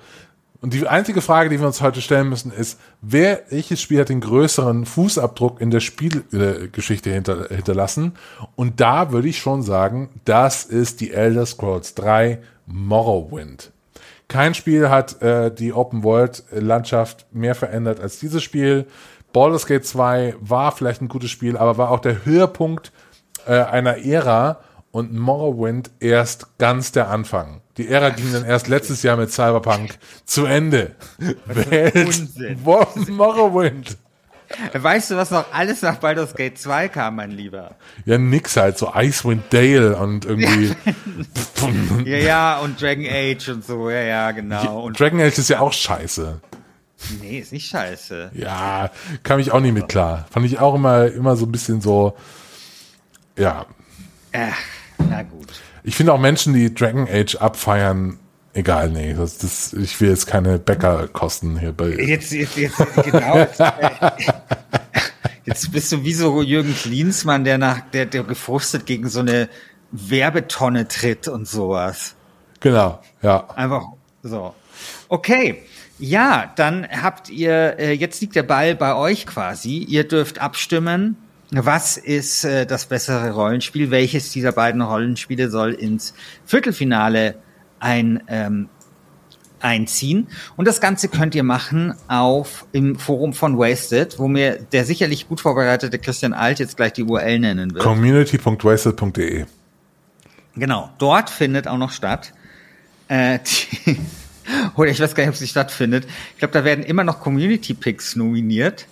Und 0.64 0.74
die 0.74 0.88
einzige 0.88 1.20
Frage, 1.20 1.50
die 1.50 1.60
wir 1.60 1.68
uns 1.68 1.82
heute 1.82 2.00
stellen 2.00 2.30
müssen, 2.30 2.50
ist, 2.50 2.80
wer, 3.02 3.42
welches 3.50 3.82
Spiel 3.82 4.00
hat 4.00 4.08
den 4.08 4.22
größeren 4.22 4.86
Fußabdruck 4.86 5.60
in 5.60 5.72
der 5.72 5.82
Spielgeschichte 5.82 7.12
hinter, 7.12 7.50
hinterlassen? 7.50 8.14
Und 8.56 8.80
da 8.80 9.12
würde 9.12 9.28
ich 9.28 9.40
schon 9.40 9.62
sagen, 9.62 10.08
das 10.24 10.64
ist 10.64 11.02
die 11.02 11.12
Elder 11.12 11.46
Scrolls 11.46 11.96
3 11.96 12.40
Morrowind. 12.66 13.74
Kein 14.30 14.54
Spiel 14.54 14.90
hat 14.90 15.22
äh, 15.22 15.54
die 15.54 15.74
Open 15.74 16.02
World 16.06 16.46
Landschaft 16.52 17.26
mehr 17.34 17.56
verändert 17.56 18.00
als 18.00 18.20
dieses 18.20 18.42
Spiel. 18.42 18.88
Baldur's 19.34 19.66
Gate 19.66 19.86
2 19.86 20.36
war 20.40 20.72
vielleicht 20.72 21.02
ein 21.02 21.10
gutes 21.10 21.30
Spiel, 21.30 21.58
aber 21.58 21.78
war 21.78 21.92
auch 21.92 22.00
der 22.00 22.24
Höhepunkt 22.24 22.94
äh, 23.46 23.52
einer 23.52 23.98
Ära 23.98 24.62
und 24.92 25.14
Morrowind 25.14 25.92
erst 26.00 26.58
ganz 26.58 26.94
der 26.94 27.10
Anfang. 27.10 27.60
Die 27.78 27.88
Ära 27.88 28.10
ging 28.10 28.32
dann 28.32 28.46
erst 28.46 28.68
letztes 28.68 29.02
Jahr 29.02 29.18
mit 29.18 29.32
Cyberpunk 29.32 29.98
zu 30.26 30.46
Ende. 30.46 30.92
Welt 31.46 33.10
Morrowind. 33.10 33.98
Weißt 34.74 35.12
du, 35.12 35.16
was 35.16 35.32
noch 35.32 35.52
alles 35.52 35.82
nach 35.82 35.96
Baldur's 35.96 36.36
Gate 36.36 36.58
2 36.58 36.90
kam, 36.90 37.16
mein 37.16 37.32
Lieber? 37.32 37.76
Ja, 38.06 38.18
nix 38.18 38.56
halt, 38.56 38.78
so 38.78 38.92
Icewind 38.94 39.52
Dale 39.52 39.98
und 39.98 40.26
irgendwie. 40.26 40.76
ja, 42.06 42.18
ja, 42.18 42.60
und 42.60 42.80
Dragon 42.80 43.06
Age 43.10 43.50
und 43.50 43.66
so, 43.66 43.90
ja, 43.90 44.02
ja, 44.02 44.32
genau. 44.32 44.84
Und 44.84 45.00
Dragon 45.00 45.20
Age 45.20 45.40
ist 45.40 45.50
ja 45.50 45.60
auch 45.60 45.74
scheiße. 45.74 46.40
Nee, 47.20 47.40
ist 47.40 47.52
nicht 47.52 47.68
scheiße. 47.68 48.32
Ja, 48.34 48.92
kam 49.24 49.40
ich 49.40 49.52
auch 49.52 49.60
nicht 49.60 49.74
mit 49.74 49.90
klar. 49.90 50.26
Fand 50.32 50.46
ich 50.46 50.60
auch 50.60 50.76
immer, 50.76 51.08
immer 51.08 51.36
so 51.36 51.46
ein 51.46 51.52
bisschen 51.52 51.82
so, 51.82 52.16
ja. 53.38 53.66
Ach, 54.34 54.58
na 55.10 55.24
gut. 55.24 55.50
Ich 55.84 55.96
finde 55.96 56.14
auch 56.14 56.20
Menschen, 56.20 56.54
die 56.54 56.74
Dragon 56.74 57.08
Age 57.10 57.36
abfeiern, 57.36 58.20
egal, 58.54 58.90
nee, 58.90 59.14
das, 59.14 59.38
das, 59.38 59.74
ich 59.74 60.00
will 60.00 60.10
jetzt 60.10 60.28
keine 60.28 60.60
Bäckerkosten 60.60 61.60
hier 61.60 61.74
bei. 61.74 61.90
Jetzt, 61.90 62.32
jetzt, 62.32 62.56
jetzt, 62.58 62.78
genau. 63.04 63.38
Jetzt, 63.38 63.60
jetzt 65.46 65.72
bist 65.72 65.92
du 65.92 66.04
wie 66.04 66.14
so 66.14 66.42
Jürgen 66.42 66.74
Klinsmann, 66.74 67.44
der 67.44 67.58
nach, 67.58 67.82
der, 67.92 68.06
der 68.06 68.24
gefrustet 68.24 68.86
gegen 68.86 69.10
so 69.10 69.20
eine 69.20 69.50
Werbetonne 69.92 70.88
tritt 70.88 71.28
und 71.28 71.48
sowas. 71.48 72.16
Genau, 72.62 73.02
ja. 73.22 73.48
Einfach 73.56 73.84
so. 74.24 74.54
Okay. 75.10 75.64
Ja, 76.00 76.52
dann 76.56 76.88
habt 76.90 77.30
ihr, 77.30 77.78
äh, 77.78 77.92
jetzt 77.92 78.20
liegt 78.22 78.36
der 78.36 78.44
Ball 78.44 78.76
bei 78.76 78.96
euch 78.96 79.26
quasi. 79.26 79.78
Ihr 79.78 80.08
dürft 80.08 80.40
abstimmen. 80.40 81.18
Was 81.56 81.98
ist 81.98 82.46
äh, 82.46 82.66
das 82.66 82.86
bessere 82.86 83.32
Rollenspiel? 83.32 83.92
Welches 83.92 84.32
dieser 84.32 84.52
beiden 84.52 84.82
Rollenspiele 84.82 85.50
soll 85.50 85.74
ins 85.74 86.16
Viertelfinale 86.46 87.36
ein, 87.80 88.24
ähm, 88.28 88.70
einziehen? 89.60 90.28
Und 90.58 90.68
das 90.68 90.82
Ganze 90.82 91.10
könnt 91.10 91.36
ihr 91.36 91.44
machen 91.44 91.94
auf 92.08 92.66
im 92.72 92.98
Forum 92.98 93.34
von 93.34 93.58
Wasted, 93.60 94.18
wo 94.18 94.28
mir 94.28 94.60
der 94.72 94.84
sicherlich 94.84 95.28
gut 95.28 95.42
vorbereitete 95.42 96.00
Christian 96.00 96.34
Alt 96.34 96.58
jetzt 96.58 96.76
gleich 96.76 96.94
die 96.94 97.04
URL 97.04 97.38
nennen 97.40 97.74
wird. 97.74 97.84
Community.wasted.de 97.84 99.46
Genau, 100.56 100.90
dort 100.98 101.30
findet 101.30 101.68
auch 101.68 101.78
noch 101.78 101.92
statt. 101.92 102.34
Äh, 103.08 103.40
die, 103.86 103.98
oder 104.76 104.90
ich 104.90 105.00
weiß 105.00 105.14
gar 105.14 105.24
nicht, 105.24 105.32
ob 105.32 105.36
sie 105.36 105.48
stattfindet. 105.48 106.08
Ich 106.34 106.40
glaube, 106.40 106.54
da 106.54 106.64
werden 106.64 106.84
immer 106.84 107.04
noch 107.04 107.20
Community 107.20 107.76
Picks 107.76 108.16
nominiert. 108.16 108.88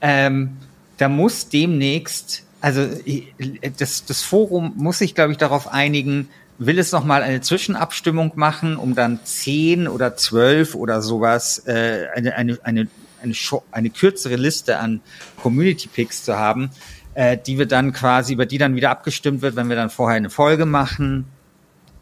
Ähm, 0.00 0.56
da 0.96 1.08
muss 1.08 1.48
demnächst, 1.48 2.44
also 2.60 2.88
das, 3.78 4.04
das 4.04 4.22
Forum 4.22 4.72
muss 4.76 4.98
sich, 4.98 5.14
glaube 5.14 5.32
ich, 5.32 5.38
darauf 5.38 5.68
einigen, 5.68 6.28
will 6.58 6.78
es 6.78 6.92
nochmal 6.92 7.22
eine 7.22 7.40
Zwischenabstimmung 7.40 8.32
machen, 8.36 8.76
um 8.76 8.94
dann 8.94 9.20
zehn 9.24 9.88
oder 9.88 10.16
zwölf 10.16 10.74
oder 10.74 11.02
sowas, 11.02 11.66
äh, 11.66 12.06
eine, 12.14 12.36
eine, 12.36 12.58
eine, 12.62 12.88
eine, 13.22 13.34
eine 13.72 13.90
kürzere 13.90 14.36
Liste 14.36 14.78
an 14.78 15.00
Community 15.42 15.88
Picks 15.88 16.24
zu 16.24 16.38
haben, 16.38 16.70
äh, 17.14 17.36
die 17.36 17.58
wir 17.58 17.66
dann 17.66 17.92
quasi, 17.92 18.34
über 18.34 18.46
die 18.46 18.58
dann 18.58 18.76
wieder 18.76 18.90
abgestimmt 18.90 19.42
wird, 19.42 19.56
wenn 19.56 19.68
wir 19.68 19.76
dann 19.76 19.90
vorher 19.90 20.16
eine 20.16 20.30
Folge 20.30 20.66
machen. 20.66 21.26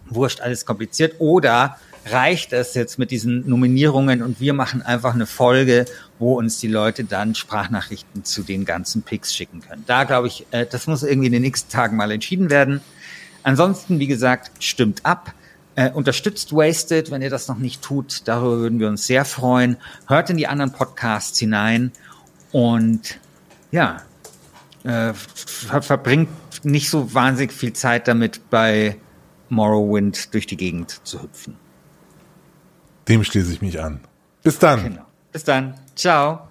Wurscht, 0.06 0.40
alles 0.40 0.66
kompliziert. 0.66 1.14
Oder 1.18 1.78
reicht 2.06 2.52
es 2.52 2.74
jetzt 2.74 2.98
mit 2.98 3.10
diesen 3.10 3.48
Nominierungen 3.48 4.22
und 4.22 4.40
wir 4.40 4.54
machen 4.54 4.82
einfach 4.82 5.14
eine 5.14 5.26
Folge, 5.26 5.84
wo 6.18 6.38
uns 6.38 6.58
die 6.58 6.68
Leute 6.68 7.04
dann 7.04 7.34
Sprachnachrichten 7.34 8.24
zu 8.24 8.42
den 8.42 8.64
ganzen 8.64 9.02
Picks 9.02 9.34
schicken 9.34 9.60
können. 9.60 9.84
Da 9.86 10.04
glaube 10.04 10.26
ich, 10.26 10.46
äh, 10.50 10.66
das 10.66 10.86
muss 10.86 11.02
irgendwie 11.02 11.26
in 11.26 11.32
den 11.32 11.42
nächsten 11.42 11.70
Tagen 11.70 11.96
mal 11.96 12.10
entschieden 12.10 12.50
werden. 12.50 12.80
Ansonsten, 13.42 13.98
wie 13.98 14.06
gesagt, 14.06 14.50
stimmt 14.58 15.04
ab. 15.04 15.34
Äh, 15.74 15.90
unterstützt 15.90 16.52
Wasted, 16.52 17.10
wenn 17.10 17.22
ihr 17.22 17.30
das 17.30 17.48
noch 17.48 17.56
nicht 17.56 17.80
tut. 17.82 18.28
Darüber 18.28 18.58
würden 18.58 18.78
wir 18.78 18.88
uns 18.88 19.06
sehr 19.06 19.24
freuen. 19.24 19.78
Hört 20.06 20.28
in 20.28 20.36
die 20.36 20.46
anderen 20.46 20.72
Podcasts 20.72 21.38
hinein 21.38 21.92
und 22.50 23.18
ja, 23.70 24.02
äh, 24.84 25.14
ver 25.14 25.80
verbringt 25.80 26.28
nicht 26.62 26.90
so 26.90 27.14
wahnsinnig 27.14 27.52
viel 27.52 27.72
Zeit 27.72 28.06
damit, 28.06 28.50
bei 28.50 28.96
Morrowind 29.48 30.34
durch 30.34 30.46
die 30.46 30.56
Gegend 30.56 31.00
zu 31.04 31.22
hüpfen. 31.22 31.56
Dem 33.08 33.24
schließe 33.24 33.52
ich 33.52 33.62
mich 33.62 33.80
an. 33.80 34.00
Bis 34.42 34.58
dann. 34.58 34.82
Genau. 34.82 35.06
Bis 35.32 35.44
dann. 35.44 35.74
Ciao. 35.94 36.48